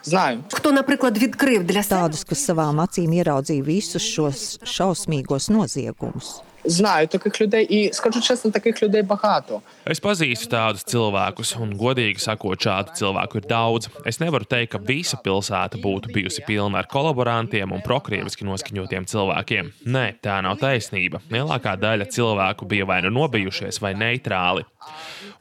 Знаю. 0.03 0.45
Хто, 0.53 0.72
наприклад, 0.72 1.18
відкрив 1.18 1.64
для 1.64 1.82
себе 1.82 2.01
Tādus, 2.01 2.22
kas 2.28 2.45
savām 2.47 2.78
acīm 2.84 3.11
ieraudzīja 3.16 3.64
visus 3.66 4.05
šos 4.07 4.59
šausmīgos 4.62 5.51
noziegumus. 5.51 6.41
Знаю 6.68 7.07
таких 7.07 7.41
людей, 7.41 7.64
і 7.64 7.93
скажу 7.93 8.20
чесно, 8.20 8.51
таких 8.51 8.82
людей 8.82 9.03
багато. 9.03 9.62
Es 9.87 10.01
pazīstu 10.03 10.51
tādus 10.51 10.82
cilvēkus, 10.82 11.53
un, 11.62 11.76
godīgi 11.78 12.18
sakot, 12.18 12.59
šādu 12.59 12.97
cilvēku 12.99 13.39
ir 13.39 13.47
daudz. 13.47 13.87
Es 14.03 14.18
nevaru 14.18 14.45
teikt, 14.45 14.72
ka 14.74 14.80
visa 14.82 15.14
pilsēta 15.22 15.78
būtu 15.78 16.11
bijusi 16.11 16.43
pilna 16.43 16.82
ar 16.82 16.91
kolaborantiem 16.91 17.70
un 17.70 17.84
prokrieviski 17.87 18.49
noskaņotiem 18.49 19.07
cilvēkiem. 19.07 19.70
Nē, 19.87 20.07
tā 20.26 20.41
nav 20.43 20.59
taisnība. 20.59 21.22
Lielākā 21.30 21.76
daļa 21.78 22.11
cilvēku 22.11 22.66
bija 22.66 22.89
vai 22.91 22.99
nu 23.07 23.14
nobijušies, 23.14 23.78
vai 23.78 23.95
neitrāli. 23.95 24.66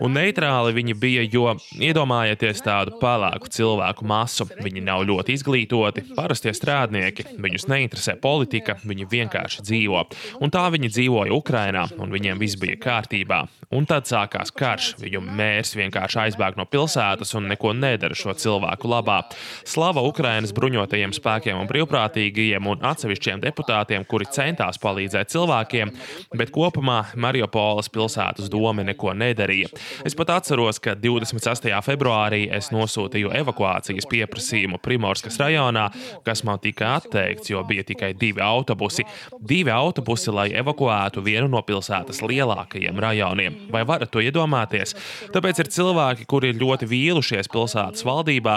Un 0.00 0.14
neitrāli 0.16 0.74
viņi 0.76 0.94
bija, 1.00 1.22
jo 1.24 1.54
iedomājieties 1.80 2.62
tādu 2.64 2.96
pelēku 3.00 3.50
cilvēku 3.52 4.06
masu. 4.08 4.46
Viņi 4.60 4.82
nav 4.84 5.04
ļoti 5.08 5.36
izglītoti, 5.36 6.04
parastie 6.16 6.52
strādnieki, 6.56 7.26
viņus 7.40 7.68
neinteresē 7.70 8.16
politika, 8.20 8.76
viņi 8.84 9.08
vienkārši 9.10 9.64
dzīvo. 9.66 10.04
Un 10.40 10.52
tā 10.52 10.66
viņi 10.72 10.92
dzīvoja 10.92 11.36
Ukrajinā, 11.36 11.86
un 12.00 12.12
viņiem 12.12 12.40
viss 12.40 12.60
bija 12.60 12.78
kārtībā. 12.80 13.44
Un 13.70 13.84
tad 13.86 14.08
sākās 14.10 14.50
karš. 14.50 14.96
Viņu 14.98 15.20
mērs 15.22 15.76
vienkārši 15.78 16.18
aizbēg 16.24 16.56
no 16.58 16.64
pilsētas 16.66 17.36
un 17.38 17.46
neko 17.52 17.70
nedara 17.78 18.16
šo 18.18 18.34
cilvēku 18.34 18.90
labā. 18.90 19.20
Slava 19.68 20.02
Ukrainas 20.08 20.50
bruņotajiem 20.56 21.14
spēkiem 21.14 21.60
un 21.60 21.68
brīvprātīgajiem 21.70 22.66
un 22.66 22.82
atsevišķiem 22.90 23.44
deputātiem, 23.44 24.06
kuri 24.10 24.26
centās 24.34 24.80
palīdzēt 24.82 25.30
cilvēkiem, 25.30 25.94
bet 26.34 26.50
kopumā 26.54 27.04
Mariupoles 27.14 27.92
pilsētas 27.94 28.50
doma 28.50 28.82
neko 28.88 29.14
nedarīja. 29.30 29.70
Es 30.06 30.16
pat 30.18 30.34
atceros, 30.36 30.80
ka 30.82 30.94
28. 30.98 31.72
februārī 31.86 32.44
es 32.56 32.70
nosūtīju 32.74 33.32
evakuācijas 33.40 34.08
pieprasījumu 34.10 34.80
Primorskas 34.82 35.38
rajonā, 35.40 35.88
kas 36.26 36.44
man 36.46 36.60
tika 36.62 36.96
atteikts, 36.98 37.50
jo 37.52 37.62
bija 37.68 37.86
tikai 37.86 38.12
divi 38.18 38.42
autobusi. 38.44 39.06
Divi 39.40 39.72
autobusi, 39.74 40.30
lai 40.34 40.48
evakuētu 40.60 41.24
vienu 41.24 41.48
no 41.52 41.62
pilsētas 41.66 42.22
lielākajiem 42.26 42.98
rajoniem. 43.00 43.58
Vai 43.72 43.84
varat 43.88 44.12
to 44.12 44.22
iedomāties? 44.24 44.94
Tāpēc 45.34 45.62
ir 45.62 45.72
cilvēki, 45.72 46.26
kuri 46.30 46.52
ir 46.52 46.60
ļoti 46.60 46.88
vīlušies 46.90 47.50
pilsētas 47.52 48.04
valdībā, 48.06 48.56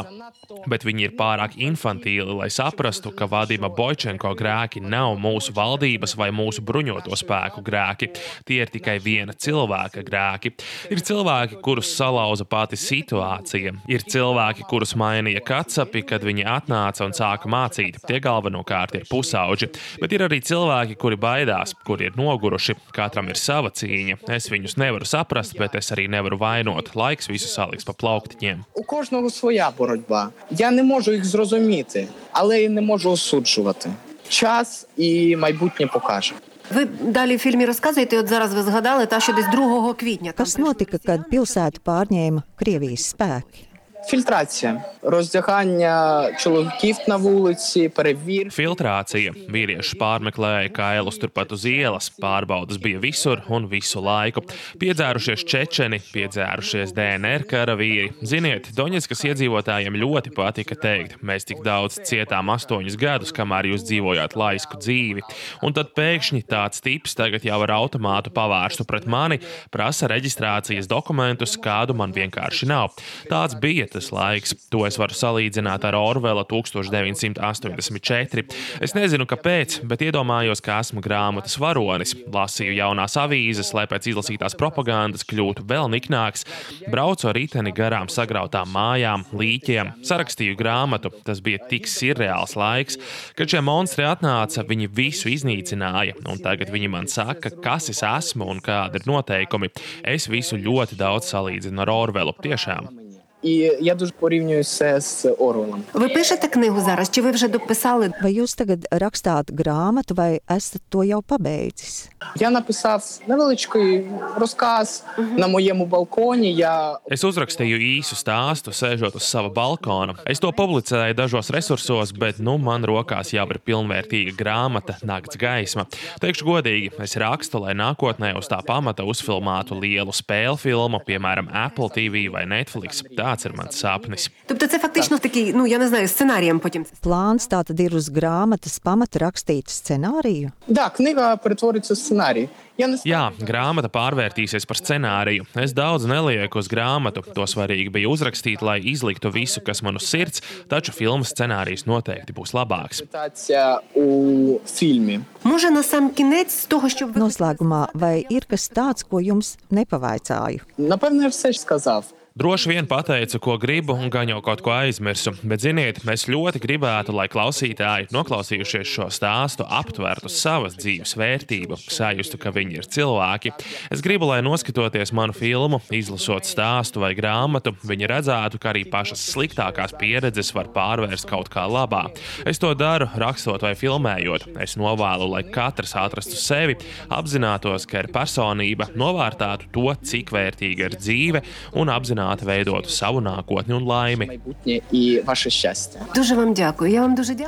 bet 0.70 0.86
viņi 0.88 1.08
ir 1.08 1.16
pārāk 1.18 1.58
infantīli, 1.62 2.38
lai 2.38 2.50
saprastu, 2.54 3.14
ka 3.16 3.28
Vadima 3.32 3.70
Bočenko 3.74 4.34
grēki 4.38 4.82
nav 4.84 5.18
mūsu 5.22 5.54
valdības 5.56 6.16
vai 6.20 6.30
mūsu 6.36 6.64
bruņoto 6.66 7.18
spēku 7.20 7.64
grēki. 7.66 8.12
Tie 8.48 8.62
ir 8.64 8.72
tikai 8.74 8.98
viena 9.04 9.34
cilvēka 9.34 10.04
grēki. 10.06 10.54
Ir 10.91 11.03
cilvēki, 11.03 11.59
kurus 11.65 11.91
salauza 11.97 12.45
pati 12.45 12.79
situācija. 12.79 13.75
Ir 13.91 14.05
cilvēki, 14.07 14.67
kurus 14.71 14.95
mainīja 14.99 15.43
kacapi, 15.45 16.05
kad 16.07 16.25
viņi 16.25 16.47
atnāca 16.49 17.07
un 17.07 17.15
sāka 17.17 17.51
mācīt. 17.51 17.99
Tie 18.07 18.21
galvenokārt 18.23 18.95
ir 18.99 19.07
pusauģi. 19.11 19.71
Bet 20.01 20.15
ir 20.15 20.27
arī 20.29 20.41
cilvēki, 20.45 20.97
kuri 21.01 21.19
baidās, 21.21 21.75
kuri 21.87 22.09
ir 22.09 22.19
noguruši. 22.19 22.77
Katram 22.95 23.29
ir 23.33 23.41
sava 23.41 23.71
cīņa. 23.75 24.21
Es 24.39 24.51
viņus 24.53 24.79
nevaru 24.81 25.09
saprast, 25.09 25.59
bet 25.59 25.75
es 25.79 25.93
arī 25.95 26.09
nevaru 26.11 26.39
vainot. 26.41 26.95
Laiks 26.99 27.31
visu 27.31 27.51
saliks 27.51 27.87
pa 27.89 27.93
plauktiņiem. 27.93 28.65
У 28.75 28.83
кожного 28.83 29.31
своя 29.31 29.71
боротьба. 29.71 30.31
Я 30.51 30.71
не 30.71 30.83
можу 30.83 31.13
їх 31.13 31.25
зрозуміти, 31.25 32.09
але 32.33 32.63
і 32.63 32.69
не 32.69 32.81
можу 32.81 33.11
осуджувати. 33.11 33.91
Час 34.29 34.87
і 34.97 35.37
майбутнє 35.37 35.87
покаже. 35.87 36.35
Vi 36.74 37.12
dāļi 37.14 37.38
filmī 37.42 37.68
raskazīt, 37.70 38.16
jo 38.16 38.24
zaraz 38.30 38.56
vi 38.56 38.64
zgadāli 38.66 39.10
tā 39.10 39.20
šodien 39.22 39.52
2. 39.54 39.94
kvietņa. 40.00 40.34
Kas 40.38 40.56
notika, 40.62 40.98
kad 41.02 41.28
pilsētu 41.30 41.84
pārņēma 41.86 42.46
Krievijas 42.60 43.12
spēki? 43.14 43.73
Фільтрація, 44.09 44.85
роздягання 45.03 46.31
чоловіків 46.39 46.97
на 47.09 47.17
вулиці, 47.17 47.89
перевір. 47.89 48.49
Filtrācija. 48.49 49.35
Vīrieši 49.53 49.99
pārmeklēja 50.01 50.71
kailus 50.73 51.19
turpat 51.21 51.53
uz 51.53 51.67
ielas, 51.69 52.09
pārbaudas 52.17 52.79
bija 52.81 53.03
visur 53.03 53.43
un 53.53 53.67
visu 53.69 54.01
laiku. 54.01 54.45
Piedzērušies 54.81 55.45
čečeni, 55.45 55.99
piedzērušies 56.15 56.95
DNR 56.97 57.45
karavīri. 57.51 58.15
Ziniet, 58.23 58.71
Doņetskas 58.79 59.27
iedzīvotājiem 59.29 59.99
ļoti 60.01 60.33
patika 60.37 60.79
teikt, 60.79 61.19
mēs 61.21 61.45
tik 61.51 61.61
daudz 61.67 62.01
cietām 62.09 62.49
astoņus 62.55 62.97
gadus, 62.97 63.35
kamēr 63.37 63.69
jūs 63.75 63.85
dzīvojāt 63.91 64.39
laisku 64.39 64.81
dzīvi. 64.81 65.27
Un 65.61 65.77
tad 65.77 65.93
pēkšņi 65.99 66.47
tāds 66.49 66.81
tips 66.81 67.19
tagad 67.19 67.45
jau 67.45 67.61
ar 67.67 67.75
automātu 67.77 68.33
pavērstu 68.33 68.89
pret 68.89 69.05
mani, 69.11 69.43
prasa 69.75 70.09
reģistrācijas 70.09 70.89
dokumentus, 70.89 71.59
kādu 71.61 71.99
man 71.99 72.17
vienkārši 72.17 72.73
nav. 72.73 72.97
Tāds 73.29 73.59
bija 73.59 73.89
tas 73.94 74.10
laiks. 74.14 74.56
To 74.74 74.86
es 74.88 74.98
varu 75.00 75.16
salīdzināt 75.18 75.86
ar 75.88 75.96
Orvela 75.98 76.44
1984. 76.50 78.44
Es 78.84 78.94
nezinu, 78.98 79.26
kāpēc, 79.30 79.80
bet 79.90 80.04
iedomājos, 80.08 80.62
ka 80.64 80.80
esmu 80.84 81.02
grāmatas 81.04 81.56
varonis. 81.62 82.16
Lasīju 82.34 82.74
jaunās 82.78 83.18
avīzes, 83.20 83.74
lai 83.78 83.86
pēc 83.92 84.04
izlasītās 84.14 84.58
propagandas 84.60 85.26
kļūtu 85.30 85.62
vēl 85.70 85.88
niknāks. 85.94 86.46
Braucu 86.92 87.30
ar 87.30 87.38
riteni 87.38 87.72
garām 87.76 88.08
sagrautām 88.12 88.68
mājām, 88.74 89.26
līķiem, 89.34 89.94
sarakstīju 90.06 90.58
grāmatu. 90.60 91.14
Tas 91.28 91.40
bija 91.44 91.60
tik 91.70 91.88
sirreāls 91.90 92.58
laiks, 92.60 93.00
kad 93.38 93.48
šie 93.52 93.62
monstri 93.66 94.04
atnāca, 94.08 94.66
viņi 94.68 94.92
visu 94.94 95.32
iznīcināja. 95.34 96.14
Un 96.30 96.42
tagad 96.44 96.74
viņi 96.74 96.90
man 96.92 97.08
saka, 97.12 97.54
kas 97.64 97.90
es 97.94 98.04
esmu 98.08 98.50
un 98.54 98.64
kādi 98.64 99.02
ir 99.02 99.08
noteikumi. 99.10 99.72
Es 100.04 100.30
visu 100.32 100.60
ļoti 100.60 101.00
daudz 101.00 101.32
salīdzinu 101.34 101.86
ar 101.86 101.94
Orvelu. 101.94 102.36
Tiešām. 102.44 103.03
І 103.43 103.73
я 103.81 103.95
дуже 103.95 104.13
порівнюю 104.13 104.65
це 104.65 105.01
з 105.01 105.27
Орвелом. 105.39 105.83
Ви 105.93 106.09
пишете 106.09 106.49
книгу 106.49 106.81
зараз, 106.81 107.11
чи 107.11 107.23
ви 107.23 107.31
вже 107.31 107.49
дописали? 107.49 108.13
Vai 108.23 108.35
jūs 108.35 108.59
tagad 108.59 108.83
rakstāt 108.91 109.55
grāmatu, 109.55 110.15
vai 110.19 110.41
esat 110.51 110.83
to 110.91 111.05
jau 111.07 111.23
pabeidzis? 111.23 112.11
Я 112.37 112.51
написав 112.51 113.21
невеличкий 113.27 114.07
розказ 114.37 115.05
на 115.37 115.47
моєму 115.47 115.87
балконі. 115.87 116.55
Я 116.55 116.99
Es 117.11 117.23
uzrakstīju 117.25 117.79
īsu 117.79 118.15
stāstu, 118.19 118.75
sēžot 118.75 119.15
uz 119.15 119.23
sava 119.23 119.49
balkona. 119.49 120.15
Es 120.27 120.43
to 120.43 120.51
publicēju 120.53 121.15
dažos 121.15 121.51
resursos, 121.51 122.13
bet 122.13 122.39
nu 122.39 122.59
man 122.59 122.83
rokās 122.85 123.31
jau 123.33 123.47
ir 123.51 123.59
pilnvērtīga 123.63 124.35
grāmata, 124.35 124.99
nakts 125.03 125.39
gaisma. 125.39 125.87
Teikšu 126.21 126.45
godīgi, 126.45 126.91
es 126.99 127.15
rakstu, 127.17 127.63
lai 127.63 127.75
nākotnē 127.79 128.35
uz 128.39 128.51
tā 128.51 128.59
pamata 128.67 129.07
uzfilmētu 129.07 129.79
lielu 129.79 130.13
spēļu 130.13 130.59
filmu, 130.59 130.99
piemēram, 131.07 131.47
Apple 131.67 131.89
TV 131.95 132.27
vai 132.35 132.45
Netflix. 132.47 133.03
Tāds 133.33 133.47
ir 133.47 133.53
mans 133.57 133.77
sapnis. 133.85 134.31
Тобто 134.47 134.67
це 134.67 134.79
фактично 134.79 135.19
такий, 135.19 135.53
ну 135.53 135.67
я 135.67 135.79
не 135.79 135.89
знаю, 135.89 136.09
сценарієм 136.09 136.59
потім. 136.59 136.87
Plāns 137.03 137.49
tā 137.49 137.65
tad 137.65 137.81
ir 137.81 137.95
uz 137.95 138.11
grāmatas 138.11 138.81
pamata 138.83 139.19
rakstīt 139.19 139.67
scenāriju. 139.69 140.51
да, 140.69 140.91
книга 140.91 141.37
перетвориться 141.37 141.95
в 141.95 141.97
сценарій. 141.99 142.49
Я 142.79 142.87
не 142.87 142.97
Jā, 143.05 143.33
grāmata 143.41 143.89
pārvērtīsies 143.89 144.65
par 144.67 144.77
scenāriju. 144.79 145.43
Es 145.57 145.73
daudz 145.75 146.07
nelieku 146.07 146.59
uz 146.59 146.69
grāmatu. 146.69 147.23
To 147.35 147.43
svarīgi 147.43 147.91
bija 147.91 148.09
uzrakstīt, 148.09 148.63
lai 148.63 148.79
izliktu 148.81 149.31
visu, 149.35 149.61
kas 149.61 149.83
man 149.83 149.97
uz 149.97 150.07
sirds, 150.07 150.43
taču 150.71 150.93
filmas 150.93 151.33
scenārijs 151.35 151.87
noteikti 151.87 152.33
būs 152.33 152.55
labāks. 152.55 153.01
інтерпретація 153.03 153.81
у 153.95 154.59
фільмі. 154.67 155.21
Може, 155.45 155.71
на 155.71 155.83
сам 155.83 156.11
кінець 156.11 156.51
з 156.61 156.65
того, 156.67 156.89
що 156.89 157.07
ви 157.07 157.21
Noslēgumā, 157.21 157.89
vai 157.95 158.25
ir 158.31 158.47
kas 158.51 158.71
tāds, 158.71 159.03
ko 159.11 159.19
jums 159.21 159.59
nepavaicāju? 159.71 160.61
Напевно, 160.79 161.23
я 161.23 161.29
все 161.29 161.53
ж 161.53 161.61
сказав. 161.61 162.05
Droši 162.34 162.72
vien 162.72 162.88
pateicu, 162.90 163.38
ko 163.38 163.60
gribu, 163.62 163.94
un 163.94 164.10
gan 164.10 164.26
jau 164.26 164.40
kaut 164.42 164.64
ko 164.66 164.72
aizmirsu. 164.74 165.36
Bet, 165.46 165.62
ziniet, 165.62 166.00
mēs 166.02 166.24
ļoti 166.26 166.58
gribētu, 166.64 167.14
lai 167.14 167.28
klausītāji, 167.30 168.08
noklausījušies 168.10 168.90
šo 168.90 169.06
stāstu, 169.14 169.68
aptvertu 169.70 170.32
savas 170.34 170.74
dzīves 170.80 171.14
vērtību, 171.14 171.78
sajustu, 171.94 172.40
ka 172.42 172.50
viņi 172.56 172.80
ir 172.80 172.88
cilvēki. 172.90 173.52
Es 173.94 174.02
gribu, 174.02 174.26
lai 174.32 174.40
noskatoties 174.42 175.14
manu 175.14 175.36
filmu, 175.38 175.78
izlasot 175.94 176.50
stāstu 176.50 177.04
vai 177.04 177.12
grāmatu, 177.14 177.76
viņi 177.86 178.10
redzētu, 178.10 178.58
ka 178.58 178.72
arī 178.72 178.82
pašas 178.90 179.28
sliktākās 179.30 179.94
pieredzes 180.02 180.50
var 180.58 180.72
pārvērst 180.74 181.30
kaut 181.30 181.54
kā 181.54 181.68
labā. 181.70 182.08
Es 182.50 182.58
to 182.58 182.74
daru, 182.74 183.12
rakstot 183.14 183.62
vai 183.62 183.76
filmējot. 183.78 184.50
Es 184.66 184.74
novēlu, 184.82 185.30
lai 185.36 185.44
katrs 185.54 185.94
atrastu 186.02 186.42
sevi, 186.42 186.80
apzinātos, 187.14 187.86
ka 187.86 188.02
ir 188.02 188.10
personība, 188.18 188.90
novērtētu 188.98 189.70
to, 189.78 189.88
cik 190.02 190.34
vērtīga 190.34 190.90
ir 190.90 190.98
dzīve 190.98 191.46
un 191.78 191.94
apzināti 192.24 192.48
veidotu 192.48 192.90
savu 192.90 193.22
nākotni 193.22 193.76
un 193.76 193.88
laimi. 193.88 194.40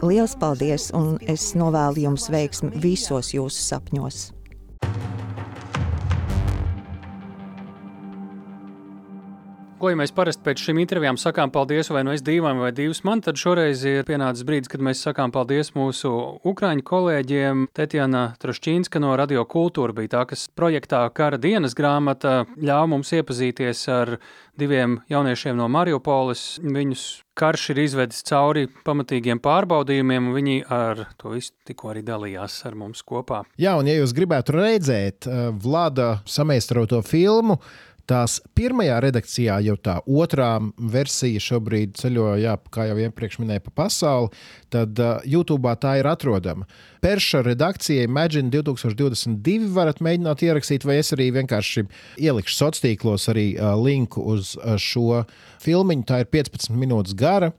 Lielas 0.03 0.35
paldies, 0.39 0.91
un 0.93 1.17
es 1.27 1.53
novēlu 1.55 2.07
jums 2.07 2.29
veiksmi 2.31 2.71
visos 2.81 3.33
jūsu 3.33 3.69
sapņos! 3.71 4.34
Ko 9.85 9.91
ja 9.91 9.97
mēs 9.99 10.09
parasti 10.17 10.41
pēc 10.41 10.63
šīm 10.65 10.79
intervijām 10.81 11.17
sakām 11.21 11.51
paldies 11.53 11.91
vai 11.93 12.01
nu 12.01 12.09
es 12.15 12.23
divam 12.25 12.57
vai 12.57 12.71
divas 12.73 13.03
man, 13.05 13.19
tad 13.21 13.37
šoreiz 13.37 13.83
ir 13.85 14.07
pienācis 14.07 14.41
brīdis, 14.47 14.71
kad 14.71 14.81
mēs 14.81 15.03
sakām 15.05 15.29
paldies 15.29 15.75
mūsu 15.75 16.09
ukraiņu 16.41 16.81
kolēģiem. 16.87 17.61
Tetjana 17.77 18.23
Trošķīnska 18.41 18.97
no 19.03 19.11
Radio 19.13 19.43
Kultūra 19.45 19.93
bija 19.93 20.15
tā, 20.15 20.23
kas 20.31 20.47
projektā 20.57 21.03
Kara 21.13 21.37
dienas 21.37 21.77
grāmata 21.77 22.47
ļāva 22.57 22.89
mums 22.95 23.13
iepazīties 23.13 23.85
ar 23.93 24.15
diviem 24.57 25.03
jauniešiem 25.11 25.53
no 25.61 25.69
Mariupolis. 25.69 26.55
Viņus 26.65 27.05
karš 27.35 27.69
ir 27.73 27.81
izvedis 27.83 28.23
cauri 28.25 28.65
pamatīgiem 28.87 29.41
pārbaudījumiem, 29.43 30.29
un 30.29 30.37
viņi 30.37 30.59
ar 30.71 31.05
to 31.19 31.33
visu 31.35 31.53
tikko 31.67 31.91
arī 31.91 32.01
dalījās 32.07 32.57
ar 32.65 32.77
mums 32.79 33.03
kopā. 33.05 33.43
Jā, 33.61 33.75
un 33.79 33.89
ja 33.91 33.97
jūs 33.99 34.15
gribētu 34.15 34.55
redzēt 34.55 35.27
uh, 35.27 35.49
Vlada 35.51 36.21
sameistaroto 36.25 37.01
filmu, 37.05 37.59
tās 38.09 38.37
pirmajā 38.57 38.97
redakcijā 39.05 39.57
jau 39.65 39.75
tā 39.81 39.97
otrā 40.05 40.49
versija 40.77 41.41
šobrīd 41.41 41.95
ceļo, 41.99 42.27
jā, 42.41 42.55
kā 42.73 42.87
jau 42.89 42.97
iepriekš 43.05 43.39
minēju, 43.41 43.65
pa 43.67 43.73
pasauli, 43.83 44.31
tad 44.73 44.99
uh, 45.01 45.23
YouTube 45.25 45.71
tā 45.81 45.97
ir 45.99 46.09
atrodama. 46.09 46.67
Perša 47.05 47.43
redakcija 47.45 48.05
Imagine 48.07 48.49
2022 48.53 49.69
varat 49.75 50.01
mēģināt 50.05 50.45
ierakstīt, 50.47 50.85
vai 50.87 50.99
es 51.01 51.13
arī 51.15 51.29
vienkārši 51.35 51.85
ielikšu 52.21 52.55
sociālos 52.57 52.85
tīklos 52.85 53.29
arī 53.33 53.47
uh, 53.55 53.73
linku 53.79 54.23
uz 54.35 54.55
uh, 54.57 54.75
šo 54.81 55.23
filmu. 55.63 55.97
Tā 56.07 56.23
ir 56.23 56.31
15 56.33 56.73
minūtes 56.75 57.17
gara. 57.17 57.53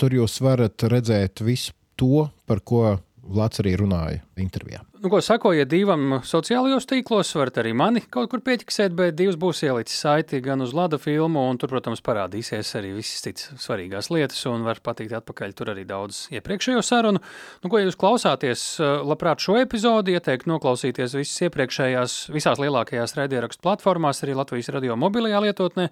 Tur 0.00 0.14
jūs 0.16 0.40
varat 0.44 0.82
redzēt 0.88 1.44
visu 1.44 1.76
to, 2.00 2.28
par 2.48 2.64
ko 2.64 2.98
Vlads 3.22 3.62
arī 3.62 3.76
runāja 3.78 4.18
intervijā. 4.40 4.82
Nu, 5.02 5.08
ko 5.10 5.18
sakojiet 5.18 5.66
divam 5.66 6.20
sociālajos 6.22 6.84
tīklos, 6.86 7.32
varat 7.34 7.56
arī 7.58 7.72
mani 7.74 8.04
kaut 8.14 8.28
kur 8.30 8.38
pieķiksēt, 8.46 8.92
bet 8.94 9.16
divs 9.18 9.34
būs 9.34 9.64
ielicis 9.66 9.98
saiti 10.04 10.38
gan 10.44 10.62
uz 10.62 10.70
Lada 10.78 10.94
filmu, 11.02 11.42
un 11.50 11.58
tur, 11.58 11.72
protams, 11.72 11.98
parādīsies 12.06 12.70
arī 12.78 12.92
visas 12.94 13.24
citas 13.24 13.48
svarīgās 13.64 14.12
lietas, 14.14 14.38
un 14.46 14.62
var 14.62 14.78
patikt 14.78 15.16
atpakaļ 15.18 15.58
tur 15.58 15.72
arī 15.74 15.82
daudz 15.90 16.28
iepriekšējo 16.38 16.86
sarunu. 16.86 17.18
Nu, 17.64 17.72
ko 17.72 17.82
jūs 17.82 17.98
klausāties, 17.98 18.66
labprāt 18.78 19.42
šo 19.42 19.58
epizodi, 19.64 20.14
ieteiktu 20.14 20.54
noklausīties 20.54 21.18
visas 21.18 21.48
iepriekšējās, 21.48 22.20
visās 22.38 22.62
lielākajās 22.62 23.18
raidierakstu 23.18 23.66
platformās, 23.66 24.22
arī 24.22 24.38
Latvijas 24.38 24.70
radio 24.70 24.94
mobilajā 25.02 25.42
lietotnē. 25.48 25.90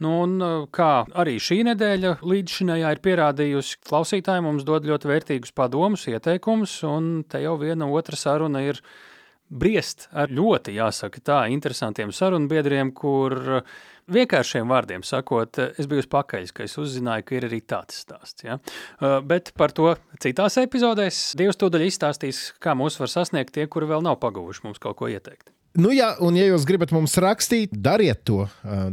Nu, 0.00 0.14
un 0.24 0.40
kā 0.72 0.90
arī 1.20 1.36
šī 1.42 1.60
nedēļa 1.68 2.14
līdzšinējā 2.24 2.94
ir 2.94 3.02
pierādījusi, 3.04 3.82
klausītāji 3.84 4.44
mums 4.46 4.64
dod 4.64 4.88
ļoti 4.88 5.10
vērtīgus 5.10 5.52
padomus, 5.52 6.06
ieteikumus, 6.08 6.78
un 6.88 7.20
te 7.28 7.42
jau 7.44 7.58
viena 7.60 7.88
otra 7.92 8.16
saruna 8.16 8.64
ir 8.64 8.80
briest 9.50 10.06
ar 10.16 10.32
ļoti, 10.32 10.78
jāsaka 10.78 11.20
tā, 11.26 11.38
interesantiem 11.52 12.14
sarunbiedriem, 12.16 12.94
kur 12.96 13.36
vienkāršiem 14.10 14.72
vārdiem 14.72 15.04
sakot, 15.06 15.60
es 15.76 15.90
biju 15.90 16.06
pakaļ, 16.10 16.48
ka 16.54 16.64
es 16.64 16.78
uzzināju, 16.80 17.26
ka 17.26 17.36
ir 17.36 17.50
arī 17.50 17.60
tāds 17.60 18.00
stāsts. 18.06 18.46
Ja? 18.46 18.56
Bet 19.26 19.52
par 19.58 19.76
to 19.76 19.92
citās 20.22 20.56
epizodēs 20.62 21.22
divas 21.38 21.60
tūdaļ 21.60 21.88
izstāstīs, 21.90 22.44
kā 22.62 22.72
mūs 22.78 22.96
var 23.02 23.12
sasniegt 23.12 23.52
tie, 23.58 23.68
kuri 23.68 23.90
vēl 23.90 24.06
nav 24.06 24.20
paguvuši 24.22 24.64
mums 24.64 24.80
kaut 24.82 25.02
ko 25.02 25.12
ieteikt. 25.12 25.50
Nu, 25.78 25.92
jā, 25.94 26.08
un, 26.18 26.34
ja 26.34 26.48
jūs 26.48 26.64
gribat 26.66 26.90
mums 26.90 27.12
rakstīt, 27.22 27.70
dariet 27.70 28.24
to. 28.26 28.42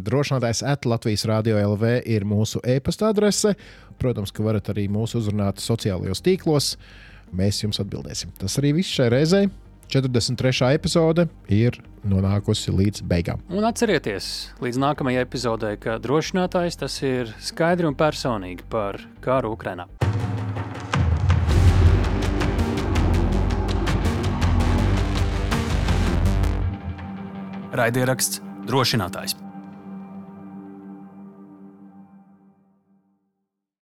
Drošinātājs 0.05 0.61
at 0.61 0.86
Latvijas 0.86 1.25
Rādio 1.25 1.57
LV 1.57 2.03
ir 2.05 2.25
mūsu 2.30 2.61
e-pasta 2.61 3.09
adrese. 3.09 3.55
Protams, 3.97 4.30
ka 4.30 4.45
varat 4.45 4.69
arī 4.69 4.86
mūs 4.93 5.15
uzrunāt 5.17 5.63
sociālajos 5.63 6.21
tīklos. 6.21 6.75
Mēs 7.34 7.63
jums 7.63 7.82
atbildēsim. 7.82 8.36
Tas 8.38 8.59
arī 8.61 8.75
viss 8.78 8.93
šai 8.93 9.09
reizei. 9.09 9.49
43. 9.89 10.69
epizode 10.75 11.25
ir 11.49 11.80
nonākusi 12.05 12.73
līdz 12.75 13.05
beigām. 13.07 13.41
Un 13.49 13.65
atcerieties, 13.65 14.51
līdz 14.61 14.82
nākamajai 14.84 15.23
epizodei, 15.23 15.78
ka 15.82 15.97
drošinātājs 16.03 16.78
tas 16.84 17.01
ir 17.07 17.32
skaidri 17.41 17.89
un 17.89 17.97
personīgi 17.97 18.67
par 18.69 18.99
kāru 19.23 19.55
Ukrajinā. 19.57 19.88
Raidieraksts 27.74 28.41
drošinātājs. 28.68 29.47